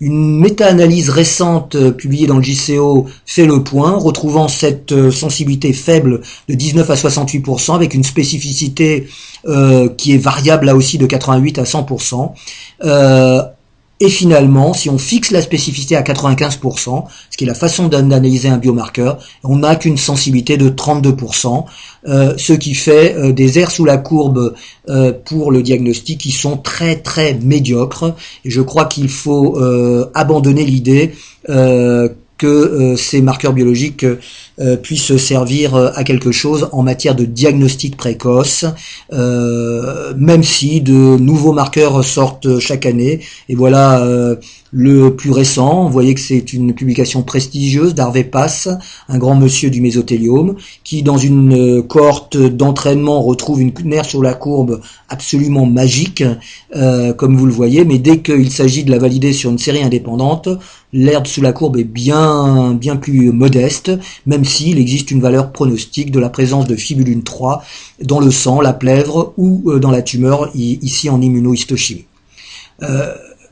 Une 0.00 0.38
méta-analyse 0.38 1.10
récente 1.10 1.74
euh, 1.74 1.90
publiée 1.90 2.28
dans 2.28 2.36
le 2.36 2.42
JCO 2.42 3.06
fait 3.26 3.46
le 3.46 3.64
point, 3.64 3.98
retrouvant 3.98 4.46
cette 4.46 4.92
euh, 4.92 5.10
sensibilité 5.10 5.72
faible 5.72 6.20
de 6.48 6.54
19 6.54 6.88
à 6.88 6.94
68% 6.94 7.74
avec 7.74 7.94
une 7.94 8.04
spécificité 8.04 9.08
euh, 9.46 9.88
qui 9.88 10.14
est 10.14 10.18
variable 10.18 10.66
là 10.66 10.76
aussi 10.76 10.98
de 10.98 11.06
88 11.06 11.58
à 11.58 11.64
100%. 11.64 12.32
Et 14.00 14.08
finalement, 14.08 14.74
si 14.74 14.88
on 14.88 14.98
fixe 14.98 15.32
la 15.32 15.42
spécificité 15.42 15.96
à 15.96 16.02
95%, 16.02 17.04
ce 17.30 17.36
qui 17.36 17.44
est 17.44 17.46
la 17.46 17.54
façon 17.54 17.88
d'analyser 17.88 18.48
un 18.48 18.58
biomarqueur, 18.58 19.18
on 19.42 19.56
n'a 19.56 19.74
qu'une 19.74 19.96
sensibilité 19.96 20.56
de 20.56 20.68
32%, 20.68 21.64
euh, 22.06 22.34
ce 22.36 22.52
qui 22.52 22.74
fait 22.74 23.16
euh, 23.16 23.32
des 23.32 23.58
airs 23.58 23.72
sous 23.72 23.84
la 23.84 23.98
courbe 23.98 24.54
euh, 24.88 25.12
pour 25.24 25.50
le 25.50 25.62
diagnostic 25.62 26.20
qui 26.20 26.30
sont 26.30 26.56
très 26.56 26.96
très 26.96 27.34
médiocres. 27.34 28.14
Et 28.44 28.50
je 28.50 28.60
crois 28.60 28.84
qu'il 28.84 29.08
faut 29.08 29.58
abandonner 30.14 30.64
l'idée 30.64 31.14
que 32.38 32.94
ces 32.96 33.20
marqueurs 33.20 33.52
biologiques 33.52 34.06
puissent 34.82 35.16
servir 35.16 35.76
à 35.76 36.04
quelque 36.04 36.32
chose 36.32 36.68
en 36.72 36.82
matière 36.82 37.14
de 37.14 37.24
diagnostic 37.24 37.96
précoce, 37.96 38.64
même 39.12 40.42
si 40.42 40.80
de 40.80 41.16
nouveaux 41.18 41.52
marqueurs 41.52 42.04
sortent 42.04 42.58
chaque 42.58 42.86
année. 42.86 43.20
Et 43.48 43.54
voilà 43.54 44.04
le 44.70 45.14
plus 45.16 45.30
récent, 45.30 45.84
vous 45.84 45.92
voyez 45.92 46.14
que 46.14 46.20
c'est 46.20 46.52
une 46.52 46.74
publication 46.74 47.22
prestigieuse 47.22 47.94
d'Harvey 47.94 48.24
Pass, 48.24 48.68
un 49.08 49.18
grand 49.18 49.34
monsieur 49.34 49.70
du 49.70 49.80
mésothéliome, 49.80 50.56
qui 50.84 51.02
dans 51.02 51.16
une 51.16 51.78
euh, 51.78 51.82
cohorte 51.82 52.36
d'entraînement 52.36 53.22
retrouve 53.22 53.62
une 53.62 53.72
nerf 53.84 54.04
sur 54.04 54.22
la 54.22 54.34
courbe 54.34 54.80
absolument 55.08 55.64
magique, 55.64 56.22
euh, 56.76 57.14
comme 57.14 57.36
vous 57.36 57.46
le 57.46 57.52
voyez, 57.52 57.84
mais 57.84 57.98
dès 57.98 58.20
qu'il 58.20 58.50
s'agit 58.50 58.84
de 58.84 58.90
la 58.90 58.98
valider 58.98 59.32
sur 59.32 59.50
une 59.50 59.58
série 59.58 59.82
indépendante, 59.82 60.48
l'herbe 60.92 61.26
sous 61.26 61.42
la 61.42 61.52
courbe 61.52 61.76
est 61.76 61.84
bien, 61.84 62.74
bien 62.74 62.96
plus 62.96 63.32
modeste, 63.32 63.92
même 64.26 64.44
s'il 64.44 64.78
existe 64.78 65.10
une 65.10 65.20
valeur 65.20 65.52
pronostique 65.52 66.10
de 66.10 66.20
la 66.20 66.30
présence 66.30 66.66
de 66.66 66.76
fibulune 66.76 67.22
3 67.22 67.62
dans 68.02 68.20
le 68.20 68.30
sang, 68.30 68.60
la 68.60 68.72
plèvre 68.72 69.34
ou 69.36 69.70
euh, 69.70 69.78
dans 69.78 69.90
la 69.90 70.02
tumeur, 70.02 70.50
ici 70.54 71.10
en 71.10 71.20
immunohistochimie. 71.20 72.06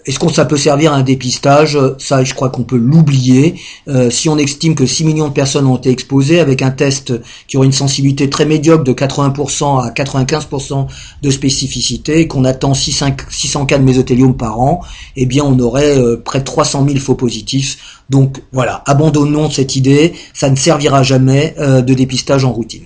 Est-ce 0.07 0.21
qu'on 0.21 0.29
ça 0.29 0.45
peut 0.45 0.57
servir 0.57 0.93
à 0.93 0.97
un 0.97 1.03
dépistage? 1.03 1.77
Ça, 1.99 2.23
je 2.23 2.33
crois 2.33 2.49
qu'on 2.49 2.63
peut 2.63 2.77
l'oublier. 2.77 3.57
Euh, 3.89 4.09
si 4.09 4.29
on 4.29 4.39
estime 4.39 4.77
que 4.77 4.87
6 4.87 5.05
millions 5.05 5.29
de 5.29 5.33
personnes 5.33 5.67
ont 5.67 5.77
été 5.77 5.91
exposées 5.91 6.39
avec 6.39 6.63
un 6.63 6.71
test 6.71 7.13
qui 7.49 7.57
aurait 7.57 7.67
une 7.67 7.73
sensibilité 7.73 8.31
très 8.31 8.47
médiocre 8.47 8.85
de 8.85 8.93
80% 8.93 9.85
à 9.85 9.91
95% 9.91 10.87
de 11.23 11.31
spécificité 11.31 12.21
et 12.21 12.29
qu'on 12.29 12.45
attend 12.45 12.73
600 12.73 13.67
cas 13.67 13.79
de 13.79 13.83
mésothéliome 13.83 14.37
par 14.37 14.61
an, 14.61 14.81
eh 15.17 15.27
bien 15.27 15.43
on 15.45 15.59
aurait 15.59 15.99
euh, 15.99 16.23
près 16.25 16.39
de 16.39 16.45
300 16.45 16.87
000 16.87 17.01
faux 17.01 17.17
positifs. 17.17 18.03
Donc 18.09 18.43
voilà, 18.53 18.85
abandonnons 18.87 19.51
cette 19.51 19.75
idée. 19.75 20.13
Ça 20.33 20.51
ne 20.51 20.57
servira 20.57 21.03
jamais 21.03 21.57
euh, 21.59 21.83
de 21.83 21.95
dépistage 21.95 22.45
en 22.45 22.53
routine. 22.53 22.85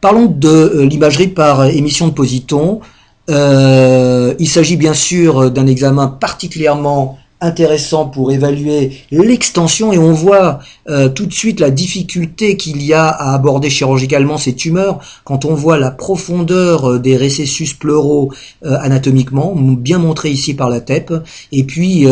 Parlons 0.00 0.26
de 0.26 0.80
l'imagerie 0.80 1.28
par 1.28 1.66
émission 1.66 2.06
de 2.08 2.12
positons. 2.12 2.80
Euh, 3.28 4.34
il 4.38 4.48
s'agit 4.48 4.76
bien 4.76 4.94
sûr 4.94 5.50
d'un 5.50 5.66
examen 5.66 6.06
particulièrement 6.06 7.18
intéressant 7.42 8.06
pour 8.06 8.32
évaluer 8.32 8.92
l'extension 9.10 9.92
et 9.92 9.98
on 9.98 10.12
voit 10.12 10.60
euh, 10.88 11.10
tout 11.10 11.26
de 11.26 11.32
suite 11.34 11.60
la 11.60 11.70
difficulté 11.70 12.56
qu'il 12.56 12.82
y 12.82 12.94
a 12.94 13.08
à 13.08 13.34
aborder 13.34 13.68
chirurgicalement 13.68 14.38
ces 14.38 14.54
tumeurs 14.54 15.00
quand 15.24 15.44
on 15.44 15.52
voit 15.52 15.78
la 15.78 15.90
profondeur 15.90 16.92
euh, 16.92 16.98
des 16.98 17.14
récessus 17.14 17.74
pleuraux 17.74 18.32
anatomiquement, 18.62 19.54
bien 19.54 19.98
montré 19.98 20.30
ici 20.30 20.54
par 20.54 20.70
la 20.70 20.80
TEP, 20.80 21.12
et 21.52 21.64
puis 21.64 22.06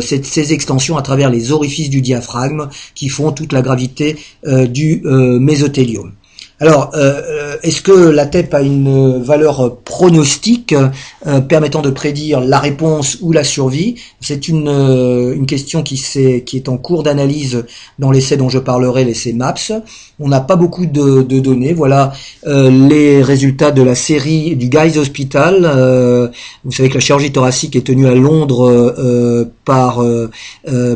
ces 0.00 0.52
extensions 0.52 0.96
à 0.96 1.02
travers 1.02 1.30
les 1.30 1.52
orifices 1.52 1.90
du 1.90 2.00
diaphragme 2.00 2.68
qui 2.94 3.08
font 3.08 3.32
toute 3.32 3.52
la 3.52 3.62
gravité 3.62 4.16
du 4.44 5.02
mésothéliome. 5.04 6.12
Alors, 6.62 6.90
euh, 6.94 7.22
euh, 7.24 7.56
est-ce 7.62 7.80
que 7.80 7.90
la 7.90 8.26
TEP 8.26 8.52
a 8.52 8.60
une 8.60 9.22
valeur 9.22 9.78
pronostique 9.78 10.74
euh, 11.26 11.40
permettant 11.40 11.80
de 11.80 11.88
prédire 11.88 12.40
la 12.40 12.58
réponse 12.58 13.16
ou 13.22 13.32
la 13.32 13.44
survie? 13.44 13.94
C'est 14.20 14.46
une, 14.46 14.68
une 14.68 15.46
question 15.46 15.82
qui, 15.82 15.94
est, 16.16 16.44
qui 16.44 16.58
est 16.58 16.68
en 16.68 16.76
cours 16.76 17.02
d'analyse 17.02 17.64
dans 17.98 18.10
l'essai 18.10 18.36
dont 18.36 18.50
je 18.50 18.58
parlerai, 18.58 19.06
l'essai 19.06 19.32
MAPS. 19.32 19.72
On 20.18 20.28
n'a 20.28 20.42
pas 20.42 20.56
beaucoup 20.56 20.84
de, 20.84 21.22
données. 21.22 21.72
Voilà 21.72 22.12
les 22.44 23.22
résultats 23.22 23.70
de 23.70 23.80
la 23.80 23.94
série 23.94 24.54
du 24.54 24.68
Guy's 24.68 24.98
Hospital. 24.98 25.62
vous 26.64 26.72
savez 26.72 26.90
que 26.90 26.94
la 26.94 27.00
chirurgie 27.00 27.32
thoracique 27.32 27.74
est 27.74 27.86
tenue 27.86 28.06
à 28.06 28.14
Londres 28.14 29.48
par 29.64 30.04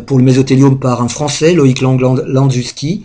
pour 0.06 0.18
le 0.18 0.24
mésothéliome 0.24 0.78
par 0.78 1.00
un 1.00 1.08
Français, 1.08 1.54
Loïc 1.54 1.80
Landzuski. 1.80 3.04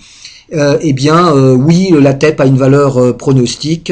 Euh, 0.53 0.79
eh 0.81 0.93
bien 0.93 1.35
euh, 1.35 1.53
oui, 1.53 1.93
la 2.01 2.13
TEP 2.13 2.41
a 2.41 2.45
une 2.45 2.57
valeur 2.57 2.97
euh, 2.97 3.13
pronostique, 3.13 3.91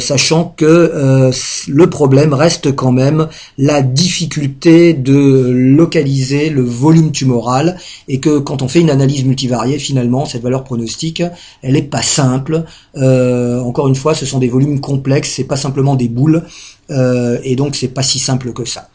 sachant 0.00 0.54
que 0.56 1.30
le 1.68 1.90
problème 1.90 2.32
reste 2.32 2.74
quand 2.74 2.92
même 2.92 3.28
la 3.58 3.82
difficulté 3.82 4.94
de 4.94 5.50
localiser 5.50 6.48
le 6.48 6.62
volume 6.62 7.10
tumoral 7.10 7.76
et 8.08 8.20
que 8.20 8.38
quand 8.38 8.62
on 8.62 8.68
fait 8.68 8.80
une 8.80 8.90
analyse 8.90 9.24
multivariée, 9.24 9.78
finalement, 9.78 10.26
cette 10.26 10.42
valeur 10.42 10.64
pronostique, 10.64 11.22
elle 11.62 11.72
n'est 11.72 11.82
pas 11.82 12.02
simple. 12.02 12.64
encore 12.96 13.88
une 13.88 13.96
fois, 13.96 14.14
ce 14.14 14.26
sont 14.26 14.38
des 14.38 14.48
volumes 14.48 14.80
complexes, 14.80 15.32
c'est 15.34 15.44
pas 15.44 15.56
simplement 15.56 15.96
des 15.96 16.08
boules, 16.08 16.42
et 16.90 17.56
donc 17.56 17.74
c'est 17.74 17.88
pas 17.88 18.02
si 18.02 18.18
simple 18.18 18.52
que 18.52 18.64
ça. 18.64 18.88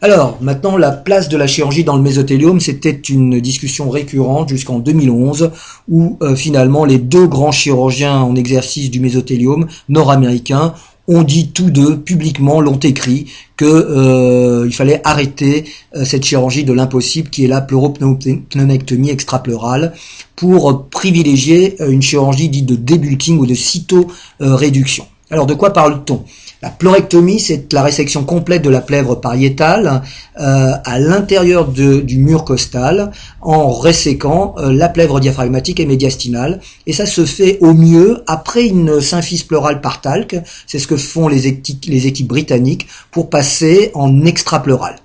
Alors, 0.00 0.38
maintenant, 0.40 0.76
la 0.76 0.92
place 0.92 1.28
de 1.28 1.36
la 1.36 1.48
chirurgie 1.48 1.82
dans 1.82 1.96
le 1.96 2.02
mésothéliome, 2.02 2.60
c'était 2.60 2.92
une 2.92 3.40
discussion 3.40 3.90
récurrente 3.90 4.48
jusqu'en 4.48 4.78
2011, 4.78 5.50
où 5.88 6.16
euh, 6.22 6.36
finalement 6.36 6.84
les 6.84 6.98
deux 6.98 7.26
grands 7.26 7.50
chirurgiens 7.50 8.20
en 8.20 8.36
exercice 8.36 8.92
du 8.92 9.00
mésothéliome 9.00 9.66
nord-américains 9.88 10.74
ont 11.08 11.22
dit 11.22 11.48
tous 11.48 11.70
deux 11.70 11.98
publiquement, 11.98 12.60
l'ont 12.60 12.78
écrit, 12.78 13.26
que 13.56 13.64
euh, 13.64 14.70
fallait 14.70 15.00
arrêter 15.02 15.64
euh, 15.96 16.04
cette 16.04 16.24
chirurgie 16.24 16.62
de 16.62 16.72
l'impossible 16.72 17.28
qui 17.28 17.44
est 17.44 17.48
la 17.48 17.60
pleuropneumectomie 17.60 19.10
extrapleurale 19.10 19.94
pour 20.36 20.86
privilégier 20.90 21.74
une 21.82 22.02
chirurgie 22.02 22.48
dite 22.48 22.66
de 22.66 22.76
débulking 22.76 23.38
ou 23.38 23.46
de 23.46 23.54
cytoréduction. 23.54 25.06
Alors 25.30 25.46
de 25.46 25.54
quoi 25.54 25.72
parle-t-on? 25.72 26.22
La 26.60 26.70
pleurectomie, 26.70 27.38
c'est 27.38 27.72
la 27.72 27.84
résection 27.84 28.24
complète 28.24 28.62
de 28.62 28.70
la 28.70 28.80
plèvre 28.80 29.14
pariétale 29.14 30.02
euh, 30.40 30.72
à 30.84 30.98
l'intérieur 30.98 31.68
du 31.68 32.18
mur 32.18 32.44
costal 32.44 33.12
en 33.40 33.70
resséquant 33.70 34.56
euh, 34.58 34.72
la 34.72 34.88
plèvre 34.88 35.20
diaphragmatique 35.20 35.78
et 35.78 35.86
médiastinale. 35.86 36.60
Et 36.86 36.92
ça 36.92 37.06
se 37.06 37.24
fait 37.24 37.58
au 37.60 37.74
mieux 37.74 38.24
après 38.26 38.66
une 38.66 39.00
symphyse 39.00 39.44
pleurale 39.44 39.80
par 39.80 40.00
talc. 40.00 40.36
C'est 40.66 40.80
ce 40.80 40.88
que 40.88 40.96
font 40.96 41.28
les, 41.28 41.46
équipes 41.46 42.28
britanniques 42.28 42.88
pour 43.12 43.30
passer 43.30 43.92
en 43.94 44.24
extrapleurale. 44.24 44.96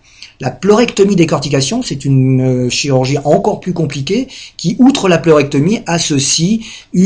La 0.44 0.52
pleurectomie 0.52 1.16
décortication, 1.16 1.82
c'est 1.84 2.04
une 2.04 2.66
euh, 2.66 2.70
chirurgie 2.70 3.18
encore 3.24 3.62
plus 3.62 3.72
compliquée 3.72 4.28
qui, 4.58 4.76
outre 4.78 5.08
la 5.08 5.18
pleurectomie, 5.18 5.80
associe 5.88 6.60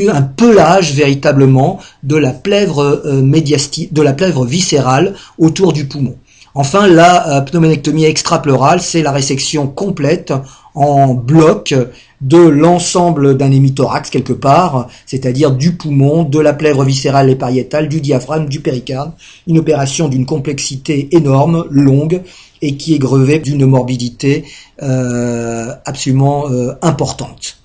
un 0.10 0.24
pelage 0.24 0.96
véritablement 0.96 1.80
de 2.02 2.16
la 2.16 2.32
plèvre 2.32 3.00
euh, 3.06 3.22
de 3.22 4.02
la 4.02 4.14
plèvre 4.14 4.44
viscérale 4.44 5.14
autour 5.38 5.72
du 5.72 5.86
poumon. 5.86 6.16
Enfin, 6.56 6.88
la 6.88 7.38
euh, 7.38 7.42
pneumonectomie 7.42 8.06
extrapleurale, 8.06 8.82
c'est 8.82 9.04
la 9.04 9.12
résection 9.12 9.68
complète 9.68 10.34
en 10.78 11.14
bloc 11.14 11.74
de 12.22 12.38
l'ensemble 12.38 13.38
d'un 13.38 13.52
hémithorax 13.52 14.10
quelque 14.10 14.34
part, 14.34 14.88
c'est-à-dire 15.06 15.52
du 15.52 15.74
poumon, 15.74 16.24
de 16.24 16.40
la 16.40 16.54
plèvre 16.54 16.84
viscérale 16.84 17.30
et 17.30 17.36
pariétale, 17.36 17.90
du 17.90 18.02
diaphragme, 18.02 18.48
du 18.48 18.60
péricarde. 18.60 19.12
Une 19.48 19.58
opération 19.58 20.08
d'une 20.08 20.26
complexité 20.26 21.10
énorme, 21.12 21.66
longue, 21.70 22.22
et 22.62 22.76
qui 22.78 22.96
est 22.96 23.00
grevée 23.00 23.40
d'une 23.40 23.66
morbidité 23.66 24.46
euh, 24.82 25.74
absolument 25.86 26.50
euh, 26.50 26.74
importante. 26.82 27.60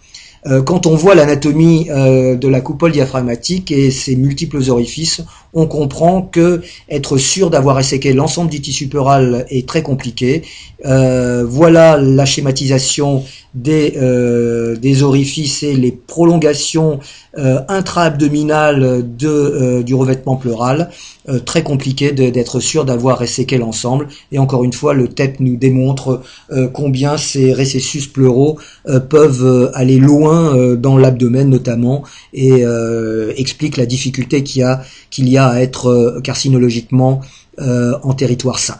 Euh, 0.47 0.63
quand 0.63 0.87
on 0.87 0.97
voit 0.97 1.15
l'anatomie 1.15 1.85
de 1.87 2.49
la 2.49 2.61
coupole 2.61 2.93
diaphragmatique 2.93 3.71
et 3.71 3.91
ses 3.91 4.17
multiples 4.17 4.71
orifices, 4.71 5.23
on 5.55 5.67
comprend 5.67 6.23
que 6.23 6.63
être 6.89 7.19
sûr 7.19 7.51
d'avoir 7.51 7.79
esséqué 7.79 8.13
l'ensemble 8.13 8.51
du 8.51 8.61
tissu 8.61 8.89
pleural 8.89 9.47
est 9.51 9.69
très 9.69 9.83
compliqué. 9.83 10.43
Euh, 10.85 11.45
voilà 11.47 11.99
la 11.99 12.25
schématisation 12.25 13.25
des, 13.55 13.95
euh, 13.97 14.77
des 14.77 15.03
orifices 15.03 15.63
et 15.63 15.75
les 15.75 15.93
prolongations 15.93 17.01
euh, 17.39 17.61
intra-abdominales 17.69 19.05
de, 19.17 19.29
euh, 19.29 19.83
du 19.83 19.95
revêtement 19.95 20.37
pleural. 20.37 20.91
très 21.47 21.63
compliqué 21.63 22.11
d'être 22.11 22.59
sûr 22.59 22.85
d'avoir 22.85 23.23
esséqué 23.23 23.57
l'ensemble. 23.57 24.09
Et 24.33 24.41
encore 24.41 24.65
une 24.65 24.73
fois, 24.73 24.93
le 24.93 25.07
TEP 25.07 25.39
nous 25.39 25.57
démontre 25.57 26.21
combien 26.73 27.17
ces 27.17 27.53
récessus 27.53 28.09
pleuraux 28.09 28.59
peuvent 29.09 29.71
aller 29.73 29.99
loin 29.99 30.75
dans 30.75 30.99
l'abdomen 30.99 31.49
notamment 31.49 32.03
et 32.35 32.65
explique 33.37 33.77
la 33.77 33.87
difficulté 33.87 34.43
qu'il 34.43 34.63
y 34.63 34.65
a, 34.65 34.83
qu'il 35.11 35.29
y 35.29 35.39
a 35.39 35.42
être 35.61 35.87
euh, 35.89 36.21
carcinologiquement 36.21 37.21
euh, 37.61 37.93
en 38.03 38.15
territoire 38.15 38.59
sain. 38.59 38.79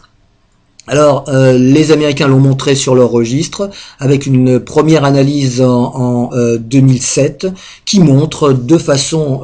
Alors, 0.85 1.23
euh, 1.29 1.57
les 1.57 1.93
Américains 1.93 2.27
l'ont 2.27 2.41
montré 2.41 2.75
sur 2.75 2.93
leur 2.93 3.09
registre 3.09 3.69
avec 3.99 4.25
une 4.25 4.59
première 4.59 5.05
analyse 5.05 5.61
en, 5.61 6.29
2007 6.59 7.47
qui 7.85 8.01
montre 8.01 8.51
de 8.51 8.77
façon 8.77 9.43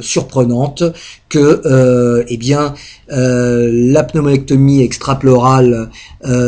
surprenante 0.00 0.84
que, 1.28 2.22
eh 2.28 2.36
bien, 2.36 2.74
la 3.08 4.04
pneumolectomie 4.04 4.82
extrapleurale 4.82 5.90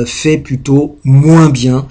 fait 0.06 0.38
plutôt 0.38 0.98
moins 1.02 1.48
bien 1.48 1.88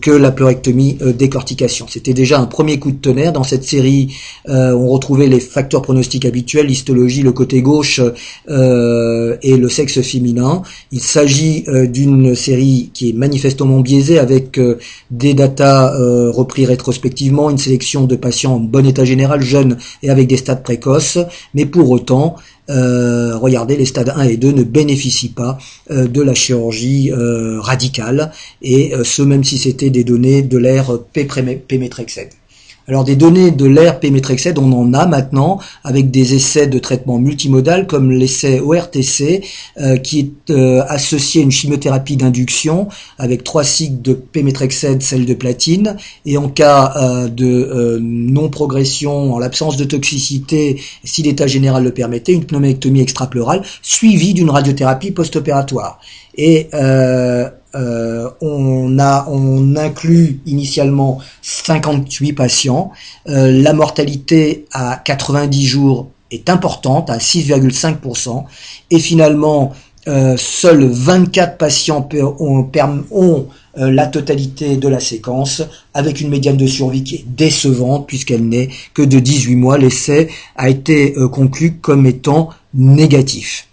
que 0.00 0.10
la 0.10 0.30
pleurectomie 0.30 0.98
euh, 1.02 1.12
décortication. 1.12 1.86
C'était 1.88 2.14
déjà 2.14 2.40
un 2.40 2.46
premier 2.46 2.78
coup 2.78 2.90
de 2.90 2.96
tonnerre. 2.96 3.32
Dans 3.32 3.42
cette 3.42 3.64
série, 3.64 4.14
euh, 4.48 4.72
on 4.74 4.88
retrouvait 4.88 5.26
les 5.26 5.40
facteurs 5.40 5.82
pronostiques 5.82 6.24
habituels, 6.24 6.66
l'histologie, 6.66 7.22
le 7.22 7.32
côté 7.32 7.62
gauche 7.62 8.00
et 8.48 9.56
le 9.56 9.68
sexe 9.68 10.00
féminin. 10.00 10.62
Il 10.92 11.00
s'agit 11.00 11.64
d'une 11.88 12.34
série 12.34 12.90
qui 12.92 13.10
est 13.10 13.12
manifestement 13.12 13.80
biaisée 13.80 14.18
avec 14.18 14.60
des 15.10 15.34
datas 15.34 15.92
repris 16.30 16.66
rétrospectivement, 16.66 17.50
une 17.50 17.58
sélection 17.58 18.04
de 18.04 18.16
patients 18.16 18.54
en 18.54 18.60
bon 18.60 18.86
état 18.86 19.04
général, 19.04 19.42
jeunes 19.42 19.76
et 20.02 20.10
avec 20.10 20.28
des 20.28 20.36
stades 20.36 20.62
précoces, 20.62 21.18
mais 21.54 21.66
pour 21.66 21.90
autant, 21.90 22.36
euh, 22.70 23.36
regardez, 23.36 23.76
les 23.76 23.84
stades 23.84 24.12
1 24.14 24.22
et 24.24 24.36
2 24.36 24.52
ne 24.52 24.62
bénéficient 24.62 25.32
pas 25.32 25.58
euh, 25.90 26.06
de 26.06 26.20
la 26.22 26.34
chirurgie 26.34 27.12
euh, 27.12 27.60
radicale, 27.60 28.32
et 28.62 28.92
ce 29.04 29.22
même 29.22 29.44
si 29.44 29.58
c'était 29.58 29.90
des 29.90 30.04
données 30.04 30.42
de 30.42 30.58
l'ère 30.58 30.98
P-métrexède. 31.12 32.30
Alors 32.88 33.02
des 33.02 33.16
données 33.16 33.50
de 33.50 33.66
l'ère 33.66 33.98
Pémétrexed, 33.98 34.58
on 34.58 34.70
en 34.72 34.94
a 34.94 35.06
maintenant 35.06 35.58
avec 35.82 36.12
des 36.12 36.34
essais 36.34 36.68
de 36.68 36.78
traitement 36.78 37.18
multimodal 37.18 37.88
comme 37.88 38.12
l'essai 38.12 38.60
ORTC 38.60 39.42
euh, 39.80 39.96
qui 39.96 40.20
est 40.20 40.52
euh, 40.52 40.84
associé 40.86 41.40
à 41.40 41.44
une 41.44 41.50
chimiothérapie 41.50 42.16
d'induction 42.16 42.86
avec 43.18 43.42
trois 43.42 43.64
cycles 43.64 44.02
de 44.02 44.12
Pémétrexed, 44.14 45.02
celle 45.02 45.26
de 45.26 45.34
platine, 45.34 45.96
et 46.26 46.38
en 46.38 46.48
cas 46.48 46.92
euh, 46.96 47.28
de 47.28 47.98
non-progression, 48.00 49.34
en 49.34 49.38
l'absence 49.40 49.76
de 49.76 49.84
toxicité, 49.84 50.80
si 51.02 51.22
l'état 51.22 51.48
général 51.48 51.82
le 51.82 51.90
permettait, 51.90 52.32
une 52.32 52.44
pneumoectomie 52.44 53.00
extrapleurale 53.00 53.62
suivie 53.82 54.32
d'une 54.32 54.50
radiothérapie 54.50 55.10
post-opératoire. 55.10 55.98
Et 56.38 56.68
euh, 57.74 58.30
on, 58.40 58.98
a, 58.98 59.26
on 59.28 59.76
inclut 59.76 60.40
initialement 60.46 61.18
58 61.42 62.32
patients. 62.32 62.92
Euh, 63.28 63.50
la 63.50 63.72
mortalité 63.72 64.66
à 64.72 65.00
90 65.04 65.66
jours 65.66 66.08
est 66.30 66.48
importante, 66.48 67.10
à 67.10 67.18
6,5%. 67.18 68.44
Et 68.90 68.98
finalement, 68.98 69.72
euh, 70.08 70.36
seuls 70.36 70.86
24 70.86 71.58
patients 71.58 72.08
ont, 72.14 72.70
ont 73.10 73.46
la 73.78 74.06
totalité 74.06 74.78
de 74.78 74.88
la 74.88 75.00
séquence, 75.00 75.62
avec 75.92 76.22
une 76.22 76.30
médiane 76.30 76.56
de 76.56 76.66
survie 76.66 77.04
qui 77.04 77.16
est 77.16 77.24
décevante, 77.26 78.06
puisqu'elle 78.06 78.48
n'est 78.48 78.70
que 78.94 79.02
de 79.02 79.18
18 79.20 79.54
mois. 79.56 79.76
L'essai 79.76 80.28
a 80.56 80.70
été 80.70 81.14
conclu 81.30 81.72
comme 81.74 82.06
étant 82.06 82.48
négatif. 82.72 83.68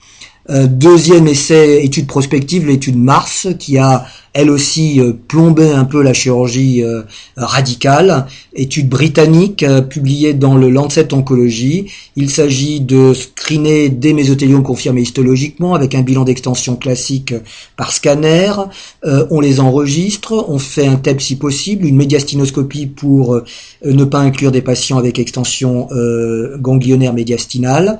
Euh, 0.50 0.68
deuxième 0.68 1.28
essai, 1.28 1.86
étude 1.86 2.06
prospective, 2.06 2.68
l'étude 2.68 2.98
Mars, 2.98 3.48
qui 3.60 3.78
a 3.78 4.06
elle 4.34 4.50
aussi 4.50 5.00
euh, 5.00 5.14
plombé 5.14 5.70
un 5.70 5.86
peu 5.86 6.02
la 6.02 6.12
chirurgie 6.12 6.84
euh, 6.84 7.04
radicale. 7.38 8.26
Étude 8.54 8.90
britannique 8.90 9.66
publiée 9.90 10.34
dans 10.34 10.58
le 10.58 10.70
Lancet 10.70 11.14
Oncology. 11.14 11.92
Il 12.18 12.30
s'agit 12.30 12.82
de 12.82 13.14
screener 13.14 13.90
des 13.90 14.14
mésothéliomes 14.14 14.64
confirmés 14.64 15.02
histologiquement 15.02 15.76
avec 15.76 15.96
un 15.96 16.02
bilan 16.02 16.26
d'extension 16.26 16.76
classique 16.76 17.34
par 17.78 17.92
scanner. 17.92 18.52
on 19.04 19.40
les 19.40 19.60
enregistre, 19.60 20.46
on 20.50 20.60
fait 20.60 20.86
un 20.86 20.96
TEP 20.98 21.22
si 21.22 21.36
possible, 21.36 21.86
une 21.86 21.96
médiastinoscopie 21.96 22.88
pour 22.88 23.42
ne 23.84 24.04
pas 24.04 24.20
inclure 24.20 24.52
des 24.52 24.62
patients 24.62 24.98
avec 24.98 25.18
extension 25.18 25.88
ganglionnaire 26.60 27.14
médiastinale. 27.14 28.00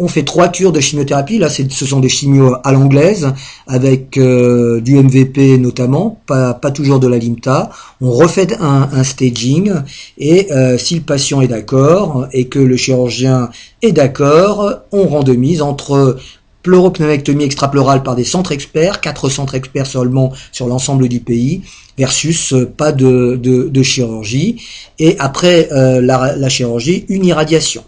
On 0.00 0.06
fait 0.06 0.22
trois 0.22 0.48
cures 0.48 0.70
de 0.70 0.78
chimiothérapie. 0.78 1.38
Là, 1.38 1.48
ce 1.50 1.86
sont 1.86 1.98
des 1.98 2.08
chimios 2.08 2.54
à 2.62 2.70
l'anglaise, 2.70 3.32
avec 3.66 4.16
euh, 4.16 4.80
du 4.80 4.94
MVP 4.94 5.58
notamment, 5.58 6.20
pas, 6.26 6.54
toujours 6.72 7.00
de 7.00 7.08
la 7.08 7.18
Limta. 7.18 7.70
On 8.00 8.12
refait 8.12 8.46
un, 8.60 9.02
staging, 9.02 9.72
et 10.16 10.52
euh, 10.52 10.78
si 10.78 10.94
le 10.94 11.00
patient 11.00 11.40
est 11.40 11.48
d'accord 11.48 12.28
et 12.32 12.46
que 12.46 12.60
le 12.60 12.76
chirurgien 12.76 13.50
est 13.82 13.90
d'accord, 13.90 14.82
on 14.92 15.08
randomise 15.08 15.62
entre 15.62 16.16
pleuropneumoectomie 16.62 17.44
extrapleurale 17.44 18.04
par 18.04 18.14
des 18.14 18.24
centres 18.24 18.52
experts, 18.52 19.00
quatre 19.00 19.28
centres 19.28 19.56
experts 19.56 19.86
seulement 19.86 20.32
sur 20.52 20.68
l'ensemble 20.68 21.08
du 21.08 21.18
pays, 21.18 21.62
versus 21.96 22.52
euh, 22.52 22.66
pas 22.66 22.92
de, 22.92 23.82
chirurgie. 23.82 24.62
Et 25.00 25.16
après 25.18 25.68
la 25.72 26.48
chirurgie, 26.48 27.04
une 27.08 27.24
irradiation. 27.24 27.82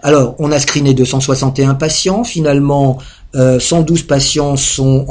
Alors, 0.00 0.36
on 0.38 0.52
a 0.52 0.60
screené 0.60 0.94
261 0.94 1.74
patients. 1.74 2.22
Finalement, 2.22 2.98
112 3.34 4.00
euh, 4.00 4.06
patients 4.06 4.56
sont, 4.56 5.06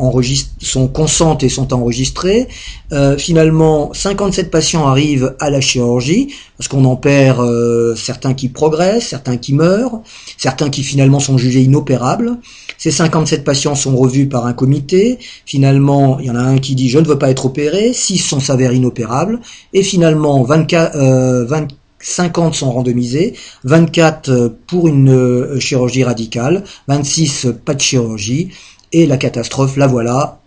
sont 0.60 1.38
et 1.42 1.50
sont 1.50 1.74
enregistrés. 1.74 2.48
Euh, 2.92 3.18
finalement, 3.18 3.94
57 3.94 4.50
patients 4.50 4.88
arrivent 4.88 5.36
à 5.40 5.50
la 5.50 5.62
chirurgie, 5.62 6.34
parce 6.58 6.68
qu'on 6.68 6.86
en 6.86 6.96
perd 6.96 7.40
euh, 7.42 7.96
certains 7.96 8.34
qui 8.34 8.50
progressent, 8.50 9.08
certains 9.08 9.38
qui 9.38 9.54
meurent, 9.54 10.02
certains 10.38 10.70
qui 10.70 10.84
finalement 10.84 11.20
sont 11.20 11.38
jugés 11.38 11.62
inopérables. 11.62 12.38
Ces 12.80 12.92
57 12.92 13.44
patients 13.44 13.76
sont 13.76 13.96
revus 13.96 14.28
par 14.28 14.46
un 14.46 14.54
comité. 14.54 15.20
Finalement, 15.46 16.20
il 16.20 16.26
y 16.26 16.32
en 16.32 16.36
a 16.36 16.42
un 16.42 16.58
qui 16.58 16.76
dit 16.76 16.90
je 16.90 17.00
ne 17.00 17.06
veux 17.06 17.20
pas 17.20 17.30
être 17.30 17.46
opéré, 17.46 17.94
6 17.94 18.18
sont 18.18 18.40
s'avèrent 18.40 18.74
inopérables, 18.74 19.42
et 19.74 19.84
finalement 19.84 20.44
24, 20.44 21.46
24 21.46 21.76
50 22.00 22.54
sont 22.54 22.72
randomisés, 22.72 23.36
24 23.64 24.30
euh, 24.30 24.50
pour 24.68 24.88
une 24.88 25.10
euh, 25.10 25.60
chirurgie 25.60 26.04
radicale, 26.04 26.64
26 26.88 27.46
euh, 27.46 27.54
pas 27.54 27.74
de 27.74 27.82
chirurgie, 27.82 28.52
et 28.94 29.06
la 29.06 29.18
catastrophe, 29.18 29.78
la 29.78 29.88
voilà, 29.88 30.40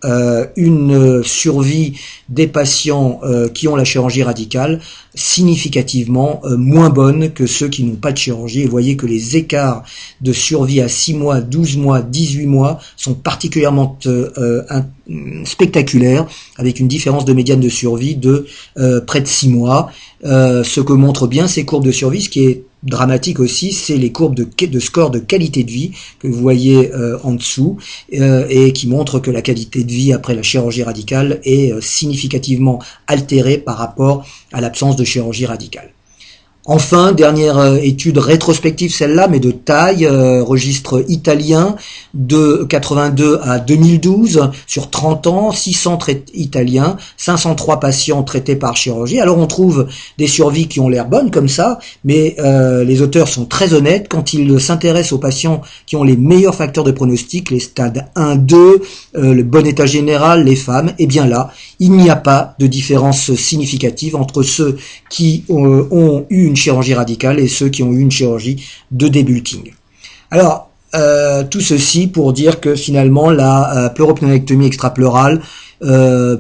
une 0.57 1.23
survie 1.23 1.99
des 2.29 2.47
patients 2.47 3.21
qui 3.53 3.69
ont 3.69 3.77
la 3.77 3.85
chirurgie 3.85 4.23
radicale 4.23 4.81
significativement 5.15 6.41
moins 6.57 6.89
bonne 6.89 7.33
que 7.33 7.47
ceux 7.47 7.69
qui 7.69 7.85
n'ont 7.85 7.97
pas 7.97 8.13
de 8.13 8.17
chirurgie. 8.17 8.61
Et 8.61 8.65
vous 8.65 8.71
voyez 8.71 8.97
que 8.97 9.07
les 9.07 9.37
écarts 9.37 9.83
de 10.21 10.33
survie 10.33 10.81
à 10.81 10.89
6 10.89 11.15
mois, 11.15 11.41
12 11.41 11.77
mois, 11.77 12.01
18 12.01 12.47
mois 12.47 12.79
sont 12.97 13.15
particulièrement 13.15 13.99
spectaculaires, 15.45 16.27
avec 16.57 16.81
une 16.81 16.89
différence 16.89 17.25
de 17.25 17.33
médiane 17.33 17.61
de 17.61 17.69
survie 17.69 18.17
de 18.17 18.47
près 19.07 19.21
de 19.21 19.27
6 19.27 19.49
mois. 19.51 19.91
Euh, 20.25 20.63
ce 20.65 20.81
que 20.81 20.93
montrent 20.93 21.27
bien 21.27 21.49
ces 21.49 21.65
courbes 21.65 21.85
de 21.85 21.93
survie, 21.93 22.21
ce 22.21 22.29
qui 22.29 22.45
est 22.45 22.65
dramatique 22.83 23.41
aussi, 23.41 23.73
c'est 23.73 23.97
les 23.97 24.13
courbes 24.13 24.35
de, 24.35 24.81
score 24.81 25.11
de 25.11 25.19
qualité 25.19 25.65
de 25.65 25.71
vie 25.71 25.93
que 26.19 26.29
vous 26.29 26.41
voyez 26.41 26.93
euh, 26.93 27.19
en 27.23 27.35
dessous 27.35 27.77
euh, 28.15 28.47
et 28.49 28.73
qui 28.73 28.87
montrent 28.87 29.21
que 29.21 29.31
la 29.31 29.43
qualité 29.43 29.85
de 29.85 29.93
vie 29.93 30.13
après 30.13 30.35
la 30.35 30.43
chirurgie 30.43 30.83
radicale 30.83 31.41
est 31.45 31.81
significativement 31.81 32.81
altérée 33.07 33.59
par 33.59 33.77
rapport 33.77 34.27
à 34.53 34.61
l'absence 34.61 34.97
de 34.97 35.05
chirurgie 35.05 35.47
radicale. 35.47 35.93
Enfin, 36.73 37.11
dernière 37.11 37.59
euh, 37.59 37.79
étude 37.83 38.19
rétrospective, 38.19 38.95
celle-là, 38.95 39.27
mais 39.27 39.41
de 39.41 39.51
taille, 39.51 40.07
euh, 40.07 40.45
registre 40.45 41.05
italien 41.09 41.75
de 42.15 42.65
82 42.69 43.41
à 43.43 43.59
2012, 43.59 44.51
sur 44.69 44.89
30 44.89 45.27
ans, 45.27 45.51
600 45.51 45.99
italiens, 46.33 46.97
503 47.17 47.81
patients 47.81 48.23
traités 48.23 48.55
par 48.55 48.77
chirurgie. 48.77 49.19
Alors 49.19 49.39
on 49.39 49.49
trouve 49.49 49.89
des 50.17 50.29
survies 50.29 50.69
qui 50.69 50.79
ont 50.79 50.89
l'air 50.89 51.09
bonnes 51.09 51.33
comme 51.33 51.49
ça, 51.49 51.81
mais 52.05 52.37
euh, 52.39 52.85
les 52.85 53.03
auteurs 53.03 53.27
sont 53.27 53.47
très 53.47 53.75
honnêtes 53.75 54.07
quand 54.09 54.33
ils 54.33 54.61
s'intéressent 54.61 55.15
aux 55.15 55.19
patients 55.19 55.63
qui 55.87 55.97
ont 55.97 56.05
les 56.05 56.17
meilleurs 56.17 56.55
facteurs 56.55 56.85
de 56.85 56.93
pronostic, 56.93 57.51
les 57.51 57.59
stades 57.59 58.07
1, 58.15 58.37
2, 58.37 58.83
le 59.15 59.43
bon 59.43 59.67
état 59.67 59.87
général, 59.87 60.45
les 60.45 60.55
femmes, 60.55 60.91
et 60.91 60.95
eh 61.01 61.07
bien 61.09 61.27
là, 61.27 61.51
il 61.81 61.91
n'y 61.91 62.11
a 62.11 62.17
pas 62.17 62.55
de 62.61 62.69
différence 62.69 63.35
significative 63.35 64.15
entre 64.15 64.45
ceux 64.45 64.77
qui 65.09 65.43
ont 65.49 66.27
eu 66.31 66.45
une 66.45 66.60
chirurgie 66.61 66.95
radicale 66.95 67.41
et 67.41 67.49
ceux 67.49 67.69
qui 67.69 67.83
ont 67.83 67.93
eu 67.93 68.01
une 68.01 68.11
chirurgie 68.11 68.65
de 68.91 69.09
débulking. 69.09 69.73
Alors, 70.31 70.71
euh, 70.95 71.45
tout 71.45 71.61
ceci 71.61 72.09
pour 72.09 72.33
dire 72.33 72.61
que 72.61 72.75
finalement 72.75 73.31
la 73.31 73.87
euh, 73.87 74.65
extrapleurale 74.65 75.41
euh, 75.83 76.39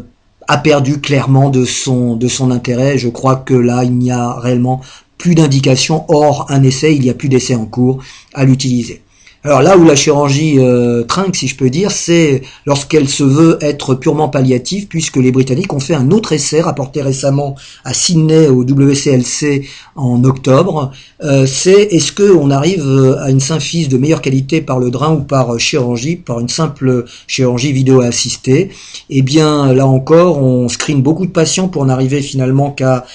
a 0.48 0.58
perdu 0.58 1.00
clairement 1.00 1.50
de 1.50 1.64
son, 1.64 2.16
de 2.16 2.26
son 2.26 2.50
intérêt. 2.50 2.98
Je 2.98 3.08
crois 3.08 3.36
que 3.36 3.54
là, 3.54 3.84
il 3.84 3.96
n'y 3.96 4.10
a 4.10 4.34
réellement 4.34 4.80
plus 5.18 5.34
d'indications. 5.34 6.04
Or, 6.08 6.46
un 6.48 6.62
essai, 6.64 6.94
il 6.94 7.02
n'y 7.02 7.10
a 7.10 7.14
plus 7.14 7.28
d'essai 7.28 7.54
en 7.54 7.66
cours 7.66 8.02
à 8.34 8.44
l'utiliser. 8.44 9.02
Alors 9.42 9.62
là 9.62 9.78
où 9.78 9.84
la 9.84 9.96
chirurgie 9.96 10.58
euh, 10.58 11.02
trinque, 11.02 11.34
si 11.34 11.48
je 11.48 11.56
peux 11.56 11.70
dire, 11.70 11.92
c'est 11.92 12.42
lorsqu'elle 12.66 13.08
se 13.08 13.24
veut 13.24 13.56
être 13.62 13.94
purement 13.94 14.28
palliative, 14.28 14.86
puisque 14.86 15.16
les 15.16 15.32
Britanniques 15.32 15.72
ont 15.72 15.80
fait 15.80 15.94
un 15.94 16.10
autre 16.10 16.32
essai 16.34 16.60
rapporté 16.60 17.00
récemment 17.00 17.54
à 17.86 17.94
Sydney 17.94 18.48
au 18.48 18.64
WCLC 18.64 19.66
en 19.96 20.24
octobre. 20.24 20.92
Euh, 21.24 21.46
c'est 21.46 21.84
est-ce 21.84 22.12
qu'on 22.12 22.50
arrive 22.50 22.86
euh, 22.86 23.18
à 23.18 23.30
une 23.30 23.40
symphyse 23.40 23.88
de 23.88 23.96
meilleure 23.96 24.20
qualité 24.20 24.60
par 24.60 24.78
le 24.78 24.90
drain 24.90 25.14
ou 25.14 25.20
par 25.20 25.58
chirurgie, 25.58 26.16
par 26.16 26.38
une 26.40 26.50
simple 26.50 27.06
chirurgie 27.26 27.72
vidéo 27.72 28.02
assistée? 28.02 28.68
Eh 29.08 29.22
bien 29.22 29.72
là 29.72 29.86
encore, 29.86 30.36
on 30.42 30.68
screen 30.68 31.00
beaucoup 31.00 31.24
de 31.24 31.32
patients 31.32 31.68
pour 31.68 31.86
n'arriver 31.86 32.20
finalement 32.20 32.72
qu'à 32.72 33.06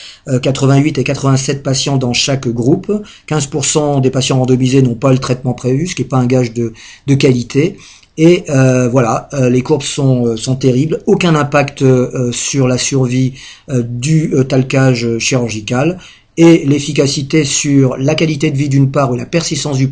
88 0.41 0.97
et 0.97 1.03
87 1.03 1.61
patients 1.61 1.97
dans 1.97 2.13
chaque 2.13 2.47
groupe. 2.47 2.91
15% 3.29 4.01
des 4.01 4.09
patients 4.09 4.39
randomisés 4.39 4.81
n'ont 4.81 4.95
pas 4.95 5.11
le 5.11 5.19
traitement 5.19 5.53
prévu, 5.53 5.85
ce 5.85 5.93
qui 5.93 6.01
est 6.01 6.14
un 6.15 6.25
gage 6.25 6.53
de, 6.53 6.73
qualité. 7.15 7.77
Et 8.17 8.45
euh, 8.49 8.87
voilà, 8.87 9.27
euh, 9.33 9.49
les 9.49 9.61
courbes 9.61 9.83
sont, 9.83 10.25
euh, 10.25 10.37
sont 10.37 10.55
terribles, 10.55 11.01
aucun 11.05 11.35
impact 11.35 11.83
sur 12.31 12.67
la 12.67 12.77
survie 12.77 13.33
du 13.69 14.33
talcage 14.47 15.17
chirurgical 15.19 15.97
et 16.37 16.65
l'efficacité 16.65 17.43
sur 17.45 17.97
la 17.97 18.15
qualité 18.15 18.51
de 18.51 18.57
vie 18.57 18.69
d'une 18.69 18.91
part 18.91 19.11
ou 19.11 19.15
la 19.15 19.25
persistance 19.25 19.77
d'une 19.77 19.91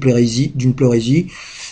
pleurésie 0.74 1.28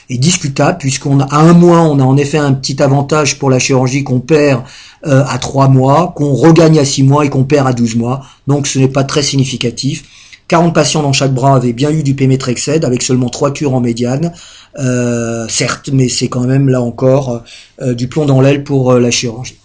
est 0.10 0.18
discutable 0.18 0.78
puisqu'on 0.78 1.20
a 1.20 1.26
à 1.26 1.39
un 1.39 1.54
mois 1.54 1.82
on 1.82 1.99
a 1.99 2.04
en 2.04 2.18
effet 2.18 2.38
un 2.38 2.54
petit 2.54 2.82
avantage 2.82 3.38
pour 3.38 3.49
la 3.49 3.60
chirurgie 3.60 4.04
qu'on 4.04 4.20
perd 4.20 4.64
à 5.04 5.38
trois 5.39 5.68
mois, 5.68 6.14
qu'on 6.16 6.34
regagne 6.34 6.80
à 6.80 6.86
six 6.86 7.04
mois 7.04 7.26
et 7.26 7.30
qu'on 7.30 7.43
perd 7.43 7.68
à 7.68 7.74
12 7.74 7.95
mois. 7.95 8.22
Donc 8.47 8.68
ce 8.68 8.80
n'est 8.80 8.88
pas 8.88 9.04
très 9.04 9.24
significatif. 9.24 10.04
40 10.52 10.74
patients 10.74 11.02
dans 11.02 11.14
chaque 11.14 11.34
bras 11.34 11.56
avaient 11.56 11.72
bien 11.72 11.91
eu 11.91 12.04
du 12.04 12.14
Pemetrexed 12.14 12.84
avec 12.84 13.04
seulement 13.04 13.30
3 13.30 13.54
cures 13.54 13.74
en 13.74 13.80
médiane. 13.80 14.34
Euh, 14.80 15.47
certes, 15.47 15.89
mais 15.93 16.10
c'est 16.10 16.28
quand 16.28 16.43
même 16.43 16.68
là 16.68 16.82
encore 16.82 17.43
euh, 17.82 17.93
du 17.93 18.10
plomb 18.10 18.26
dans 18.26 18.41
l'aile 18.41 18.66
pour 18.66 18.91
euh, 18.91 18.99
la 18.99 19.12
chirurgie. 19.12 19.56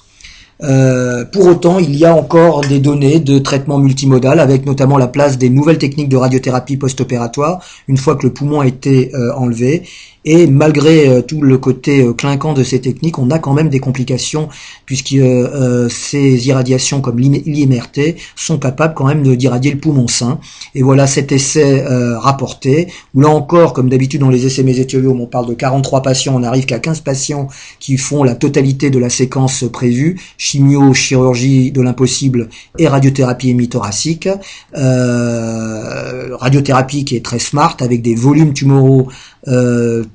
pour 1.32 1.47
autant, 1.47 1.80
il 1.80 1.97
y 1.97 2.05
a 2.05 2.14
encore 2.14 2.61
des 2.61 2.78
données 2.78 3.18
de 3.18 3.41
traitement 3.41 3.78
multimodal, 3.78 4.39
avec 4.39 4.64
notamment 4.64 4.97
la 4.97 5.09
place 5.09 5.39
des 5.39 5.51
nouvelles 5.51 5.78
techniques 5.78 6.09
de 6.09 6.16
radiothérapie 6.16 6.76
post-opératoire, 6.76 7.64
une 7.89 7.97
fois 7.97 8.14
que 8.14 8.24
le 8.24 8.32
poumon 8.32 8.61
a 8.61 8.66
été 8.68 9.11
enlevé, 9.37 9.82
et 10.28 10.48
malgré 10.48 11.08
euh, 11.08 11.22
tout 11.22 11.40
le 11.40 11.56
côté 11.56 12.02
euh, 12.02 12.12
clinquant 12.12 12.52
de 12.52 12.64
ces 12.64 12.80
techniques, 12.80 13.20
on 13.20 13.30
a 13.30 13.38
quand 13.38 13.54
même 13.54 13.68
des 13.68 13.78
complications 13.78 14.48
puisque 14.84 15.12
euh, 15.12 15.88
ces 15.88 16.48
irradiations 16.48 17.00
comme 17.00 17.20
l'IMRT 17.20 18.16
sont 18.34 18.58
capables 18.58 18.94
quand 18.94 19.06
même 19.06 19.22
d'irradier 19.36 19.70
le 19.70 19.78
poumon 19.78 20.08
sain. 20.08 20.40
Et 20.74 20.82
voilà 20.82 21.06
cet 21.06 21.30
essai 21.30 21.84
rapporté, 22.18 22.88
où 23.14 23.20
là 23.20 23.28
encore, 23.28 23.72
comme 23.72 23.88
d'habitude 23.88 24.20
dans 24.20 24.30
les 24.30 24.46
essais 24.46 24.64
mésothélium, 24.64 25.20
on 25.20 25.26
parle 25.26 25.46
de 25.46 25.54
43 25.54 26.02
patients, 26.02 26.34
on 26.34 26.40
n'arrive 26.40 26.66
qu'à 26.66 26.80
15 26.80 27.00
patients 27.00 27.46
qui 27.78 27.96
font 27.96 28.24
la 28.24 28.34
totalité 28.34 28.90
de 28.90 28.98
la 28.98 29.10
séquence 29.10 29.64
prévue, 29.72 30.18
chimio, 30.38 30.92
chirurgie 30.92 31.70
de 31.70 31.80
l'impossible 31.80 32.48
et 32.78 32.88
radiothérapie 32.88 33.50
hémithoracique. 33.50 34.28
radiothérapie 34.74 37.04
qui 37.04 37.14
est 37.16 37.24
très 37.24 37.38
smart 37.38 37.76
avec 37.80 38.02
des 38.02 38.16
volumes 38.16 38.52
tumoraux 38.52 39.08
euh, 39.08 39.12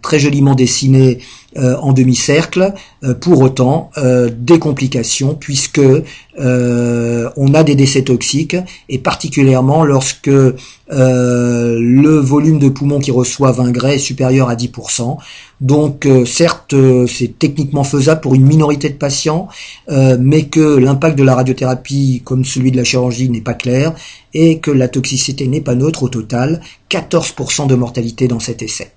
très 0.02 0.20
joliment 0.20 0.56
dessiné 0.56 1.20
euh, 1.58 1.76
en 1.82 1.92
demi-cercle. 1.92 2.74
Euh, 3.04 3.14
pour 3.14 3.42
autant, 3.42 3.92
des 4.32 4.58
complications 4.58 5.36
puisque 5.36 5.82
on 6.38 7.54
a 7.54 7.64
des 7.64 7.76
décès 7.76 8.04
toxiques 8.04 8.56
et 8.88 9.00
particulièrement 9.00 9.84
lorsque 9.84 10.30
le 10.30 12.18
volume 12.20 12.58
de 12.58 12.70
poumon 12.70 13.00
qui 13.00 13.12
reçoit 13.12 13.52
20 13.52 13.72
grès 13.72 13.96
est 13.96 14.00
supérieur 14.00 14.48
à 14.48 14.56
10%. 14.56 15.18
Donc 15.60 16.08
certes, 16.26 16.74
c'est 17.08 17.38
techniquement 17.38 17.84
faisable 17.84 18.22
pour 18.22 18.34
une 18.34 18.46
minorité 18.46 18.90
de 18.90 18.96
patients, 18.96 19.50
mais 19.90 20.46
que 20.46 20.78
l'impact 20.78 21.18
de 21.18 21.24
la 21.24 21.36
radiothérapie, 21.36 22.22
comme 22.24 22.46
celui 22.46 22.72
de 22.72 22.78
la 22.78 22.86
chirurgie, 22.86 23.30
n'est 23.30 23.42
pas 23.42 23.56
clair 23.56 23.94
et 24.34 24.60
que 24.60 24.72
la 24.72 24.88
toxicité 24.88 25.48
n'est 25.48 25.62
pas 25.62 25.76
neutre 25.76 26.04
au 26.04 26.10
total. 26.10 26.62
14% 26.90 27.68
de 27.68 27.76
mortalité 27.76 28.28
dans 28.28 28.40
cet 28.40 28.62
essai. 28.62 28.92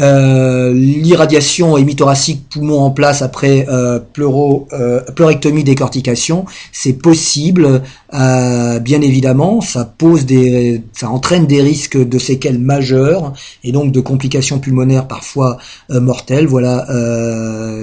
Euh, 0.00 0.72
l'irradiation 0.72 1.76
hémithoracique 1.76 2.48
poumon 2.48 2.80
en 2.80 2.90
place 2.90 3.20
après 3.20 3.66
euh, 3.68 4.00
euh, 4.18 5.00
pleurectomie 5.14 5.64
décortication, 5.64 6.46
c'est 6.72 6.94
possible, 6.94 7.82
bien 8.10 9.00
évidemment, 9.00 9.60
ça 9.60 9.84
pose 9.84 10.24
des, 10.24 10.82
ça 10.92 11.10
entraîne 11.10 11.46
des 11.46 11.60
risques 11.60 11.96
de 11.96 12.18
séquelles 12.18 12.58
majeures 12.58 13.34
et 13.64 13.72
donc 13.72 13.92
de 13.92 14.00
complications 14.00 14.58
pulmonaires 14.58 15.08
parfois 15.08 15.58
mortelles. 15.90 16.46
Voilà 16.46 16.86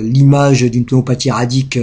l'image 0.01 0.62
d'une 0.62 0.86
pneumopathie 0.86 1.32
radique 1.32 1.80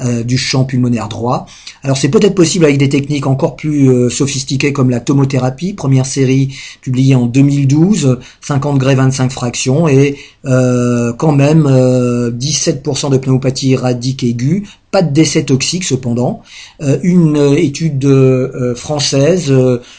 euh, 0.00 0.22
du 0.22 0.38
champ 0.38 0.64
pulmonaire 0.64 1.08
droit. 1.08 1.46
Alors 1.82 1.96
c'est 1.96 2.08
peut-être 2.08 2.36
possible 2.36 2.64
avec 2.64 2.78
des 2.78 2.88
techniques 2.88 3.26
encore 3.26 3.56
plus 3.56 3.90
euh, 3.90 4.08
sophistiquées 4.08 4.72
comme 4.72 4.90
la 4.90 5.00
tomothérapie, 5.00 5.72
première 5.72 6.06
série 6.06 6.54
publiée 6.80 7.16
en 7.16 7.26
2012, 7.26 8.20
50 8.40 8.78
grès 8.78 8.94
25 8.94 9.32
fractions 9.32 9.88
et 9.88 10.16
euh, 10.44 11.12
quand 11.14 11.32
même 11.32 11.64
17% 11.64 13.10
de 13.10 13.16
pneumopathie 13.18 13.74
radique 13.74 14.22
aiguë, 14.22 14.68
pas 14.90 15.02
de 15.02 15.12
décès 15.12 15.44
toxique 15.44 15.84
cependant. 15.84 16.42
une 17.02 17.36
étude 17.56 18.08
française, 18.74 19.52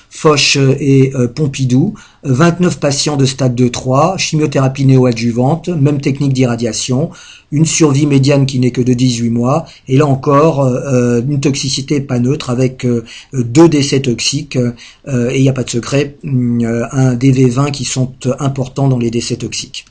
Foch 0.10 0.58
et 0.80 1.14
Pompidou, 1.36 1.94
29 2.24 2.80
patients 2.80 3.18
de 3.18 3.26
stade 3.26 3.60
2-3, 3.60 4.18
chimiothérapie 4.18 4.86
néoadjuvante, 4.86 5.70
même 5.70 6.02
technique 6.02 6.34
d'irradiation, 6.34 7.12
une 7.52 7.66
survie 7.66 8.06
médiane 8.06 8.46
qui 8.46 8.60
n'est 8.60 8.72
que 8.72 8.82
de 8.82 8.94
18 8.94 9.30
mois, 9.30 9.66
et 9.88 9.98
là 9.98 10.06
encore 10.06 10.62
euh, 10.62 11.22
une 11.28 11.40
toxicité 11.40 12.02
pas 12.02 12.20
neutre 12.20 12.50
avec 12.50 12.86
euh, 12.86 13.06
deux 13.34 13.70
décès 13.70 14.02
toxiques, 14.02 14.58
euh, 14.58 15.30
et 15.30 15.38
il 15.38 15.42
n'y 15.42 15.50
a 15.50 15.54
pas 15.54 15.64
de 15.64 15.70
secret, 15.70 16.18
un 16.24 17.16
DV20 17.16 17.72
qui 17.72 17.86
sont 17.86 18.14
importants 18.40 18.88
dans 18.88 19.00
les 19.00 19.12
décès 19.12 19.38
toxiques. 19.38 19.86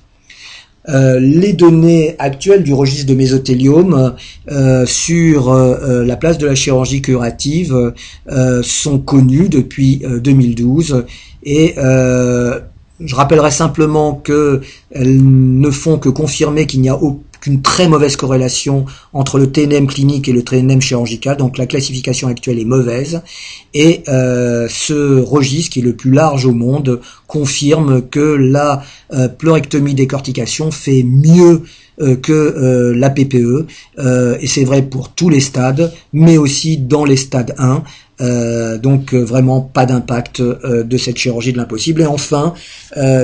Les 0.88 1.52
données 1.52 2.16
actuelles 2.18 2.62
du 2.62 2.72
registre 2.72 3.06
de 3.06 3.14
mésothéliome 3.14 4.14
sur 4.86 5.54
la 5.54 6.16
place 6.16 6.38
de 6.38 6.46
la 6.46 6.54
chirurgie 6.54 7.02
curative 7.02 7.92
sont 8.62 8.98
connues 8.98 9.48
depuis 9.48 10.02
2012 10.22 11.04
et 11.44 11.74
je 13.00 13.14
rappellerai 13.14 13.50
simplement 13.50 14.14
qu'elles 14.14 14.60
ne 14.94 15.70
font 15.70 15.98
que 15.98 16.08
confirmer 16.08 16.66
qu'il 16.66 16.80
n'y 16.80 16.88
a 16.88 16.96
aucun 16.96 17.27
qu'une 17.40 17.62
très 17.62 17.88
mauvaise 17.88 18.16
corrélation 18.16 18.86
entre 19.12 19.38
le 19.38 19.50
TNM 19.50 19.86
clinique 19.86 20.28
et 20.28 20.32
le 20.32 20.42
TNM 20.42 20.80
chirurgical, 20.80 21.36
donc 21.36 21.58
la 21.58 21.66
classification 21.66 22.28
actuelle 22.28 22.58
est 22.58 22.64
mauvaise, 22.64 23.22
et 23.74 24.02
euh, 24.08 24.66
ce 24.70 25.20
registre, 25.20 25.72
qui 25.72 25.80
est 25.80 25.82
le 25.82 25.94
plus 25.94 26.12
large 26.12 26.46
au 26.46 26.52
monde, 26.52 27.00
confirme 27.26 28.02
que 28.02 28.20
la 28.20 28.82
euh, 29.12 29.28
pleurectomie 29.28 29.94
décortication 29.94 30.70
fait 30.70 31.02
mieux 31.02 31.62
que 32.22 32.92
la 32.94 33.10
PPE, 33.10 33.66
et 34.40 34.46
c'est 34.46 34.62
vrai 34.62 34.82
pour 34.82 35.08
tous 35.08 35.30
les 35.30 35.40
stades, 35.40 35.92
mais 36.12 36.38
aussi 36.38 36.78
dans 36.78 37.04
les 37.04 37.16
stades 37.16 37.56
1. 37.58 37.82
Euh, 38.20 38.78
donc 38.78 39.14
euh, 39.14 39.22
vraiment 39.22 39.60
pas 39.60 39.86
d'impact 39.86 40.40
euh, 40.40 40.82
de 40.82 40.96
cette 40.96 41.16
chirurgie 41.16 41.52
de 41.52 41.58
l'impossible. 41.58 42.02
Et 42.02 42.06
enfin, 42.06 42.54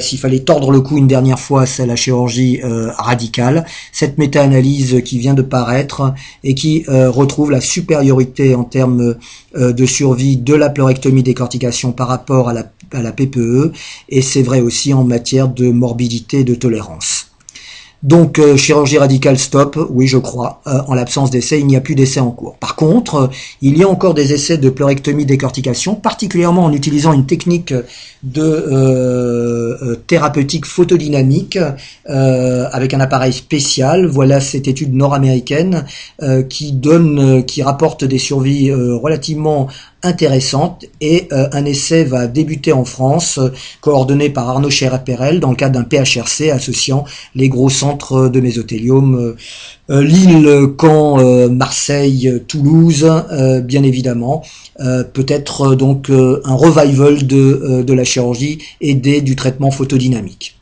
s'il 0.01 0.19
fallait 0.19 0.41
tordre 0.41 0.71
le 0.71 0.81
cou 0.81 0.99
une 0.99 1.07
dernière 1.07 1.39
fois, 1.39 1.67
c'est 1.67 1.87
la 1.87 1.97
chirurgie 1.97 2.61
radicale. 2.63 3.65
Cette 3.93 4.19
méta-analyse 4.19 5.03
qui 5.05 5.19
vient 5.19 5.35
de 5.35 5.43
paraître 5.43 6.15
et 6.43 6.55
qui 6.55 6.85
retrouve 6.89 7.51
la 7.51 7.61
supériorité 7.61 8.55
en 8.55 8.65
termes 8.65 9.17
de 9.57 9.87
survie 9.87 10.37
de 10.37 10.55
la 10.55 10.69
pleurectomie 10.71 11.23
décortication 11.23 11.93
par 11.93 12.09
rapport 12.09 12.49
à 12.49 12.53
la, 12.53 12.71
à 12.93 13.03
la 13.03 13.13
PPE. 13.13 13.73
Et 14.11 14.23
c'est 14.23 14.43
vrai 14.43 14.61
aussi 14.61 14.93
en 14.93 15.05
matière 15.05 15.49
de 15.49 15.71
morbidité 15.71 16.41
et 16.41 16.45
de 16.45 16.55
tolérance. 16.55 17.34
Donc 18.05 18.39
euh, 18.39 18.59
chirurgie 18.59 18.99
radicale 18.99 19.39
stop, 19.39 19.79
oui 19.89 20.07
je 20.07 20.19
crois. 20.19 20.61
Euh, 20.67 20.79
en 20.89 20.95
l'absence 20.95 21.31
d'essai, 21.31 21.59
il 21.59 21.67
n'y 21.67 21.75
a 21.75 21.81
plus 21.81 21.95
d'essai 21.95 22.21
en 22.21 22.31
cours. 22.31 22.55
Par 22.57 22.77
contre, 22.77 23.15
euh, 23.15 23.29
il 23.63 23.79
y 23.79 23.83
a 23.83 23.89
encore 23.89 24.13
des 24.13 24.35
essais 24.35 24.59
de 24.59 24.69
pleurectomie 24.69 25.25
décortication, 25.25 25.95
particulièrement 25.95 26.67
en 26.67 26.73
utilisant 26.75 27.15
une 27.15 27.25
technique 27.25 27.73
de 28.23 29.97
thérapeutique 30.07 30.67
photodynamique 30.67 31.59
avec 32.07 32.95
un 32.95 33.01
appareil 33.01 33.33
spécial. 33.33 34.07
Voilà 34.07 34.41
cette 34.41 34.67
étude 34.67 34.95
nord-américaine 34.95 35.85
qui 36.49 36.73
donne, 36.73 37.45
qui 37.45 37.63
rapporte 37.63 38.05
des 38.05 38.19
survies 38.19 38.73
relativement 38.73 39.69
intéressante 40.05 40.85
et 41.01 41.29
euh, 41.33 41.49
un 41.53 41.65
essai 41.65 42.05
va 42.05 42.27
débuter 42.27 42.73
en 42.73 42.85
France, 42.85 43.39
euh, 43.39 43.49
coordonné 43.81 44.31
par 44.31 44.49
Arnaud 44.49 44.71
Chéret-Perel 44.71 45.41
dans 45.41 45.51
le 45.51 45.57
cadre 45.57 45.81
d'un 45.81 45.85
PHRC 45.85 46.51
associant 46.51 47.05
les 47.35 47.49
gros 47.49 47.71
centres 47.71 48.29
de 48.29 48.41
mésothéliome, 48.41 49.35
euh, 49.91 50.03
Lille, 50.03 50.49
Caen, 50.81 51.49
Marseille, 51.51 52.43
Toulouse, 52.49 53.07
bien 53.65 53.83
évidemment. 53.83 54.43
Peut-être 54.79 55.75
donc 55.75 56.09
un 56.11 56.55
revival 56.55 57.27
de, 57.27 57.83
de 57.83 57.93
la 57.93 58.05
chirurgie 58.05 58.59
aidée 58.81 59.21
du 59.21 59.37
traitement 59.37 59.71
photodynamique. 59.71 60.57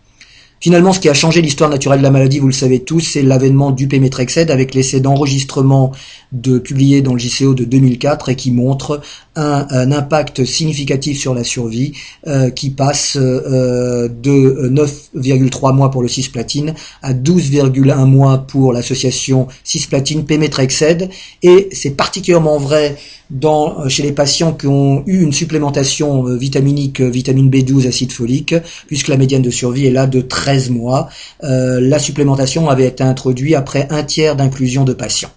Finalement, 0.62 0.93
ce 0.93 1.01
qui 1.01 1.09
a 1.09 1.14
changé 1.14 1.43
l'histoire 1.43 1.68
naturelle 1.68 1.99
de 1.99 2.05
la 2.05 2.12
maladie, 2.12 2.38
vous 2.38 2.47
le 2.47 2.53
savez 2.53 2.78
tous, 2.78 3.01
c'est 3.01 3.22
l'avènement 3.22 3.72
du 3.72 3.88
Pémétrexed 3.88 4.49
avec 4.49 4.76
l'essai 4.76 5.01
d'enregistrement 5.01 5.90
de 6.30 6.61
publié 6.61 7.03
dans 7.03 7.14
le 7.14 7.18
JCO 7.18 7.55
de 7.55 7.64
2004 7.64 8.28
et 8.28 8.36
qui 8.36 8.53
montre 8.53 9.01
un, 9.36 9.92
impact 9.92 10.44
significatif 10.44 11.18
sur 11.18 11.34
la 11.34 11.44
survie 11.44 11.92
euh, 12.26 12.50
qui 12.50 12.70
passe 12.70 13.16
euh, 13.16 14.08
de 14.08 14.68
9,3 14.68 15.74
mois 15.74 15.90
pour 15.90 16.02
le 16.02 16.08
cisplatine 16.08 16.74
à 17.02 17.14
12,1 17.14 18.04
mois 18.04 18.38
pour 18.38 18.72
l'association 18.72 19.48
cisplatine 19.64 20.24
Pémétrexed 20.24 21.08
et 21.42 21.68
c'est 21.72 21.92
particulièrement 21.92 22.58
vrai 22.58 22.96
dans, 23.30 23.80
euh, 23.80 23.88
chez 23.88 24.02
les 24.02 24.12
patients 24.12 24.52
qui 24.52 24.66
ont 24.66 25.02
eu 25.06 25.22
une 25.22 25.32
supplémentation 25.32 26.26
euh, 26.26 26.36
vitaminique, 26.36 27.00
vitamine 27.00 27.50
B12, 27.50 27.88
acide 27.88 28.12
folique, 28.12 28.54
puisque 28.86 29.08
la 29.08 29.16
médiane 29.16 29.42
de 29.42 29.50
survie 29.50 29.86
est 29.86 29.90
là 29.90 30.06
de 30.06 30.20
13 30.20 30.70
mois. 30.70 31.08
la 31.40 31.98
supplémentation 31.98 32.68
avait 32.68 32.86
été 32.86 33.02
introduite 33.02 33.54
après 33.54 33.86
un 33.90 34.02
tiers 34.02 34.36
d'inclusion 34.36 34.84
de 34.84 34.92
patients 34.92 35.30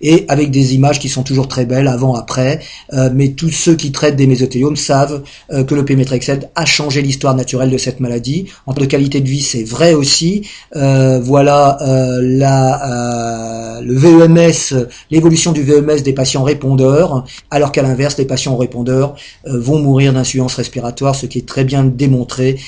et 0.00 0.24
avec 0.28 0.50
des 0.50 0.74
images 0.74 0.98
qui 0.98 1.08
sont 1.08 1.22
toujours 1.22 1.48
très 1.48 1.64
belles 1.64 1.88
avant-après. 1.88 2.60
Euh, 2.92 3.10
mais 3.12 3.28
tous 3.30 3.50
ceux 3.50 3.74
qui 3.74 3.92
traitent 3.92 4.16
des 4.16 4.26
mésothéliomes 4.26 4.76
savent 4.76 5.22
euh, 5.52 5.64
que 5.64 5.74
le 5.74 5.84
Pémétrexed 5.84 6.50
a 6.54 6.64
changé 6.64 7.02
l'histoire 7.02 7.34
naturelle 7.34 7.70
de 7.70 7.78
cette 7.78 8.00
maladie. 8.00 8.46
En 8.66 8.72
termes 8.72 8.86
de 8.86 8.90
qualité 8.90 9.20
de 9.20 9.28
vie, 9.28 9.42
c'est 9.42 9.64
vrai 9.64 9.94
aussi. 9.94 10.46
Euh, 10.76 11.20
voilà 11.20 11.78
le 13.80 13.94
VEMS, 13.94 14.86
l'évolution 15.10 15.52
du 15.52 15.62
VEMS 15.62 16.02
des 16.02 16.12
patients 16.12 16.42
répondeurs, 16.42 17.24
alors 17.50 17.72
qu'à 17.72 17.82
l'inverse, 17.82 18.16
les 18.18 18.24
patients 18.24 18.56
répondeurs 18.56 19.14
vont 19.44 19.78
mourir 19.78 20.12
d'insuffisance 20.12 20.54
respiratoire, 20.54 21.14
ce 21.14 21.26
qui 21.26 21.38
est 21.38 21.46
très 21.46 21.64
bien 21.64 21.84
démontré 21.84 22.58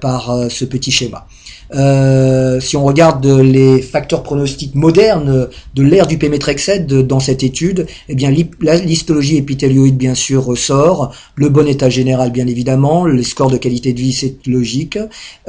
par 0.00 0.46
ce 0.50 0.64
petit 0.64 0.90
schéma. 0.90 1.26
Euh, 1.74 2.60
si 2.60 2.76
on 2.76 2.84
regarde 2.84 3.26
les 3.26 3.82
facteurs 3.82 4.22
pronostiques 4.22 4.74
modernes 4.74 5.48
de 5.74 5.82
l'ère 5.82 6.06
du 6.06 6.18
Pémétrexed 6.18 6.86
dans 6.86 7.20
cette 7.20 7.42
étude, 7.42 7.86
eh 8.08 8.14
bien 8.14 8.30
l'histologie 8.30 9.36
épithélioïde 9.36 9.96
bien 9.96 10.14
sûr 10.14 10.44
ressort, 10.44 11.14
le 11.34 11.48
bon 11.48 11.66
état 11.66 11.90
général 11.90 12.30
bien 12.30 12.46
évidemment, 12.46 13.06
les 13.06 13.22
scores 13.22 13.50
de 13.50 13.56
qualité 13.56 13.92
de 13.92 14.00
vie 14.00 14.12
c'est 14.12 14.36
logique, 14.46 14.98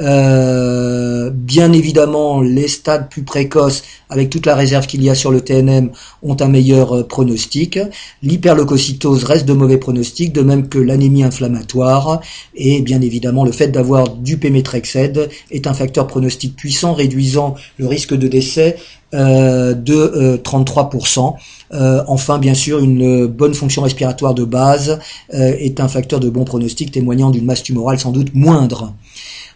euh, 0.00 1.30
bien 1.32 1.72
évidemment 1.72 2.40
les 2.40 2.68
stades 2.68 3.08
plus 3.08 3.22
précoces 3.22 3.82
avec 4.10 4.30
toute 4.30 4.46
la 4.46 4.54
réserve 4.54 4.86
qu'il 4.86 5.02
y 5.02 5.10
a 5.10 5.14
sur 5.14 5.30
le 5.30 5.40
TNM 5.40 5.90
ont 6.22 6.36
un 6.40 6.48
meilleur 6.48 6.96
euh, 6.96 7.02
pronostic, 7.02 7.78
l'hyperleucocytose 8.22 9.24
reste 9.24 9.46
de 9.46 9.52
mauvais 9.52 9.78
pronostic, 9.78 10.32
de 10.32 10.42
même 10.42 10.68
que 10.68 10.78
l'anémie 10.78 11.24
inflammatoire 11.24 12.20
et 12.54 12.80
bien 12.82 13.00
évidemment 13.00 13.44
le 13.44 13.52
fait 13.52 13.68
d'avoir 13.68 14.08
du 14.08 14.38
Pémétrexed 14.38 15.28
est 15.50 15.66
un 15.66 15.74
facteur 15.74 16.06
pronostic 16.06 16.56
puissant, 16.56 16.94
réduisant 16.94 17.54
le 17.78 17.86
risque 17.86 18.14
de 18.14 18.28
décès 18.28 18.76
euh, 19.14 19.72
de 19.72 20.38
33%. 20.44 21.34
Euh, 21.72 21.76
euh, 21.78 22.04
enfin, 22.08 22.38
bien 22.38 22.52
sûr, 22.52 22.78
une 22.80 23.26
bonne 23.26 23.54
fonction 23.54 23.80
respiratoire 23.80 24.34
de 24.34 24.44
base 24.44 24.98
est 25.32 25.80
un 25.80 25.88
facteur 25.88 26.20
de 26.20 26.28
bon 26.28 26.44
pronostic 26.44 26.92
témoignant 26.92 27.30
d'une 27.30 27.46
masse 27.46 27.62
tumorale 27.62 27.98
sans 27.98 28.12
doute 28.12 28.34
moindre. 28.34 28.92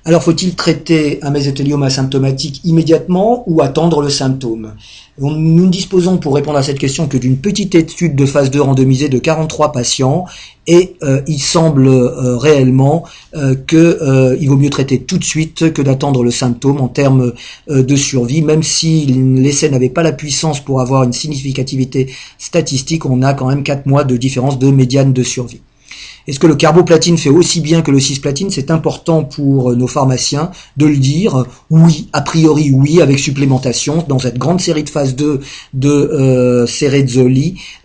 Alors 0.05 0.25
faut-il 0.25 0.57
traiter 0.57 1.21
un 1.23 1.31
mésothéliome 1.31 1.85
asymptomatique 1.85 2.61
immédiatement 2.65 3.45
ou 3.47 3.63
attendre 3.63 4.03
le 4.03 4.11
symptôme? 4.11 4.73
Nous 5.21 5.31
ne 5.31 5.71
disposons 5.71 6.17
pour 6.17 6.35
répondre 6.35 6.59
à 6.59 6.63
cette 6.65 6.81
question 6.81 7.07
que 7.07 7.17
d'une 7.17 7.37
petite 7.37 7.77
étude 7.77 8.17
de 8.17 8.27
phase 8.27 8.51
2 8.51 8.61
randomisée 8.61 9.09
de 9.09 9.19
43 9.19 9.71
patients 9.71 10.25
et 10.67 10.97
euh, 11.05 11.21
il 11.29 11.39
semble 11.39 11.87
euh, 11.87 12.37
réellement 12.37 13.05
euh, 13.37 13.55
qu'il 13.55 14.49
vaut 14.49 14.57
mieux 14.57 14.71
traiter 14.71 14.99
tout 14.99 15.19
de 15.19 15.25
suite 15.25 15.73
que 15.73 15.83
d'attendre 15.83 16.25
le 16.25 16.33
symptôme 16.33 16.81
en 16.81 16.89
termes 16.89 17.33
de 17.69 17.97
survie, 17.97 18.43
même 18.43 18.65
si 18.65 19.07
l'essai 19.07 19.71
n'avait 19.71 19.89
pas 19.89 20.03
la 20.03 20.13
puissance 20.13 20.59
pour 20.59 20.81
avoir 20.81 21.05
une 21.05 21.13
significativité 21.13 22.13
statistique, 22.39 23.07
on 23.07 23.23
a 23.23 23.35
quand 23.35 23.47
même 23.47 23.63
4 23.63 23.87
mois 23.87 24.03
de 24.03 24.17
différence 24.17 24.59
de 24.59 24.69
médiane 24.73 25.13
de 25.13 25.23
survie. 25.23 25.61
Est-ce 26.29 26.39
que 26.39 26.47
le 26.47 26.55
carboplatine 26.55 27.19
fait 27.19 27.31
aussi 27.31 27.61
bien 27.61 27.83
que 27.83 27.91
le 27.91 27.99
cisplatine 27.99 28.51
C'est 28.51 28.71
important 28.71 29.25
pour 29.25 29.75
nos 29.75 29.87
pharmaciens 29.87 30.51
de 30.77 30.87
le 30.87 30.97
dire. 30.97 31.45
Oui, 31.71 32.09
a 32.13 32.21
priori 32.21 32.71
oui, 32.73 33.01
avec 33.01 33.19
supplémentation. 33.19 34.05
Dans 34.09 34.19
cette 34.19 34.39
grande 34.39 34.61
série 34.61 34.85
de 34.85 34.91
phase 34.91 35.17
2 35.17 35.41
de 35.75 35.89
euh, 35.89 36.67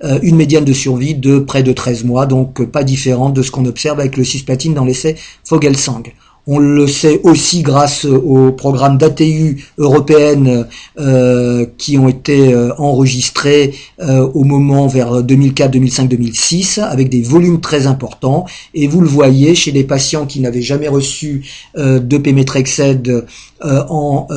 euh, 0.03 0.19
une 0.21 0.35
médiane 0.35 0.65
de 0.65 0.73
survie 0.73 1.15
de 1.15 1.39
près 1.39 1.63
de 1.63 1.71
13 1.71 2.03
mois, 2.03 2.25
donc 2.25 2.63
pas 2.65 2.83
différente 2.83 3.33
de 3.33 3.41
ce 3.41 3.51
qu'on 3.51 3.65
observe 3.65 3.99
avec 3.99 4.17
le 4.17 4.23
cisplatine 4.23 4.73
dans 4.73 4.85
l'essai 4.85 5.15
Fogelsang. 5.43 6.03
On 6.49 6.59
le 6.59 6.87
sait 6.87 7.19
aussi 7.23 7.61
grâce 7.61 8.05
aux 8.05 8.53
programmes 8.53 8.97
d'ATU 8.97 9.65
européennes 9.77 10.65
euh, 10.97 11.65
qui 11.77 11.97
ont 11.97 12.07
été 12.07 12.53
euh, 12.53 12.73
enregistrés 12.77 13.75
euh, 13.99 14.25
au 14.33 14.45
moment 14.45 14.87
vers 14.87 15.23
2004, 15.23 15.71
2005, 15.71 16.07
2006 16.07 16.77
avec 16.77 17.09
des 17.09 17.21
volumes 17.21 17.59
très 17.59 17.85
importants. 17.85 18.45
Et 18.73 18.87
vous 18.87 19.01
le 19.01 19.07
voyez 19.07 19.55
chez 19.55 19.71
les 19.71 19.83
patients 19.83 20.25
qui 20.25 20.39
n'avaient 20.39 20.61
jamais 20.61 20.87
reçu 20.87 21.43
de 21.75 22.17
Pémétrexed 22.17 23.25
en 23.61 24.27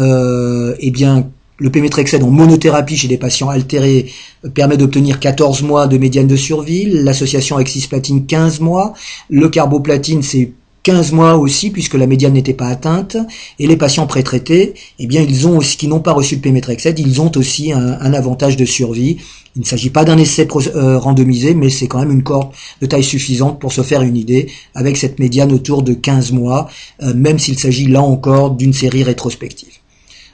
eh 0.81 0.91
bien 0.91 1.27
le 1.59 1.71
Pémétrexed 1.71 2.23
en 2.23 2.31
monothérapie 2.31 2.97
chez 2.97 3.07
des 3.07 3.19
patients 3.19 3.51
altérés 3.51 4.11
permet 4.55 4.79
d'obtenir 4.79 5.21
14 5.21 5.63
mois 5.63 5.87
de 5.87 5.99
médiane 5.99 6.27
de 6.27 6.37
survie, 6.37 6.87
l'association 6.87 7.57
avec 7.57 7.69
cisplatine 7.69 8.27
15 8.27 8.61
mois, 8.61 8.95
le 9.29 9.49
carboplatine 9.49 10.23
c'est 10.23 10.53
15 10.83 11.13
mois 11.13 11.37
aussi, 11.37 11.71
puisque 11.71 11.95
la 11.95 12.07
médiane 12.07 12.33
n'était 12.33 12.55
pas 12.55 12.69
atteinte, 12.69 13.17
et 13.59 13.67
les 13.67 13.77
patients 13.77 14.07
pré-traités, 14.07 14.75
eh 14.99 15.07
bien, 15.07 15.23
ils 15.23 15.47
ont 15.47 15.59
aussi, 15.59 15.77
qui 15.77 15.89
n'ont 15.89 16.01
pas 16.01 16.13
reçu 16.13 16.37
de 16.37 16.41
Pémétrexed, 16.41 16.99
ils 16.99 17.21
ont 17.21 17.31
aussi 17.37 17.73
un, 17.73 18.13
avantage 18.15 18.57
de 18.57 18.65
survie. 18.65 19.19
Il 19.57 19.63
ne 19.63 19.67
s'agit 19.67 19.91
pas 19.91 20.05
d'un 20.05 20.17
essai 20.17 20.47
euh, 20.75 20.99
randomisé, 20.99 21.55
mais 21.55 21.71
c'est 21.71 21.89
quand 21.89 21.99
même 21.99 22.13
une 22.13 22.23
corde 22.23 22.53
de 22.81 22.87
taille 22.87 23.05
suffisante 23.05 23.59
pour 23.59 23.73
se 23.73 23.83
faire 23.83 24.03
une 24.03 24.17
idée, 24.17 24.49
avec 24.75 24.97
cette 24.97 25.19
médiane 25.19 25.53
autour 25.53 25.83
de 25.83 25.93
15 25.93 26.33
mois, 26.33 26.69
euh, 27.03 27.13
même 27.15 27.39
s'il 27.39 27.59
s'agit 27.59 27.89
là 27.89 28.01
encore 28.03 28.53
d'une 28.53 28.73
série 28.73 29.03
rétrospective. 29.03 29.80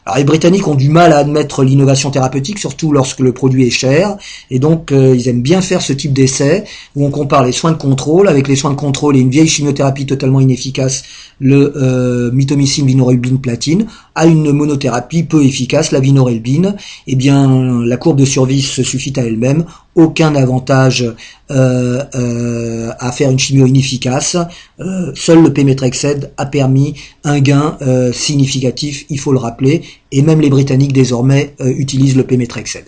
Alors 0.06 0.18
les 0.18 0.24
Britanniques 0.24 0.68
ont 0.68 0.76
du 0.76 0.88
mal 0.88 1.12
à 1.12 1.18
admettre 1.18 1.64
l'innovation 1.64 2.12
thérapeutique, 2.12 2.60
surtout 2.60 2.92
lorsque 2.92 3.18
le 3.18 3.32
produit 3.32 3.66
est 3.66 3.70
cher, 3.70 4.16
et 4.52 4.60
donc 4.60 4.92
euh, 4.92 5.16
ils 5.16 5.26
aiment 5.26 5.42
bien 5.42 5.60
faire 5.60 5.82
ce 5.82 5.92
type 5.92 6.12
d'essai 6.12 6.62
où 6.94 7.04
on 7.04 7.10
compare 7.10 7.44
les 7.44 7.50
soins 7.50 7.72
de 7.72 7.76
contrôle 7.76 8.28
avec 8.28 8.46
les 8.46 8.54
soins 8.54 8.70
de 8.70 8.76
contrôle 8.76 9.16
et 9.16 9.18
une 9.20 9.30
vieille 9.30 9.48
chimiothérapie 9.48 10.06
totalement 10.06 10.38
inefficace, 10.38 11.02
le 11.38 11.72
euh, 11.76 12.30
mitomycine 12.32 12.86
vinorelbine 12.86 13.38
platine, 13.38 13.86
à 14.14 14.26
une 14.26 14.52
monothérapie 14.52 15.22
peu 15.22 15.44
efficace, 15.44 15.92
la 15.92 16.00
vinorelbine. 16.00 16.76
Eh 17.06 17.16
bien, 17.16 17.82
la 17.84 17.96
courbe 17.96 18.18
de 18.18 18.24
survie 18.24 18.62
se 18.62 18.82
suffit 18.82 19.12
à 19.16 19.22
elle-même 19.22 19.64
aucun 19.96 20.34
avantage 20.34 21.10
euh, 21.50 22.02
euh, 22.14 22.92
à 22.98 23.10
faire 23.12 23.30
une 23.30 23.38
chimio 23.38 23.66
inefficace. 23.66 24.36
Euh, 24.78 25.10
seul 25.14 25.42
le 25.42 25.52
Pémétrexed 25.52 26.32
a 26.36 26.46
permis 26.46 26.94
un 27.24 27.40
gain 27.40 27.78
significatif, 28.12 29.06
il 29.08 29.18
faut 29.18 29.32
le 29.32 29.38
rappeler, 29.38 29.82
et 30.12 30.22
même 30.22 30.40
les 30.40 30.50
Britanniques 30.50 30.92
désormais 30.92 31.54
utilisent 31.60 32.16
le 32.16 32.24
Pemetrexed. 32.24 32.84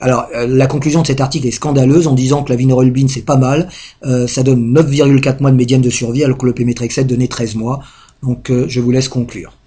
Alors, 0.00 0.28
la 0.32 0.66
conclusion 0.66 1.02
de 1.02 1.06
cet 1.06 1.20
article 1.20 1.46
est 1.48 1.52
scandaleuse 1.52 2.06
en 2.06 2.14
disant 2.14 2.44
que 2.44 2.50
la 2.50 2.56
vinorelbine 2.56 3.08
c'est 3.08 3.24
pas 3.24 3.36
mal, 3.36 3.68
ça 4.02 4.42
donne 4.44 4.72
9,4 4.72 5.40
mois 5.40 5.50
de 5.50 5.56
médiane 5.56 5.80
de 5.80 5.90
survie 5.90 6.22
alors 6.22 6.38
que 6.38 6.46
le 6.46 6.54
Pemetrexed 6.54 7.06
donnait 7.06 7.26
13 7.26 7.56
mois. 7.56 7.80
Donc, 8.22 8.50
je 8.50 8.80
vous 8.80 8.90
laisse 8.92 9.08
conclure. 9.08 9.57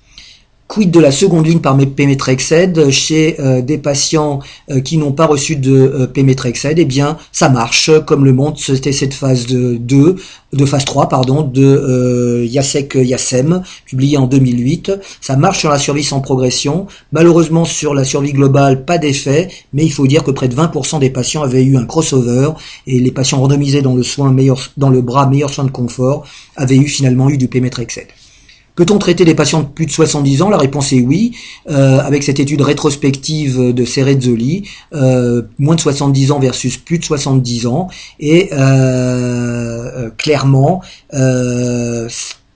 Quid 0.72 0.90
de 0.90 1.02
la 1.02 1.12
seconde 1.12 1.48
ligne 1.48 1.60
par 1.60 1.78
Pemetrexed 1.78 2.92
chez 2.92 3.36
euh, 3.42 3.62
des 3.62 3.78
patients 3.78 4.40
euh, 4.70 4.80
qui 4.80 4.96
n'ont 4.98 5.12
pas 5.12 5.26
reçu 5.26 5.58
de 5.58 5.74
euh, 5.74 6.08
Pemetrexed? 6.08 6.80
Eh 6.80 6.86
bien, 6.86 7.18
ça 7.34 7.50
marche, 7.50 7.92
comme 8.06 8.24
le 8.24 8.32
montre 8.32 8.58
c'était 8.62 8.94
cette 8.94 9.14
phase 9.14 9.48
de 9.48 9.76
2, 9.76 10.16
de 10.54 10.66
phase 10.66 10.86
3, 10.86 11.10
pardon, 11.10 11.42
de 11.42 11.62
euh, 11.62 12.46
Yasek 12.46 12.96
Yassem, 12.96 13.64
publié 13.86 14.16
en 14.16 14.28
2008. 14.28 14.94
Ça 15.20 15.36
marche 15.36 15.60
sur 15.60 15.70
la 15.70 15.78
survie 15.78 16.06
sans 16.06 16.22
progression. 16.22 16.88
Malheureusement, 17.12 17.66
sur 17.66 17.94
la 17.94 18.06
survie 18.06 18.32
globale, 18.32 18.86
pas 18.86 18.98
d'effet, 18.98 19.50
mais 19.74 19.84
il 19.84 19.92
faut 19.92 20.08
dire 20.08 20.24
que 20.24 20.32
près 20.32 20.48
de 20.48 20.56
20% 20.56 21.00
des 21.00 21.10
patients 21.10 21.42
avaient 21.42 21.66
eu 21.66 21.76
un 21.76 21.84
crossover 21.84 22.52
et 22.88 23.02
les 23.02 23.12
patients 23.12 23.42
randomisés 23.42 23.82
dans 23.82 23.96
le 23.96 24.04
soin 24.04 24.32
meilleur, 24.32 24.58
dans 24.78 24.90
le 24.90 25.02
bras 25.02 25.28
meilleur 25.28 25.50
soin 25.54 25.66
de 25.66 25.72
confort 25.72 26.26
avaient 26.56 26.78
eu 26.78 26.88
finalement 26.88 27.30
eu 27.30 27.38
du 27.38 27.50
Pemetrexed. 27.50 28.08
Peut-on 28.76 28.98
traiter 28.98 29.26
des 29.26 29.36
patients 29.36 29.62
de 29.62 29.68
plus 29.68 29.86
de 29.86 29.92
70 29.92 30.42
ans? 30.42 30.50
La 30.50 30.58
réponse 30.58 30.94
est 30.94 31.02
oui, 31.02 31.36
euh, 31.70 32.00
avec 32.00 32.24
cette 32.24 32.40
étude 32.40 32.62
rétrospective 32.62 33.74
de 33.74 33.86
Cerezzoli, 33.86 34.64
euh, 34.94 35.42
moins 35.60 35.76
de 35.76 35.82
70 35.82 36.32
ans 36.32 36.40
versus 36.40 36.78
plus 36.78 36.98
de 36.98 37.04
70 37.04 37.68
ans, 37.68 37.90
et 38.20 38.50
euh, 38.54 40.10
clairement, 40.18 40.82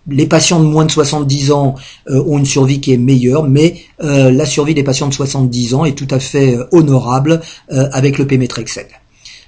les 0.07 0.28
patients 0.28 0.59
de 0.59 0.66
moins 0.66 0.86
de 0.86 0.91
70 0.91 1.51
ans 1.51 1.76
ont 2.07 2.38
une 2.38 2.45
survie 2.45 2.80
qui 2.80 2.93
est 2.93 2.97
meilleure, 2.97 3.43
mais 3.43 3.82
la 3.99 4.45
survie 4.45 4.74
des 4.74 4.84
patients 4.84 5.07
de 5.07 5.13
70 5.13 5.74
ans 5.74 5.84
est 5.84 5.97
tout 5.97 6.07
à 6.11 6.20
fait 6.20 6.57
honorable 6.72 7.41
avec 7.70 8.18
le 8.18 8.28
Pemetrexed. 8.28 8.88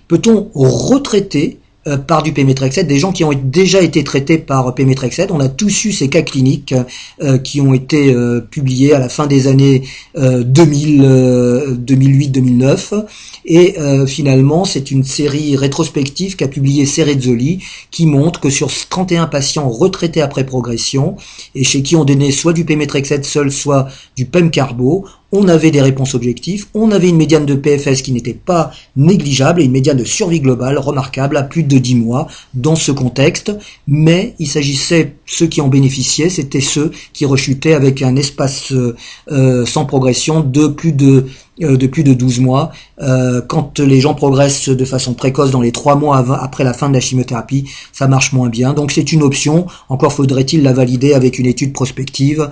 Peut-on 0.07 0.49
retraiter 0.53 1.59
euh, 1.88 1.98
par 1.98 2.22
du 2.22 2.34
Pemetrexed, 2.34 2.86
des 2.86 3.00
gens 3.00 3.12
qui 3.14 3.24
ont 3.24 3.32
déjà 3.34 3.82
été 3.82 4.04
traités 4.04 4.38
par 4.38 4.76
Pemetrexed. 4.76 5.32
On 5.32 5.40
a 5.40 5.48
tous 5.48 5.86
eu 5.86 5.94
ces 5.94 6.10
cas 6.10 6.22
cliniques 6.22 6.76
euh, 7.22 7.38
qui 7.38 7.62
ont 7.62 7.74
été 7.74 8.14
euh, 8.14 8.42
publiés 8.42 8.94
à 8.94 9.00
la 9.00 9.08
fin 9.08 9.26
des 9.26 9.48
années 9.48 9.84
2000, 10.16 11.78
2008-2009. 11.86 13.06
Et 13.46 13.76
finalement, 14.08 14.66
c'est 14.66 14.92
une 14.92 15.04
série 15.04 15.56
rétrospective 15.56 16.36
qu'a 16.36 16.48
publié 16.48 16.86
Cerezzoli 16.86 17.64
qui 17.92 18.06
montre 18.06 18.42
que 18.42 18.50
sur 18.50 18.70
31 18.90 19.28
patients 19.28 19.70
retraités 19.70 20.22
après 20.22 20.46
progression 20.46 21.16
et 21.56 21.64
chez 21.64 21.82
qui 21.82 21.96
on 21.96 22.04
donnait 22.04 22.32
soit 22.32 22.54
du 22.54 22.66
Pemetrexed 22.66 23.24
seul, 23.24 23.52
soit 23.52 23.88
du 24.16 24.26
PEM-carbo, 24.26 25.06
on 25.32 25.48
avait 25.48 25.72
des 25.72 25.82
réponses 25.82 26.16
objectives, 26.16 26.68
on 26.74 26.92
avait 26.92 27.10
une 27.10 27.18
médiane 27.18 27.46
de 27.46 27.56
PFS 27.56 28.02
qui 28.02 28.12
n'était 28.12 28.34
pas 28.34 28.72
négligeable 28.96 29.62
et 29.62 29.66
une 29.66 29.72
médiane 29.72 29.98
de 29.98 30.06
survie 30.06 30.40
globale 30.40 30.78
remarquable 30.78 31.36
à 31.38 31.44
plus 31.44 31.64
de 31.64 31.78
10 31.78 31.96
mois 31.96 32.28
dans 32.54 32.76
ce 32.76 32.92
contexte, 32.92 33.52
mais 33.88 34.36
il 34.40 34.48
s'agissait, 34.48 35.16
ceux 35.26 35.48
qui 35.48 35.60
en 35.60 35.68
bénéficiaient, 35.68 36.30
c'était 36.30 36.62
ceux 36.62 36.92
qui 37.12 37.26
rechutaient 37.26 37.74
avec 37.74 38.02
un 38.02 38.16
espace 38.16 38.72
euh, 38.72 39.66
sans 39.66 39.86
progression 39.86 40.40
de 40.42 40.68
plus 40.68 40.94
de 40.94 41.26
euh, 41.62 41.88
plus 41.88 42.04
de 42.04 42.14
12 42.14 42.40
mois. 42.40 42.72
Euh, 43.02 43.42
quand 43.42 43.80
les 43.80 44.00
gens 44.00 44.14
progressent 44.14 44.70
de 44.70 44.86
façon 44.86 45.14
précoce 45.14 45.52
dans 45.52 45.62
les 45.62 45.72
3 45.72 45.96
mois 45.96 46.18
après 46.42 46.64
la 46.64 46.74
fin 46.74 46.88
de 46.88 46.94
la 46.94 47.00
chimiothérapie, 47.00 47.70
ça 47.92 48.08
marche 48.08 48.32
moins 48.32 48.50
bien. 48.50 48.74
Donc 48.74 48.92
c'est 48.92 49.12
une 49.12 49.24
option, 49.24 49.66
encore 49.90 50.14
faudrait-il 50.14 50.64
la 50.64 50.72
valider 50.72 51.14
avec 51.14 51.40
une 51.40 51.48
étude 51.48 51.74
prospective 51.74 52.50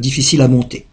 difficile 0.00 0.40
à 0.40 0.48
monter. 0.48 0.86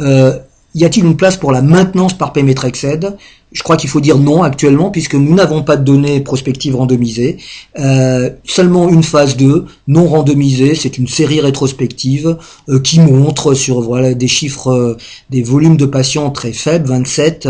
Euh, 0.00 0.38
y 0.74 0.84
a-t-il 0.84 1.06
une 1.06 1.16
place 1.16 1.38
pour 1.38 1.52
la 1.52 1.62
maintenance 1.62 2.12
par 2.12 2.34
Pemetrexed? 2.34 3.16
Je 3.52 3.62
crois 3.62 3.78
qu'il 3.78 3.88
faut 3.88 4.00
dire 4.00 4.18
non 4.18 4.42
actuellement 4.42 4.90
puisque 4.90 5.14
nous 5.14 5.34
n'avons 5.34 5.62
pas 5.62 5.78
de 5.78 5.84
données 5.84 6.20
prospectives 6.20 6.76
randomisées. 6.76 7.38
Euh, 7.78 8.28
seulement 8.44 8.90
une 8.90 9.02
phase 9.02 9.38
2 9.38 9.64
non 9.88 10.06
randomisée, 10.06 10.74
c'est 10.74 10.98
une 10.98 11.08
série 11.08 11.40
rétrospective 11.40 12.36
euh, 12.68 12.78
qui 12.80 13.00
montre 13.00 13.54
sur 13.54 13.80
voilà 13.80 14.12
des 14.12 14.28
chiffres, 14.28 14.98
des 15.30 15.42
volumes 15.42 15.78
de 15.78 15.86
patients 15.86 16.28
très 16.30 16.52
faibles, 16.52 16.88
27, 16.88 17.48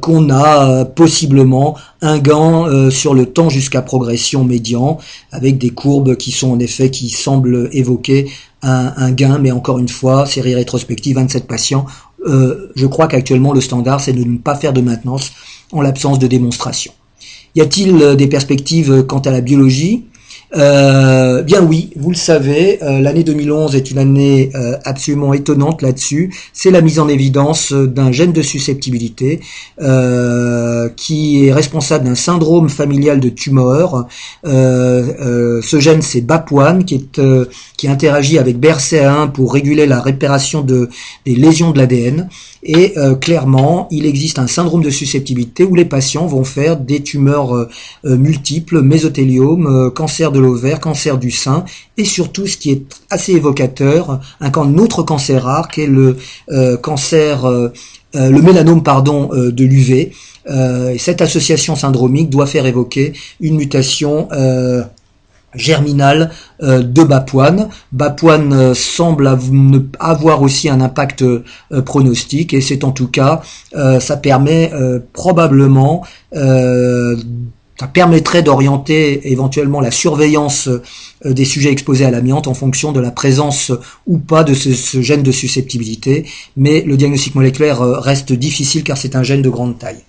qu'on 0.00 0.30
a 0.30 0.84
possiblement 0.86 1.76
un 2.00 2.18
gain 2.18 2.90
sur 2.90 3.14
le 3.14 3.26
temps 3.26 3.48
jusqu'à 3.48 3.80
progression 3.80 4.42
médian 4.42 4.98
avec 5.30 5.58
des 5.58 5.70
courbes 5.70 6.16
qui 6.16 6.32
sont 6.32 6.50
en 6.50 6.58
effet 6.58 6.90
qui 6.90 7.10
semblent 7.10 7.68
évoquer 7.72 8.28
un, 8.62 9.10
gain, 9.10 9.38
mais 9.38 9.50
encore 9.50 9.78
une 9.78 9.88
fois, 9.88 10.26
série 10.26 10.54
rétrospective, 10.54 11.16
27 11.16 11.46
patients. 11.46 11.86
Euh, 12.26 12.70
je 12.76 12.86
crois 12.86 13.08
qu'actuellement 13.08 13.52
le 13.52 13.60
standard, 13.60 14.00
c'est 14.00 14.12
de 14.12 14.22
ne 14.22 14.38
pas 14.38 14.54
faire 14.54 14.72
de 14.72 14.80
maintenance 14.80 15.32
en 15.72 15.80
l'absence 15.80 16.18
de 16.18 16.26
démonstration. 16.26 16.92
Y 17.54 17.60
a-t-il 17.60 18.00
euh, 18.02 18.14
des 18.14 18.28
perspectives 18.28 18.92
euh, 18.92 19.02
quant 19.02 19.18
à 19.18 19.30
la 19.30 19.40
biologie? 19.40 20.06
Euh, 20.54 21.42
bien 21.42 21.62
oui, 21.62 21.90
vous 21.96 22.10
le 22.10 22.16
savez, 22.16 22.82
euh, 22.82 23.00
l'année 23.00 23.24
2011 23.24 23.74
est 23.74 23.90
une 23.90 23.98
année 23.98 24.50
euh, 24.54 24.76
absolument 24.84 25.32
étonnante 25.32 25.80
là-dessus. 25.80 26.34
C'est 26.52 26.70
la 26.70 26.82
mise 26.82 26.98
en 26.98 27.08
évidence 27.08 27.72
d'un 27.72 28.12
gène 28.12 28.32
de 28.32 28.42
susceptibilité 28.42 29.40
qui 30.96 31.46
est 31.46 31.52
responsable 31.52 32.04
d'un 32.04 32.14
syndrome 32.14 32.68
familial 32.68 33.20
de 33.20 33.28
tumeur. 33.28 34.06
ce 34.44 35.78
gène, 35.80 36.02
c'est 36.02 36.20
BAP1 36.20 36.84
qui, 36.84 36.94
est, 36.96 37.20
qui 37.76 37.88
interagit 37.88 38.38
avec 38.38 38.58
BRCA1 38.58 39.32
pour 39.32 39.52
réguler 39.52 39.86
la 39.86 40.00
réparation 40.00 40.62
de, 40.62 40.88
des 41.24 41.34
lésions 41.34 41.70
de 41.72 41.78
l'ADN. 41.78 42.28
Et 42.64 42.94
clairement, 43.20 43.88
il 43.90 44.06
existe 44.06 44.38
un 44.38 44.46
syndrome 44.46 44.82
de 44.82 44.90
susceptibilité 44.90 45.64
où 45.64 45.74
les 45.74 45.84
patients 45.84 46.26
vont 46.26 46.44
faire 46.44 46.76
des 46.76 47.02
tumeurs 47.02 47.68
multiples, 48.04 48.82
mésothéliome, 48.82 49.90
cancer 49.94 50.30
de 50.30 50.41
l'ovaire, 50.42 50.80
cancer 50.80 51.16
du 51.18 51.30
sein, 51.30 51.64
et 51.96 52.04
surtout 52.04 52.46
ce 52.46 52.56
qui 52.56 52.70
est 52.70 52.82
assez 53.10 53.32
évocateur, 53.32 54.20
un, 54.40 54.78
autre 54.78 55.02
cancer 55.02 55.42
rare 55.42 55.68
qui 55.68 55.82
est 55.82 55.86
le 55.86 56.16
euh, 56.50 56.76
cancer, 56.76 57.44
euh, 57.44 57.72
euh, 58.16 58.28
le 58.28 58.42
mélanome 58.42 58.82
pardon 58.82 59.30
de 59.32 59.64
l'UV. 59.64 60.12
cette 60.98 61.22
association 61.22 61.76
syndromique 61.76 62.28
doit 62.28 62.46
faire 62.46 62.66
évoquer 62.66 63.12
une 63.40 63.56
mutation 63.56 64.28
germinale 65.54 66.30
de 66.60 67.04
Bapoine. 67.04 67.68
Bapoine 67.92 68.74
semble 68.74 69.38
avoir 69.98 70.42
aussi 70.42 70.68
un 70.68 70.80
impact 70.80 71.24
pronostique 71.84 72.54
et 72.54 72.60
c'est 72.60 72.84
en 72.84 72.90
tout 72.90 73.08
cas, 73.08 73.40
ça 74.00 74.16
permet 74.16 74.72
probablement 75.12 76.02
ça 77.78 77.86
permettrait 77.86 78.42
d'orienter 78.42 79.32
éventuellement 79.32 79.80
la 79.80 79.90
surveillance 79.90 80.68
euh, 80.68 81.32
des 81.32 81.44
sujets 81.44 81.72
exposés 81.72 82.04
à 82.04 82.10
l'amiante 82.10 82.46
en 82.46 82.54
fonction 82.54 82.92
de 82.92 83.00
la 83.00 83.10
présence 83.10 83.72
ou 84.06 84.18
pas 84.18 84.44
de 84.44 84.54
ce, 84.54 85.00
gène 85.00 85.22
de 85.22 85.32
susceptibilité, 85.32 86.26
mais 86.56 86.82
le 86.82 86.96
diagnostic 86.96 87.34
moléculaire 87.34 87.82
euh, 87.82 87.98
reste 87.98 88.32
difficile 88.32 88.84
car 88.84 88.96
c'est 88.96 89.16
un 89.16 89.22
gène 89.22 89.42
de 89.42 89.50
grande 89.50 89.78
taille. 89.78 90.02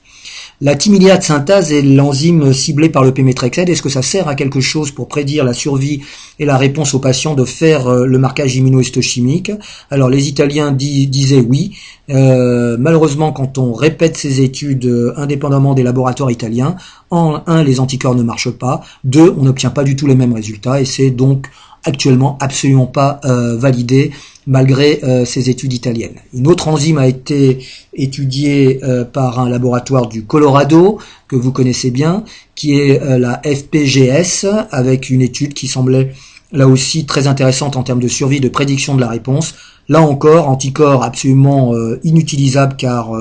La 0.62 0.76
de 0.76 1.22
synthase 1.22 1.74
est 1.74 1.82
l'enzyme 1.82 2.54
ciblée 2.54 2.90
par 2.90 3.04
le 3.04 3.12
Pemetrexed. 3.12 3.68
Est-ce 3.68 3.82
que 3.82 3.90
ça 3.90 4.04
sert 4.04 4.28
à 4.28 4.36
quelque 4.36 4.62
chose 4.62 4.92
pour 4.92 5.08
prédire 5.08 5.44
la 5.44 5.54
survie 5.54 6.02
et 6.40 6.46
la 6.46 6.58
réponse 6.58 6.94
aux 6.94 7.00
patients 7.00 7.34
de 7.34 7.44
faire 7.44 7.88
euh, 7.88 8.06
le 8.06 8.18
marquage 8.20 8.56
immunohistochimique? 8.56 9.52
Alors 9.90 10.10
les 10.10 10.30
Italiens 10.30 10.72
disaient 10.72 11.42
oui. 11.42 11.76
Euh, 12.10 12.78
malheureusement, 12.80 13.32
quand 13.32 13.58
on 13.58 13.74
répète 13.74 14.16
ces 14.16 14.42
études 14.42 14.86
euh, 14.86 15.14
indépendamment 15.18 15.74
des 15.74 15.84
laboratoires 15.84 16.32
italiens, 16.32 16.76
en 17.10 17.42
un, 17.48 17.64
les 17.64 17.80
anticorps 17.80 18.16
ne 18.16 18.24
marchent 18.24 18.52
pas. 18.52 18.82
Deux, 19.04 19.34
on 19.38 19.44
n'obtient 19.44 19.72
pas 19.72 19.84
du 19.84 19.96
tout 19.96 20.06
les 20.06 20.16
mêmes 20.16 20.34
résultats 20.34 20.80
et 20.80 20.86
c'est 20.86 21.10
donc 21.10 21.48
actuellement 21.84 22.38
absolument 22.40 22.86
pas 22.86 23.20
validé 23.58 24.12
malgré 24.48 25.00
euh, 25.04 25.26
ces 25.26 25.50
études 25.50 25.74
italiennes. 25.74 26.16
Une 26.34 26.48
autre 26.48 26.68
enzyme 26.68 26.98
a 26.98 27.08
été 27.08 27.66
étudiée 27.94 28.80
euh, 28.84 29.06
par 29.06 29.40
un 29.40 29.50
laboratoire 29.50 30.08
du 30.08 30.26
Colorado, 30.26 31.00
que 31.28 31.36
vous 31.36 31.52
connaissez 31.52 31.92
bien, 31.92 32.24
qui 32.56 32.80
est 32.80 33.02
euh, 33.02 33.18
la 33.18 33.42
FPGS, 33.44 34.48
avec 34.72 35.10
une 35.10 35.22
étude 35.22 35.54
qui 35.54 35.68
semblait 35.68 36.14
là 36.52 36.68
aussi 36.68 37.06
très 37.06 37.28
intéressante 37.28 37.76
en 37.76 37.84
termes 37.84 38.02
de 38.02 38.08
survie, 38.08 38.40
de 38.40 38.50
prédiction 38.50 38.96
de 38.96 39.02
la 39.02 39.10
réponse. 39.10 39.56
Là 39.90 40.02
encore, 40.02 40.48
anticorps 40.48 41.04
absolument 41.04 41.74
inutilisable 42.04 42.78
car 42.78 43.12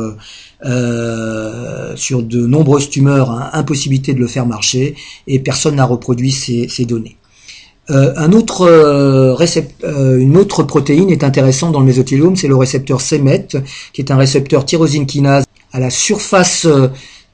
sur 1.96 2.22
de 2.22 2.46
nombreuses 2.46 2.88
tumeurs, 2.88 3.32
hein, 3.32 3.50
impossibilité 3.54 4.14
de 4.14 4.20
le 4.20 4.28
faire 4.28 4.46
marcher 4.46 4.94
et 5.26 5.40
personne 5.40 5.76
n'a 5.76 5.84
reproduit 5.84 6.30
ces 6.30 6.84
données. 6.84 7.16
Euh, 7.90 8.12
un 8.16 8.32
autre 8.32 8.62
euh, 8.62 9.36
euh, 9.82 10.18
une 10.18 10.36
autre 10.36 10.62
protéine 10.62 11.10
est 11.10 11.24
intéressante 11.24 11.72
dans 11.72 11.80
le 11.80 11.86
mésothéliome, 11.86 12.36
c'est 12.36 12.46
le 12.46 12.56
récepteur 12.56 13.00
CEMET, 13.00 13.48
qui 13.92 14.00
est 14.00 14.12
un 14.12 14.16
récepteur 14.16 14.64
tyrosine 14.64 15.06
kinase 15.06 15.44
à 15.72 15.80
la 15.80 15.90
surface 15.90 16.66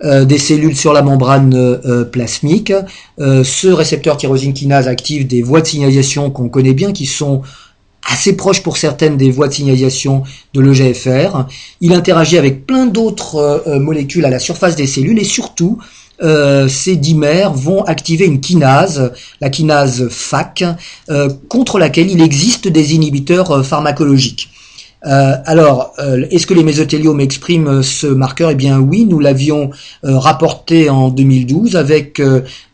des 0.00 0.38
cellules 0.38 0.76
sur 0.76 0.92
la 0.92 1.02
membrane 1.02 2.06
plasmique. 2.12 2.72
ce 3.18 3.66
récepteur 3.66 4.16
tyrosine 4.16 4.54
kinase 4.54 4.86
active 4.86 5.26
des 5.26 5.42
voies 5.42 5.60
de 5.60 5.66
signalisation 5.66 6.30
qu'on 6.30 6.48
connaît 6.48 6.72
bien, 6.72 6.92
qui 6.92 7.04
sont 7.04 7.42
assez 8.08 8.36
proche 8.36 8.62
pour 8.62 8.76
certaines 8.76 9.16
des 9.16 9.32
voies 9.32 9.48
de 9.48 9.54
signalisation 9.54 10.22
de 10.54 10.60
l'EGFR. 10.60 11.46
Il 11.80 11.92
interagit 11.94 12.38
avec 12.38 12.64
plein 12.64 12.86
d'autres 12.86 13.64
molécules 13.80 14.24
à 14.24 14.30
la 14.30 14.38
surface 14.38 14.76
des 14.76 14.86
cellules 14.86 15.18
et 15.18 15.24
surtout 15.24 15.80
euh, 16.22 16.68
ces 16.68 16.96
dimères 16.96 17.52
vont 17.52 17.82
activer 17.84 18.26
une 18.26 18.40
kinase, 18.40 19.12
la 19.40 19.50
kinase 19.50 20.08
FAC, 20.08 20.64
euh, 21.10 21.28
contre 21.48 21.78
laquelle 21.78 22.10
il 22.10 22.22
existe 22.22 22.68
des 22.68 22.94
inhibiteurs 22.94 23.64
euh, 25.06 25.34
alors, 25.44 25.94
est-ce 26.30 26.46
que 26.46 26.54
les 26.54 26.64
mésotéliomes 26.64 27.20
expriment 27.20 27.82
ce 27.82 28.06
marqueur? 28.06 28.50
Eh 28.50 28.54
bien 28.54 28.78
oui, 28.78 29.06
nous 29.08 29.20
l'avions 29.20 29.70
rapporté 30.02 30.90
en 30.90 31.08
2012 31.08 31.76
avec 31.76 32.20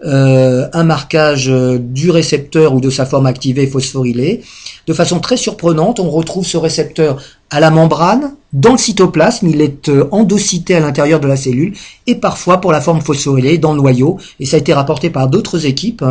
un 0.03 0.85
marquage 0.85 1.53
du 1.79 2.11
récepteur 2.11 2.75
ou 2.75 2.81
de 2.81 2.91
sa 2.91 3.05
forme 3.05 3.27
activée 3.27 3.67
phosphorylée. 3.67 4.43
De 4.87 4.93
façon 4.93 5.19
très 5.19 5.37
surprenante, 5.37 6.01
on 6.01 6.11
retrouve 6.11 6.47
ce 6.47 6.57
récepteur 6.57 7.23
à 7.51 7.61
la 7.61 7.71
membrane, 7.71 8.35
dans 8.53 8.73
le 8.73 8.79
cytoplasme, 8.79 9.49
il 9.49 9.61
est 9.61 9.89
euh, 9.89 10.09
endocyté 10.11 10.75
à 10.75 10.81
l'intérieur 10.81 11.21
de 11.21 11.27
la 11.27 11.37
cellule, 11.37 11.75
et 12.07 12.15
parfois 12.15 12.61
pour 12.61 12.73
la 12.73 12.81
forme 12.81 13.01
phosphorylée 13.01 13.59
dans 13.59 13.73
le 13.73 13.79
noyau, 13.79 14.19
et 14.41 14.47
ça 14.47 14.57
a 14.57 14.61
été 14.61 14.73
rapporté 14.73 15.11
par 15.11 15.29
d'autres 15.29 15.67
équipes, 15.67 16.05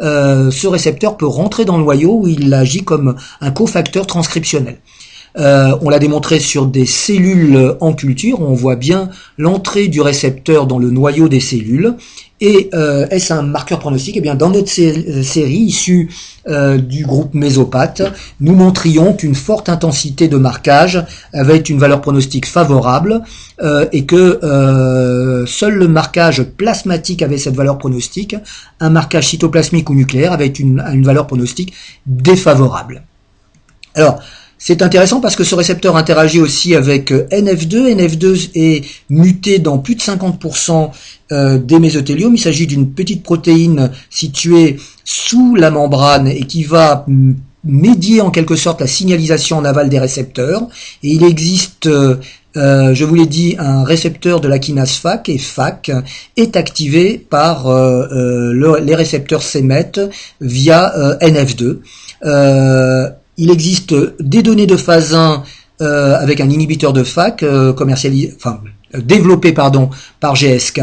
euh, 0.00 0.50
ce 0.50 0.66
récepteur 0.66 1.16
peut 1.16 1.26
rentrer 1.26 1.64
dans 1.64 1.78
le 1.78 1.84
noyau 1.84 2.20
où 2.20 2.28
il 2.28 2.52
agit 2.52 2.84
comme 2.84 3.16
un 3.40 3.50
cofacteur 3.50 4.06
transcriptionnel. 4.06 4.78
Euh, 5.38 5.76
on 5.82 5.90
l'a 5.90 5.98
démontré 5.98 6.40
sur 6.40 6.66
des 6.66 6.86
cellules 6.86 7.76
en 7.80 7.92
culture, 7.92 8.40
on 8.40 8.54
voit 8.54 8.76
bien 8.76 9.10
l'entrée 9.36 9.88
du 9.88 10.00
récepteur 10.00 10.66
dans 10.66 10.78
le 10.78 10.90
noyau 10.90 11.28
des 11.28 11.40
cellules. 11.40 11.94
Et 12.40 12.68
euh, 12.74 13.06
est-ce 13.10 13.32
un 13.32 13.42
marqueur 13.42 13.78
pronostic 13.78 14.16
Eh 14.16 14.20
bien, 14.20 14.34
dans 14.34 14.50
notre 14.50 14.70
euh, 14.80 15.22
série 15.22 15.54
issue 15.54 16.10
du 16.78 17.04
groupe 17.04 17.34
mésopathe, 17.34 18.02
nous 18.40 18.54
montrions 18.54 19.14
qu'une 19.14 19.34
forte 19.34 19.68
intensité 19.68 20.28
de 20.28 20.36
marquage 20.36 21.04
avait 21.32 21.56
une 21.56 21.80
valeur 21.80 22.00
pronostique 22.00 22.46
favorable 22.46 23.22
et 23.90 24.04
que 24.04 24.38
seul 25.48 25.74
le 25.74 25.88
marquage 25.88 26.44
plasmatique 26.44 27.22
avait 27.22 27.38
cette 27.38 27.56
valeur 27.56 27.78
pronostique. 27.78 28.36
Un 28.78 28.90
marquage 28.90 29.26
cytoplasmique 29.26 29.90
ou 29.90 29.94
nucléaire 29.96 30.30
avait 30.30 30.46
une, 30.46 30.80
une 30.92 31.02
valeur 31.02 31.26
pronostique 31.26 31.72
défavorable. 32.06 33.02
Alors, 33.96 34.20
c'est 34.66 34.82
intéressant 34.82 35.20
parce 35.20 35.36
que 35.36 35.44
ce 35.44 35.54
récepteur 35.54 35.96
interagit 35.96 36.40
aussi 36.40 36.74
avec 36.74 37.12
euh, 37.12 37.28
NF2. 37.30 37.94
NF2 37.94 38.50
est 38.56 38.84
muté 39.08 39.60
dans 39.60 39.78
plus 39.78 39.94
de 39.94 40.00
50% 40.00 40.90
euh, 41.30 41.56
des 41.58 41.78
mésotéliomes. 41.78 42.34
Il 42.34 42.40
s'agit 42.40 42.66
d'une 42.66 42.90
petite 42.90 43.22
protéine 43.22 43.92
située 44.10 44.78
sous 45.04 45.54
la 45.54 45.70
membrane 45.70 46.26
et 46.26 46.40
qui 46.40 46.64
va 46.64 47.06
médier 47.62 48.20
en 48.20 48.32
quelque 48.32 48.56
sorte 48.56 48.80
la 48.80 48.88
signalisation 48.88 49.58
en 49.58 49.64
aval 49.64 49.88
des 49.88 50.00
récepteurs. 50.00 50.62
Et 51.04 51.10
il 51.12 51.22
existe, 51.22 51.86
euh, 51.86 52.16
je 52.56 53.04
vous 53.04 53.14
l'ai 53.14 53.26
dit, 53.26 53.54
un 53.60 53.84
récepteur 53.84 54.40
de 54.40 54.48
la 54.48 54.58
kinase 54.58 54.94
FAC 54.94 55.28
et 55.28 55.38
FAC 55.38 55.92
est 56.36 56.56
activé 56.56 57.18
par 57.18 57.72
les 57.72 58.94
récepteurs 58.96 59.44
CEMET 59.44 59.92
via 60.40 60.92
NF2. 61.20 61.78
Il 63.38 63.50
existe 63.50 63.94
des 64.20 64.42
données 64.42 64.66
de 64.66 64.76
phase 64.76 65.14
1 65.14 65.42
euh, 65.82 66.16
avec 66.18 66.40
un 66.40 66.48
inhibiteur 66.48 66.94
de 66.94 67.04
FAC 67.04 67.42
euh, 67.42 67.74
commercialisé, 67.74 68.32
enfin 68.36 68.60
développé 68.94 69.52
pardon 69.52 69.90
par 70.20 70.34
GSK, 70.34 70.80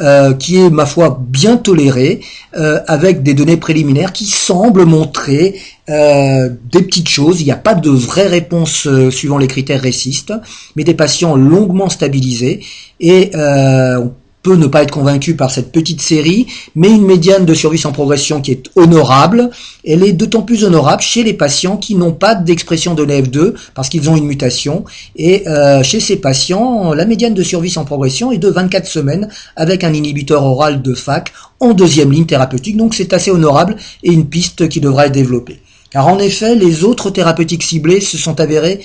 euh, 0.00 0.32
qui 0.32 0.56
est 0.56 0.70
ma 0.70 0.86
foi 0.86 1.20
bien 1.20 1.58
toléré, 1.58 2.20
avec 2.54 3.22
des 3.22 3.34
données 3.34 3.58
préliminaires 3.58 4.12
qui 4.12 4.24
semblent 4.24 4.86
montrer 4.86 5.60
des 5.88 6.82
petites 6.82 7.08
choses. 7.08 7.42
Il 7.42 7.44
n'y 7.44 7.52
a 7.52 7.56
pas 7.56 7.74
de 7.74 7.90
vraie 7.90 8.26
réponse 8.26 8.88
suivant 9.10 9.36
les 9.36 9.48
critères 9.48 9.82
récistes, 9.82 10.32
mais 10.76 10.84
des 10.84 10.94
patients 10.94 11.36
longuement 11.36 11.90
stabilisés 11.90 12.64
et 13.00 13.32
on 13.34 14.12
peut 14.42 14.56
ne 14.56 14.66
pas 14.66 14.82
être 14.82 14.90
convaincu 14.90 15.36
par 15.36 15.50
cette 15.50 15.72
petite 15.72 16.00
série, 16.00 16.46
mais 16.74 16.88
une 16.88 17.04
médiane 17.04 17.44
de 17.44 17.54
survie 17.54 17.78
sans 17.78 17.92
progression 17.92 18.40
qui 18.40 18.50
est 18.50 18.70
honorable. 18.76 19.50
Elle 19.86 20.02
est 20.02 20.12
d'autant 20.12 20.42
plus 20.42 20.64
honorable 20.64 21.02
chez 21.02 21.22
les 21.22 21.32
patients 21.32 21.76
qui 21.76 21.94
n'ont 21.94 22.12
pas 22.12 22.34
d'expression 22.34 22.94
de 22.94 23.04
l'EF2 23.04 23.54
parce 23.74 23.88
qu'ils 23.88 24.10
ont 24.10 24.16
une 24.16 24.26
mutation. 24.26 24.84
Et 25.16 25.46
euh, 25.48 25.82
chez 25.82 26.00
ces 26.00 26.16
patients, 26.16 26.92
la 26.92 27.04
médiane 27.04 27.34
de 27.34 27.42
survie 27.42 27.70
sans 27.70 27.84
progression 27.84 28.32
est 28.32 28.38
de 28.38 28.48
24 28.48 28.86
semaines 28.86 29.28
avec 29.56 29.84
un 29.84 29.92
inhibiteur 29.92 30.44
oral 30.44 30.82
de 30.82 30.94
FAC 30.94 31.32
en 31.60 31.72
deuxième 31.72 32.10
ligne 32.10 32.26
thérapeutique. 32.26 32.76
Donc 32.76 32.94
c'est 32.94 33.12
assez 33.12 33.30
honorable 33.30 33.76
et 34.02 34.12
une 34.12 34.26
piste 34.26 34.68
qui 34.68 34.80
devra 34.80 35.06
être 35.06 35.12
développée. 35.12 35.60
Car 35.90 36.08
en 36.08 36.18
effet, 36.18 36.54
les 36.54 36.84
autres 36.84 37.10
thérapeutiques 37.10 37.62
ciblées 37.62 38.00
se 38.00 38.16
sont 38.16 38.40
avérées 38.40 38.80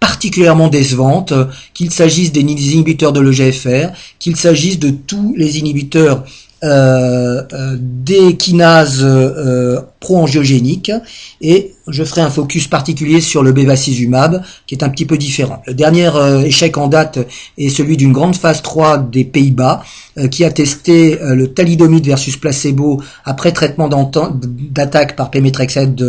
particulièrement 0.00 0.68
décevantes, 0.68 1.32
qu'il 1.74 1.90
s'agisse 1.90 2.32
des 2.32 2.40
inhibiteurs 2.40 3.12
de 3.12 3.20
l'EGFR, 3.20 3.90
qu'il 4.18 4.36
s'agisse 4.36 4.78
de 4.78 4.90
tous 4.90 5.34
les 5.36 5.58
inhibiteurs 5.58 6.18
euh, 6.18 6.24
euh, 6.24 6.45
des 6.62 8.36
kinases 8.36 9.02
euh, 9.02 9.80
pro-angiogéniques 10.00 10.92
et 11.40 11.74
je 11.86 12.02
ferai 12.02 12.22
un 12.22 12.30
focus 12.30 12.66
particulier 12.66 13.20
sur 13.20 13.42
le 13.42 13.52
bevacizumab 13.52 14.42
qui 14.66 14.74
est 14.74 14.82
un 14.82 14.88
petit 14.88 15.04
peu 15.04 15.18
différent. 15.18 15.62
Le 15.66 15.74
dernier 15.74 16.10
échec 16.44 16.78
en 16.78 16.88
date 16.88 17.18
est 17.58 17.68
celui 17.68 17.96
d'une 17.96 18.12
grande 18.12 18.36
phase 18.36 18.62
3 18.62 18.98
des 18.98 19.24
Pays-Bas 19.24 19.84
qui 20.30 20.44
a 20.44 20.50
testé 20.50 21.18
le 21.20 21.48
thalidomide 21.48 22.06
versus 22.06 22.36
placebo 22.36 23.02
après 23.24 23.52
traitement 23.52 23.88
d'attaque 23.88 25.14
par 25.14 25.30
pémétrexate 25.30 26.00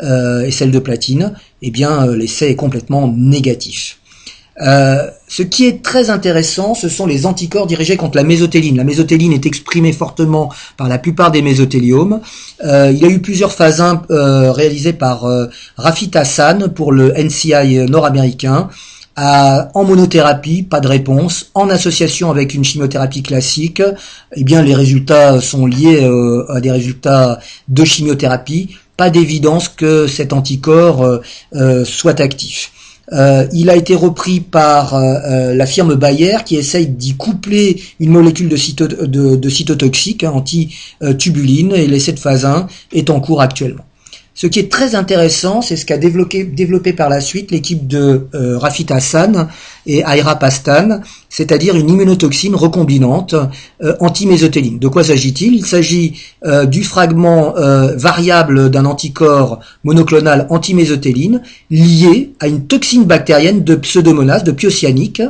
et 0.00 0.50
celle 0.50 0.70
de 0.70 0.78
platine. 0.78 1.34
Eh 1.60 1.70
bien, 1.70 2.06
l'essai 2.06 2.50
est 2.50 2.56
complètement 2.56 3.12
négatif. 3.14 3.98
Euh, 4.60 5.08
ce 5.28 5.42
qui 5.42 5.66
est 5.66 5.82
très 5.82 6.10
intéressant, 6.10 6.74
ce 6.74 6.88
sont 6.88 7.06
les 7.06 7.26
anticorps 7.26 7.66
dirigés 7.66 7.96
contre 7.96 8.16
la 8.16 8.24
mésotéline. 8.24 8.76
La 8.76 8.84
mésotéline 8.84 9.32
est 9.32 9.46
exprimée 9.46 9.92
fortement 9.92 10.50
par 10.76 10.88
la 10.88 10.98
plupart 10.98 11.30
des 11.30 11.42
mésotéliomes. 11.42 12.20
Euh, 12.64 12.90
il 12.92 12.98
y 12.98 13.04
a 13.04 13.08
eu 13.08 13.20
plusieurs 13.20 13.52
phases 13.52 13.80
1 13.80 14.02
euh, 14.10 14.52
réalisées 14.52 14.94
par 14.94 15.26
Rafit 15.76 16.10
Hassan 16.14 16.68
pour 16.68 16.92
le 16.92 17.12
NCI 17.12 17.86
nord-américain. 17.88 18.68
en 19.16 19.84
monothérapie, 19.84 20.62
pas 20.62 20.80
de 20.80 20.88
réponse. 20.88 21.50
En 21.54 21.68
association 21.70 22.30
avec 22.30 22.54
une 22.54 22.64
chimiothérapie 22.64 23.22
classique, 23.22 23.82
eh 24.34 24.44
bien 24.44 24.62
les 24.62 24.74
résultats 24.74 25.40
sont 25.40 25.66
liés 25.66 26.08
à 26.48 26.60
des 26.60 26.70
résultats 26.70 27.38
de 27.68 27.84
chimiothérapie. 27.84 28.76
Pas 28.96 29.10
d'évidence 29.10 29.68
que 29.68 30.06
cet 30.06 30.32
anticorps 30.32 31.20
soit 31.84 32.20
actif. 32.20 32.72
Euh, 33.12 33.46
il 33.52 33.70
a 33.70 33.76
été 33.76 33.94
repris 33.94 34.40
par 34.40 34.94
euh, 34.94 35.14
euh, 35.24 35.54
la 35.54 35.66
firme 35.66 35.94
Bayer 35.94 36.38
qui 36.44 36.56
essaye 36.56 36.86
d'y 36.86 37.16
coupler 37.16 37.80
une 38.00 38.10
molécule 38.10 38.48
de, 38.48 39.48
cytotoxique 39.48 40.24
hein, 40.24 40.32
anti-tubuline 40.34 41.72
et 41.72 41.86
l'essai 41.86 42.12
de 42.12 42.18
phase 42.18 42.44
1 42.44 42.66
est 42.92 43.08
en 43.10 43.20
cours 43.20 43.40
actuellement. 43.40 43.84
Ce 44.40 44.46
qui 44.46 44.60
est 44.60 44.70
très 44.70 44.94
intéressant, 44.94 45.62
c'est 45.62 45.74
ce 45.74 45.84
qu'a 45.84 45.98
développé, 45.98 46.92
par 46.92 47.08
la 47.08 47.20
suite 47.20 47.50
l'équipe 47.50 47.88
de 47.88 48.28
euh, 48.36 48.56
Rafit 48.56 48.86
Hassan 48.88 49.48
et 49.84 50.04
Aira 50.06 50.36
Pastan, 50.36 51.00
c'est-à-dire 51.28 51.74
une 51.74 51.90
immunotoxine 51.90 52.54
recombinante 52.54 53.34
euh, 53.82 53.96
anti-mésotéline. 53.98 54.78
De 54.78 54.86
quoi 54.86 55.02
s'agit-il? 55.02 55.56
Il, 55.56 55.66
s'agit 55.66 56.20
euh, 56.46 56.66
du 56.66 56.84
fragment 56.84 57.56
euh, 57.56 57.96
variable 57.96 58.70
d'un 58.70 58.84
anticorps 58.84 59.58
monoclonal 59.82 60.46
anti-mésotéline 60.50 61.42
lié 61.68 62.30
à 62.38 62.46
une 62.46 62.64
toxine 62.68 63.06
bactérienne 63.06 63.64
de 63.64 63.74
pseudomonas, 63.74 64.42
de 64.42 64.52
piocyanique, 64.52 65.20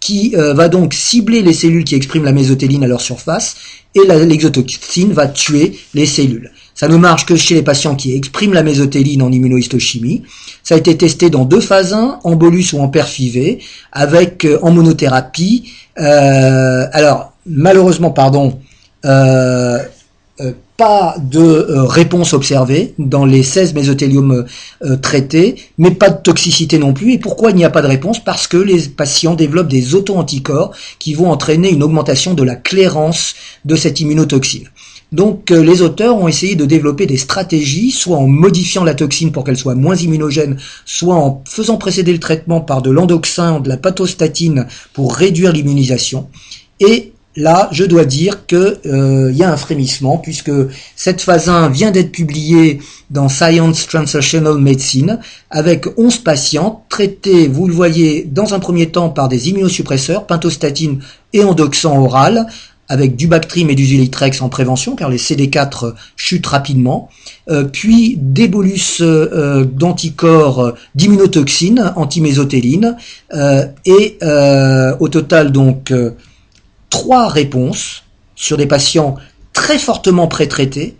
qui 0.00 0.34
va 0.34 0.68
donc 0.68 0.92
cibler 0.94 1.42
les 1.42 1.52
cellules 1.52 1.84
qui 1.84 1.94
expriment 1.94 2.24
la 2.24 2.32
mésotéline 2.32 2.84
à 2.84 2.86
leur 2.86 3.02
surface 3.02 3.56
et 3.94 4.00
l'exotoxine 4.06 5.12
va 5.12 5.28
tuer 5.28 5.78
les 5.94 6.06
cellules. 6.06 6.50
Ça 6.80 6.88
ne 6.88 6.96
marche 6.96 7.26
que 7.26 7.36
chez 7.36 7.56
les 7.56 7.62
patients 7.62 7.94
qui 7.94 8.14
expriment 8.14 8.54
la 8.54 8.62
mésotéline 8.62 9.20
en 9.20 9.30
immunohistochimie. 9.30 10.22
Ça 10.62 10.76
a 10.76 10.78
été 10.78 10.96
testé 10.96 11.28
dans 11.28 11.44
deux 11.44 11.60
phases 11.60 11.92
1, 11.92 12.20
en 12.24 12.36
bolus 12.36 12.72
ou 12.72 12.80
en 12.80 12.88
perfivé, 12.88 13.58
avec 13.92 14.46
euh, 14.46 14.58
en 14.62 14.70
monothérapie. 14.70 15.72
Euh, 15.98 16.86
alors, 16.90 17.34
malheureusement, 17.44 18.12
pardon, 18.12 18.58
euh, 19.04 19.78
pas 20.78 21.16
de 21.18 21.66
réponse 21.86 22.32
observée 22.32 22.94
dans 22.98 23.26
les 23.26 23.42
16 23.42 23.74
mésotéliomes 23.74 24.46
traités, 25.02 25.56
mais 25.76 25.90
pas 25.90 26.08
de 26.08 26.22
toxicité 26.22 26.78
non 26.78 26.94
plus. 26.94 27.12
Et 27.12 27.18
pourquoi 27.18 27.50
il 27.50 27.56
n'y 27.56 27.66
a 27.66 27.68
pas 27.68 27.82
de 27.82 27.88
réponse? 27.88 28.24
Parce 28.24 28.46
que 28.46 28.56
les 28.56 28.88
patients 28.88 29.34
développent 29.34 29.68
des 29.68 29.94
auto-anticorps 29.94 30.74
qui 30.98 31.12
vont 31.12 31.30
entraîner 31.30 31.70
une 31.70 31.82
augmentation 31.82 32.32
de 32.32 32.42
la 32.42 32.56
clairance 32.56 33.34
de 33.66 33.76
cette 33.76 34.00
immunotoxine. 34.00 34.70
Donc 35.12 35.50
euh, 35.50 35.62
les 35.62 35.82
auteurs 35.82 36.16
ont 36.16 36.28
essayé 36.28 36.54
de 36.54 36.64
développer 36.64 37.06
des 37.06 37.16
stratégies, 37.16 37.90
soit 37.90 38.16
en 38.16 38.28
modifiant 38.28 38.84
la 38.84 38.94
toxine 38.94 39.32
pour 39.32 39.44
qu'elle 39.44 39.56
soit 39.56 39.74
moins 39.74 39.96
immunogène, 39.96 40.56
soit 40.84 41.16
en 41.16 41.42
faisant 41.46 41.76
précéder 41.76 42.12
le 42.12 42.20
traitement 42.20 42.60
par 42.60 42.80
de 42.82 42.90
l'endoxin, 42.90 43.60
de 43.60 43.68
la 43.68 43.76
pathostatine 43.76 44.66
pour 44.92 45.14
réduire 45.14 45.52
l'immunisation. 45.52 46.28
Et 46.78 47.12
là, 47.34 47.68
je 47.72 47.84
dois 47.84 48.04
dire 48.04 48.46
qu'il 48.46 48.78
euh, 48.86 49.32
y 49.32 49.42
a 49.42 49.52
un 49.52 49.56
frémissement 49.56 50.18
puisque 50.18 50.52
cette 50.94 51.20
phase 51.20 51.48
1 51.48 51.70
vient 51.70 51.90
d'être 51.90 52.12
publiée 52.12 52.80
dans 53.10 53.28
Science 53.28 53.88
Translational 53.88 54.58
Medicine 54.58 55.18
avec 55.50 55.86
11 55.96 56.18
patients 56.18 56.84
traités, 56.88 57.48
vous 57.48 57.66
le 57.66 57.74
voyez, 57.74 58.22
dans 58.30 58.54
un 58.54 58.60
premier 58.60 58.90
temps 58.90 59.08
par 59.08 59.28
des 59.28 59.48
immunosuppresseurs, 59.48 60.26
pentostatine 60.26 61.00
et 61.32 61.42
endoxan 61.42 62.00
oral, 62.00 62.46
avec 62.90 63.16
du 63.16 63.28
Bactrim 63.28 63.70
et 63.70 63.74
du 63.74 63.86
Zilitrex 63.86 64.42
en 64.42 64.50
prévention, 64.50 64.96
car 64.96 65.08
les 65.08 65.16
CD4 65.16 65.94
chutent 66.16 66.48
rapidement, 66.48 67.08
euh, 67.48 67.64
puis 67.64 68.18
des 68.20 68.48
bolus 68.48 68.98
euh, 69.00 69.64
d'anticorps 69.64 70.74
d'immunotoxines, 70.94 71.92
antimésotéline, 71.96 72.96
et 73.86 74.18
au 75.00 75.08
total 75.08 75.52
donc 75.52 75.92
trois 76.90 77.28
réponses 77.28 78.02
sur 78.34 78.56
des 78.56 78.66
patients 78.66 79.14
très 79.52 79.78
fortement 79.78 80.26
pré-traités, 80.26 80.96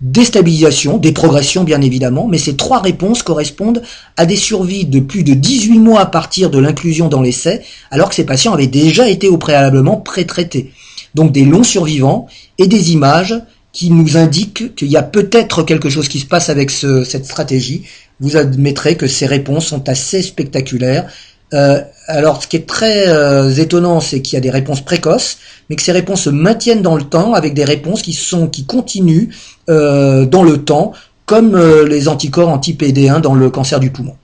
déstabilisation, 0.00 0.98
des 0.98 1.12
progressions 1.12 1.64
bien 1.64 1.80
évidemment, 1.80 2.26
mais 2.28 2.38
ces 2.38 2.56
trois 2.56 2.80
réponses 2.80 3.22
correspondent 3.22 3.82
à 4.16 4.26
des 4.26 4.36
survies 4.36 4.84
de 4.84 5.00
plus 5.00 5.24
de 5.24 5.34
18 5.34 5.78
mois 5.78 6.00
à 6.00 6.06
partir 6.06 6.50
de 6.50 6.58
l'inclusion 6.58 7.08
dans 7.08 7.22
l'essai, 7.22 7.62
alors 7.90 8.08
que 8.08 8.14
ces 8.14 8.26
patients 8.26 8.52
avaient 8.52 8.66
déjà 8.66 9.08
été 9.08 9.28
au 9.28 9.38
préalablement 9.38 9.96
pré-traités. 9.96 10.72
Donc 11.14 11.32
des 11.32 11.44
longs 11.44 11.62
survivants 11.62 12.26
et 12.58 12.66
des 12.66 12.92
images 12.92 13.34
qui 13.72 13.90
nous 13.90 14.16
indiquent 14.16 14.74
qu'il 14.76 14.88
y 14.88 14.96
a 14.96 15.02
peut-être 15.02 15.62
quelque 15.64 15.90
chose 15.90 16.08
qui 16.08 16.20
se 16.20 16.26
passe 16.26 16.48
avec 16.48 16.70
cette 16.70 17.24
stratégie. 17.24 17.84
Vous 18.20 18.36
admettrez 18.36 18.96
que 18.96 19.08
ces 19.08 19.26
réponses 19.26 19.66
sont 19.66 19.88
assez 19.88 20.22
spectaculaires 20.22 21.08
euh, 21.54 21.80
alors, 22.08 22.42
ce 22.42 22.48
qui 22.48 22.56
est 22.56 22.66
très 22.66 23.08
euh, 23.08 23.50
étonnant, 23.54 24.00
c'est 24.00 24.20
qu'il 24.20 24.34
y 24.34 24.36
a 24.36 24.40
des 24.40 24.50
réponses 24.50 24.80
précoces, 24.80 25.38
mais 25.68 25.76
que 25.76 25.82
ces 25.82 25.92
réponses 25.92 26.22
se 26.22 26.30
maintiennent 26.30 26.82
dans 26.82 26.96
le 26.96 27.04
temps 27.04 27.32
avec 27.34 27.54
des 27.54 27.64
réponses 27.64 28.02
qui 28.02 28.12
sont 28.12 28.48
qui 28.48 28.66
continuent 28.66 29.28
euh, 29.70 30.26
dans 30.26 30.42
le 30.42 30.64
temps, 30.64 30.92
comme 31.26 31.56
les 31.86 32.08
anticorps 32.08 32.50
anti-PD1 32.50 33.20
dans 33.20 33.34
le 33.34 33.48
cancer 33.48 33.80
du 33.80 33.90
poumon. 33.90 34.14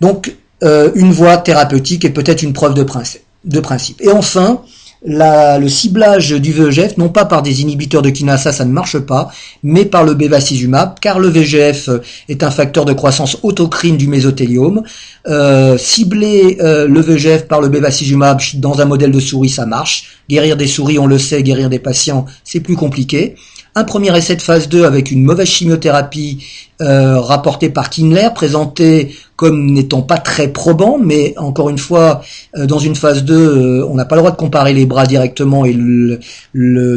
Donc, 0.00 0.36
une 0.62 1.10
voie 1.10 1.38
thérapeutique 1.38 2.04
est 2.04 2.10
peut-être 2.10 2.42
une 2.42 2.52
preuve. 2.52 2.74
De 2.74 3.58
principe. 3.58 4.00
Et 4.00 4.08
enfin, 4.08 4.62
le 5.04 5.68
ciblage 5.68 6.30
du 6.30 6.52
VEGF, 6.52 6.96
non 6.96 7.08
pas 7.08 7.24
par 7.24 7.42
des 7.42 7.62
inhibiteurs 7.62 8.02
de 8.02 8.10
kinasa, 8.10 8.52
ça 8.52 8.64
ne 8.64 8.72
marche 8.72 8.98
pas, 8.98 9.30
mais 9.62 9.84
par 9.84 10.04
le 10.04 10.14
bevacizumab, 10.14 11.00
car 11.00 11.18
le 11.18 11.28
VEGF 11.28 11.90
est 12.28 12.42
un 12.42 12.50
facteur 12.50 12.84
de 12.84 12.92
croissance 12.92 13.38
autocrine 13.42 13.96
du 13.96 14.06
mésothéliome. 14.06 14.82
Euh, 15.26 15.76
cibler 15.78 16.58
euh, 16.60 16.86
le 16.86 17.00
VEGF 17.00 17.48
par 17.48 17.60
le 17.60 17.68
bevacizumab 17.68 18.40
dans 18.54 18.80
un 18.80 18.84
modèle 18.84 19.10
de 19.10 19.20
souris, 19.20 19.50
ça 19.50 19.66
marche. 19.66 20.18
Guérir 20.28 20.56
des 20.56 20.66
souris, 20.66 20.98
on 20.98 21.06
le 21.06 21.18
sait, 21.18 21.42
guérir 21.42 21.68
des 21.68 21.78
patients, 21.78 22.26
c'est 22.44 22.60
plus 22.60 22.76
compliqué 22.76 23.34
un 23.74 23.84
premier 23.84 24.16
essai 24.16 24.36
de 24.36 24.42
phase 24.42 24.68
2 24.68 24.84
avec 24.84 25.10
une 25.10 25.22
mauvaise 25.22 25.48
chimiothérapie 25.48 26.44
euh, 26.82 27.20
rapporté 27.20 27.70
par 27.70 27.90
Kindler, 27.90 28.28
présenté 28.34 29.14
comme 29.36 29.70
n'étant 29.70 30.02
pas 30.02 30.18
très 30.18 30.48
probant, 30.48 30.98
mais 30.98 31.34
encore 31.38 31.70
une 31.70 31.78
fois, 31.78 32.22
euh, 32.56 32.66
dans 32.66 32.78
une 32.78 32.94
phase 32.94 33.24
2, 33.24 33.34
euh, 33.34 33.86
on 33.88 33.94
n'a 33.94 34.04
pas 34.04 34.16
le 34.16 34.20
droit 34.20 34.30
de 34.30 34.36
comparer 34.36 34.74
les 34.74 34.84
bras 34.84 35.06
directement 35.06 35.64
et 35.64 35.72
le, 35.72 36.18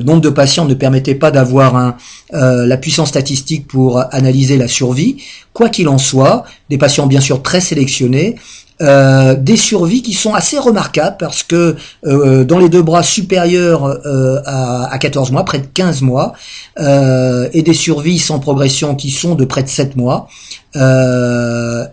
nombre 0.01 0.21
de 0.21 0.29
patients 0.29 0.65
ne 0.65 0.73
permettait 0.73 1.15
pas 1.15 1.31
d'avoir 1.31 1.95
la 2.31 2.77
puissance 2.77 3.09
statistique 3.09 3.67
pour 3.67 4.03
analyser 4.11 4.57
la 4.57 4.67
survie. 4.67 5.17
Quoi 5.53 5.69
qu'il 5.69 5.87
en 5.87 5.97
soit, 5.97 6.43
des 6.69 6.77
patients 6.77 7.07
bien 7.07 7.21
sûr 7.21 7.41
très 7.41 7.61
sélectionnés, 7.61 8.35
euh, 8.81 9.35
des 9.35 9.55
survies 9.55 10.01
qui 10.01 10.11
sont 10.11 10.33
assez 10.33 10.59
remarquables 10.59 11.15
parce 11.17 11.43
que 11.43 11.77
euh, 12.05 12.43
dans 12.43 12.59
les 12.59 12.67
deux 12.67 12.81
bras 12.81 13.03
supérieurs 13.03 13.85
euh, 13.85 14.41
à, 14.45 14.93
à, 14.93 14.97
14 14.97 15.31
mois, 15.31 15.45
près 15.45 15.59
de 15.59 15.65
15 15.65 16.01
mois, 16.01 16.33
et 16.77 17.61
des 17.61 17.73
survies 17.73 18.19
sans 18.19 18.39
progression 18.39 18.95
qui 18.95 19.11
sont 19.11 19.35
de 19.35 19.45
près 19.45 19.63
de 19.63 19.69
7 19.69 19.95
mois. 19.95 20.27
et 20.75 21.87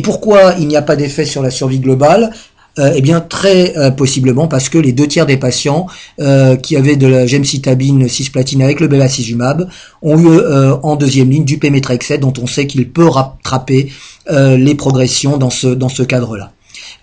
pourquoi 0.00 0.54
il 0.60 0.68
n'y 0.68 0.76
a 0.76 0.82
pas 0.82 0.94
d'effet 0.94 1.24
sur 1.24 1.42
la 1.42 1.50
survie 1.50 1.80
globale? 1.80 2.30
Eh 2.94 3.00
bien, 3.00 3.20
très 3.20 3.74
possiblement 3.96 4.48
parce 4.48 4.68
que 4.68 4.78
les 4.78 4.92
deux 4.92 5.06
tiers 5.06 5.26
des 5.26 5.36
patients 5.36 5.86
qui 6.62 6.76
avaient 6.76 6.96
de 6.96 7.06
la 7.06 7.26
gemcitabine 7.26 8.08
cisplatine 8.08 8.62
avec 8.62 8.80
le 8.80 8.88
bevacizumab 8.88 9.68
ont 10.02 10.18
eu 10.18 10.40
en 10.82 10.96
deuxième 10.96 11.30
ligne 11.30 11.44
du 11.44 11.58
pémétrexate 11.58 12.20
dont 12.20 12.32
on 12.40 12.46
sait 12.46 12.66
qu'il 12.66 12.88
peut 12.90 13.08
rattraper 13.08 13.90
euh, 14.30 14.56
les 14.56 14.74
progressions 14.74 15.38
dans 15.38 15.50
ce, 15.50 15.66
dans 15.66 15.88
ce 15.88 16.02
cadre-là. 16.02 16.52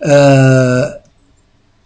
Euh, 0.06 0.86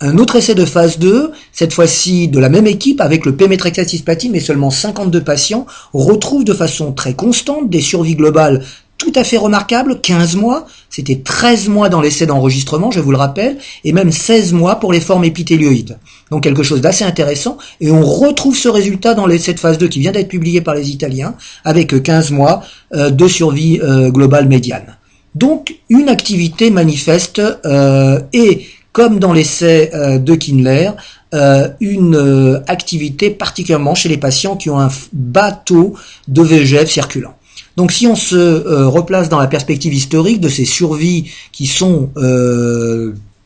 un 0.01 0.18
autre 0.18 0.36
essai 0.36 0.55
de 0.55 0.64
phase 0.64 0.99
2, 0.99 1.32
cette 1.53 1.72
fois-ci 1.72 2.28
de 2.28 2.38
la 2.38 2.49
même 2.49 2.66
équipe 2.66 3.01
avec 3.01 3.24
le 3.24 3.34
pémétrexate 3.34 3.93
mais 4.30 4.40
seulement 4.40 4.70
52 4.70 5.22
patients, 5.24 5.66
retrouve 5.95 6.45
de 6.45 6.53
façon 6.53 6.93
très 6.93 7.14
constante 7.14 7.70
des 7.70 7.80
survies 7.80 8.14
globales 8.14 8.62
tout 9.03 9.12
à 9.16 9.24
fait 9.24 9.36
remarquables, 9.36 10.00
15 10.00 10.36
mois, 10.36 10.66
c'était 10.88 11.20
13 11.22 11.68
mois 11.68 11.88
dans 11.88 12.00
l'essai 12.00 12.24
d'enregistrement, 12.24 12.90
je 12.90 13.00
vous 13.00 13.11
le 13.11 13.16
rappelle, 13.16 13.59
et 13.84 13.92
même 13.92 14.12
16 14.12 14.53
mois 14.53 14.76
pour 14.76 14.92
les 14.92 15.00
formes 15.00 15.24
épithélioïdes. 15.24 15.98
Donc 16.30 16.44
quelque 16.44 16.62
chose 16.62 16.80
d'assez 16.80 17.05
intéressant, 17.05 17.59
et 17.80 17.90
on 17.90 18.03
retrouve 18.03 18.57
ce 18.57 18.68
résultat 18.68 19.14
dans 19.14 19.26
l'essai 19.26 19.55
de 19.55 19.61
phase 19.61 19.76
2 19.78 19.88
qui 19.88 20.00
vient 20.00 20.12
d'être 20.12 20.28
publié 20.28 20.61
par 20.61 20.74
les 20.74 20.90
Italiens, 20.90 21.34
avec 21.64 22.03
15 22.03 22.30
mois 22.30 22.62
euh, 22.94 23.11
de 23.11 23.26
survie 23.28 23.80
globale 24.12 24.48
médiane. 24.48 24.96
Donc 25.34 25.74
une 25.88 26.09
activité 26.09 26.70
manifeste 26.70 27.40
euh, 27.64 28.20
et, 28.32 28.66
comme 28.92 29.18
dans 29.18 29.32
l'essai 29.32 29.90
euh, 29.94 30.18
de 30.18 30.34
Kindler, 30.34 30.90
euh, 31.34 31.68
une 31.80 32.62
activité 32.66 33.30
particulièrement 33.30 33.94
chez 33.94 34.09
les 34.11 34.18
patients 34.18 34.57
qui 34.57 34.68
ont 34.68 34.78
un 34.78 34.90
bas 35.12 35.53
taux 35.53 35.94
de 36.28 36.42
VEGF 36.42 36.90
circulant. 36.90 37.34
Donc 37.76 37.92
si 37.92 38.06
on 38.06 38.16
se 38.16 38.84
replace 38.84 39.28
dans 39.28 39.38
la 39.38 39.46
perspective 39.46 39.94
historique 39.94 40.40
de 40.40 40.48
ces 40.48 40.64
survies 40.64 41.30
qui 41.52 41.66
sont 41.66 42.10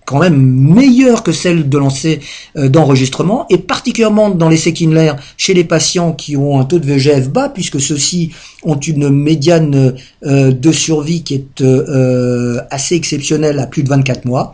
quand 0.07 0.21
même 0.21 0.41
meilleure 0.41 1.23
que 1.23 1.33
celle 1.33 1.69
de 1.69 1.77
lancer 1.79 2.21
euh, 2.57 2.69
d'enregistrement, 2.69 3.45
et 3.51 3.59
particulièrement 3.59 4.31
dans 4.31 4.49
les 4.49 4.57
Kindler 4.57 5.13
chez 5.37 5.53
les 5.53 5.65
patients 5.65 6.13
qui 6.13 6.37
ont 6.37 6.59
un 6.59 6.65
taux 6.65 6.79
de 6.79 6.87
VGF 6.87 7.29
bas, 7.29 7.51
puisque 7.51 7.81
ceux-ci 7.81 8.31
ont 8.63 8.79
une 8.79 9.11
médiane 9.11 9.95
euh, 10.25 10.53
de 10.53 10.73
survie 10.73 11.23
qui 11.23 11.35
est 11.35 11.61
euh, 11.61 12.59
assez 12.71 12.95
exceptionnelle 12.95 13.59
à 13.59 13.67
plus 13.67 13.83
de 13.83 13.89
24 13.89 14.25
mois. 14.25 14.53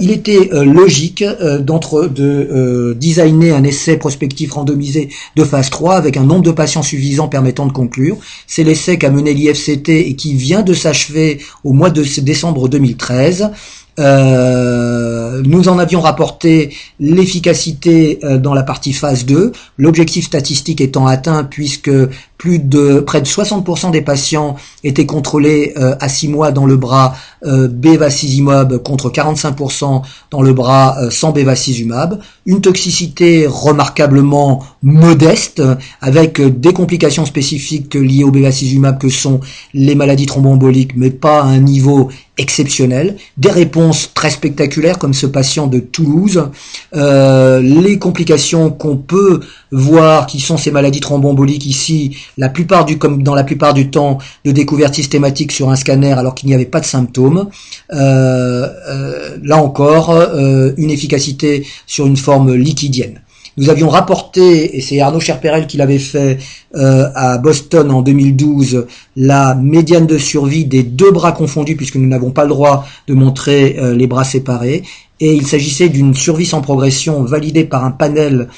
il 0.00 0.10
était 0.10 0.50
logique 0.52 1.24
d'entre 1.60 2.06
de 2.06 2.94
designer 2.98 3.52
un 3.56 3.64
essai 3.64 3.96
prospectif 3.96 4.52
randomisé 4.52 5.08
de 5.36 5.44
phase 5.44 5.70
3 5.70 5.96
avec 5.96 6.16
un 6.16 6.24
nombre 6.24 6.42
de 6.42 6.50
patients 6.52 6.82
suffisant 6.82 7.28
permettant 7.28 7.66
de 7.66 7.72
conclure. 7.72 8.16
C'est 8.46 8.64
l'essai 8.64 8.98
qu'a 8.98 9.10
mené 9.10 9.32
l'IFCT 9.34 9.88
et 9.88 10.14
qui 10.14 10.34
vient 10.34 10.62
de 10.62 10.74
s'achever 10.74 11.40
au 11.64 11.72
mois 11.72 11.90
de 11.90 12.04
décembre 12.20 12.68
2013. 12.68 13.50
Euh, 13.98 15.42
nous 15.44 15.68
en 15.68 15.78
avions 15.78 16.00
rapporté 16.00 16.74
l'efficacité 16.98 18.18
euh, 18.24 18.38
dans 18.38 18.54
la 18.54 18.62
partie 18.62 18.92
phase 18.92 19.24
2, 19.24 19.52
l'objectif 19.78 20.24
statistique 20.24 20.80
étant 20.80 21.06
atteint 21.06 21.44
puisque 21.44 21.90
plus 22.38 22.58
de 22.58 23.00
près 23.00 23.20
de 23.20 23.26
60% 23.26 23.90
des 23.90 24.02
patients 24.02 24.56
étaient 24.82 25.06
contrôlés 25.06 25.72
euh, 25.76 25.94
à 26.00 26.08
6 26.08 26.28
mois 26.28 26.52
dans 26.52 26.66
le 26.66 26.76
bras 26.76 27.14
euh, 27.44 27.68
bevacizumab 27.68 28.78
contre 28.78 29.10
45% 29.10 30.02
dans 30.30 30.42
le 30.42 30.52
bras 30.52 30.96
euh, 31.00 31.10
sans 31.10 31.32
bevacizumab, 31.32 32.20
une 32.46 32.60
toxicité 32.60 33.46
remarquablement 33.48 34.64
modeste 34.82 35.62
avec 36.00 36.40
des 36.40 36.72
complications 36.72 37.24
spécifiques 37.24 37.94
liées 37.94 38.24
au 38.24 38.30
bevacizumab 38.30 38.98
que 38.98 39.08
sont 39.08 39.40
les 39.72 39.94
maladies 39.94 40.26
thromboemboliques 40.26 40.96
mais 40.96 41.10
pas 41.10 41.42
à 41.42 41.46
un 41.46 41.60
niveau 41.60 42.10
exceptionnel, 42.36 43.16
des 43.36 43.50
réponses 43.50 44.10
très 44.12 44.30
spectaculaires 44.30 44.98
comme 44.98 45.14
ce 45.14 45.26
patient 45.26 45.68
de 45.68 45.78
Toulouse, 45.78 46.50
les 46.92 47.98
complications 48.00 48.70
qu'on 48.70 48.96
peut 48.96 49.40
voir 49.74 50.26
qui 50.26 50.40
sont 50.40 50.56
ces 50.56 50.70
maladies 50.70 51.00
thromboemboliques 51.00 51.66
ici, 51.66 52.16
la 52.38 52.48
plupart 52.48 52.84
du, 52.84 52.96
comme 52.96 53.22
dans 53.22 53.34
la 53.34 53.44
plupart 53.44 53.74
du 53.74 53.90
temps, 53.90 54.18
de 54.44 54.52
découverte 54.52 54.94
systématique 54.94 55.50
sur 55.52 55.68
un 55.68 55.76
scanner 55.76 56.12
alors 56.12 56.34
qu'il 56.34 56.48
n'y 56.48 56.54
avait 56.54 56.64
pas 56.64 56.80
de 56.80 56.84
symptômes. 56.84 57.48
Euh, 57.92 58.68
euh, 58.88 59.36
là 59.42 59.56
encore, 59.56 60.10
euh, 60.10 60.72
une 60.76 60.90
efficacité 60.90 61.66
sur 61.86 62.06
une 62.06 62.16
forme 62.16 62.54
liquidienne. 62.54 63.20
Nous 63.56 63.70
avions 63.70 63.88
rapporté, 63.88 64.76
et 64.76 64.80
c'est 64.80 65.00
Arnaud 65.00 65.20
Cherperel 65.20 65.68
qui 65.68 65.76
l'avait 65.76 66.00
fait 66.00 66.38
à 66.74 67.38
Boston 67.38 67.88
en 67.92 68.02
2012, 68.02 68.86
la 69.14 69.54
médiane 69.54 70.08
de 70.08 70.18
survie 70.18 70.64
des 70.64 70.82
deux 70.82 71.12
bras 71.12 71.30
confondus, 71.30 71.76
puisque 71.76 71.94
nous 71.94 72.08
n'avons 72.08 72.32
pas 72.32 72.42
le 72.42 72.48
droit 72.48 72.84
de 73.06 73.14
montrer 73.14 73.76
les 73.94 74.08
bras 74.08 74.24
séparés. 74.24 74.82
Et 75.20 75.34
il 75.34 75.46
s'agissait 75.46 75.88
d'une 75.88 76.14
survie 76.14 76.46
sans 76.46 76.62
progression 76.62 77.22
validée 77.22 77.62
par 77.62 77.84
un 77.84 77.92
panel 77.92 78.48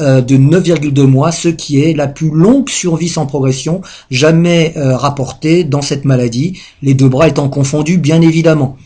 euh, 0.00 0.20
de 0.20 0.36
9,2 0.36 1.02
mois, 1.04 1.32
ce 1.32 1.48
qui 1.48 1.82
est 1.82 1.94
la 1.94 2.06
plus 2.06 2.30
longue 2.30 2.68
survie 2.68 3.08
sans 3.08 3.24
progression 3.24 3.80
jamais 4.10 4.74
euh, 4.76 4.94
rapportée 4.94 5.64
dans 5.64 5.80
cette 5.80 6.04
maladie, 6.04 6.60
les 6.82 6.92
deux 6.92 7.08
bras 7.08 7.28
étant 7.28 7.48
confondus 7.48 7.96
bien 7.96 8.20
évidemment. 8.20 8.76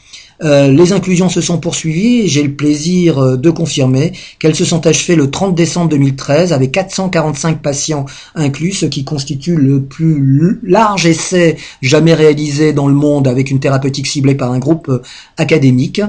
les 0.43 0.93
inclusions 0.93 1.29
se 1.29 1.43
sont 1.43 1.59
poursuivies 1.59 2.21
et 2.21 2.27
j'ai 2.27 2.43
le 2.43 2.55
plaisir 2.55 3.37
de 3.37 3.51
confirmer 3.51 4.13
qu'elles 4.39 4.55
se 4.55 4.65
sont 4.65 4.87
achevées 4.87 5.17
le 5.17 5.31
30 5.31 5.55
décembre 5.55 5.91
2013 5.91 6.55
avec 6.55 6.73
445 6.73 7.61
patients 7.61 8.07
inclus, 8.35 8.73
ce 8.73 8.87
qui 8.87 9.05
constitue 9.05 9.57
le 9.57 9.83
plus 9.83 10.61
large 10.63 11.05
essai 11.07 11.57
jamais 11.83 12.15
réalisé 12.15 12.73
dans 12.73 12.89
le 12.89 12.95
monde 12.95 13.29
avec 13.29 13.51
une 13.51 13.61
thérapeutique 13.61 14.07
ciblée 14.07 14.35
par 14.35 14.53
un 14.53 14.59
groupe 14.59 14.91
académique. 15.37 16.01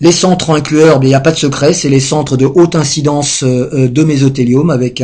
Les 0.00 0.10
centres 0.10 0.50
inclueurs, 0.50 0.98
il 1.02 1.06
n'y 1.06 1.14
a 1.14 1.20
pas 1.20 1.30
de 1.30 1.36
secret, 1.36 1.72
c'est 1.72 1.88
les 1.88 2.00
centres 2.00 2.36
de 2.36 2.46
haute 2.46 2.74
incidence 2.74 3.44
euh, 3.44 3.70
euh, 3.72 3.88
de 3.88 4.02
mésothéliome 4.02 4.70
avec 4.70 5.00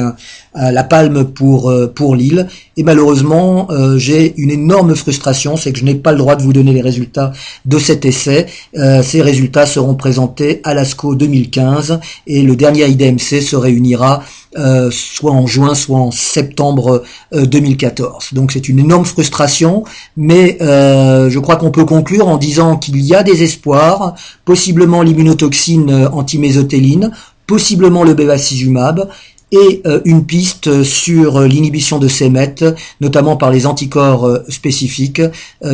la 0.53 0.82
palme 0.82 1.26
pour, 1.26 1.71
euh, 1.71 1.87
pour 1.87 2.17
l'île. 2.17 2.49
Et 2.76 2.83
malheureusement, 2.83 3.68
j'ai 3.99 4.34
une 4.37 4.50
énorme 4.50 4.96
frustration, 4.96 5.57
c'est 5.57 5.71
que 5.71 5.79
je 5.79 5.84
n'ai 5.84 5.95
pas 5.95 6.11
le 6.11 6.18
droit 6.18 6.34
de 6.34 6.42
vous 6.42 6.53
donner 6.53 6.72
les 6.72 6.80
résultats 6.80 7.33
de 7.67 7.79
cet 7.79 8.04
essai. 8.04 8.46
ces 8.75 9.21
résultats 9.22 9.67
seront 9.67 9.95
présentés 9.95 10.61
à 10.64 10.72
l'ASCO 10.72 11.14
2015 11.14 12.00
et 12.26 12.42
le 12.42 12.57
dernier 12.57 12.87
IDMC 12.88 13.42
se 13.42 13.54
réunira 13.54 14.22
euh, 14.58 14.90
soit 14.90 15.30
en 15.30 15.46
juin, 15.46 15.76
soit 15.76 16.00
en 16.00 16.10
septembre 16.10 17.04
2014. 17.32 18.30
Donc 18.32 18.50
c'est 18.50 18.68
une 18.68 18.80
énorme 18.80 19.04
frustration, 19.04 19.84
mais 20.16 20.58
euh, 20.60 21.30
je 21.30 21.38
crois 21.38 21.54
qu'on 21.54 21.70
peut 21.70 21.84
conclure 21.84 22.26
en 22.26 22.36
disant 22.36 22.76
qu'il 22.76 23.00
y 23.00 23.14
a 23.14 23.22
des 23.22 23.44
espoirs, 23.44 24.16
possiblement 24.44 25.02
l'immunotoxine 25.02 25.90
euh, 25.90 26.10
antimésotéline, 26.10 27.12
possiblement 27.46 28.02
le 28.02 28.14
bevacizumab, 28.14 29.08
et 29.52 29.82
une 30.04 30.26
piste 30.26 30.84
sur 30.84 31.40
l'inhibition 31.40 31.98
de 31.98 32.06
ces 32.06 32.30
MET, 32.30 32.54
notamment 33.00 33.36
par 33.36 33.50
les 33.50 33.66
anticorps 33.66 34.38
spécifiques, 34.48 35.22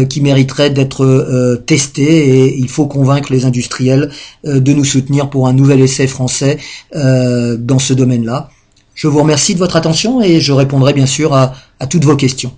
qui 0.08 0.22
mériteraient 0.22 0.70
d'être 0.70 1.60
testés 1.66 2.46
et 2.46 2.56
il 2.56 2.70
faut 2.70 2.86
convaincre 2.86 3.30
les 3.30 3.44
industriels 3.44 4.10
de 4.44 4.72
nous 4.72 4.84
soutenir 4.84 5.28
pour 5.28 5.46
un 5.46 5.52
nouvel 5.52 5.82
essai 5.82 6.06
français 6.06 6.56
dans 6.94 7.78
ce 7.78 7.92
domaine-là. 7.92 8.48
Je 8.96 9.08
vous 9.08 9.20
remercie 9.20 9.54
de 9.54 9.58
votre 9.58 9.76
attention 9.76 10.22
et 10.22 10.40
je 10.40 10.52
répondrai 10.52 10.94
bien 10.94 11.04
sûr 11.04 11.34
à, 11.34 11.52
toutes 11.88 12.04
vos 12.04 12.16
questions. 12.16 12.52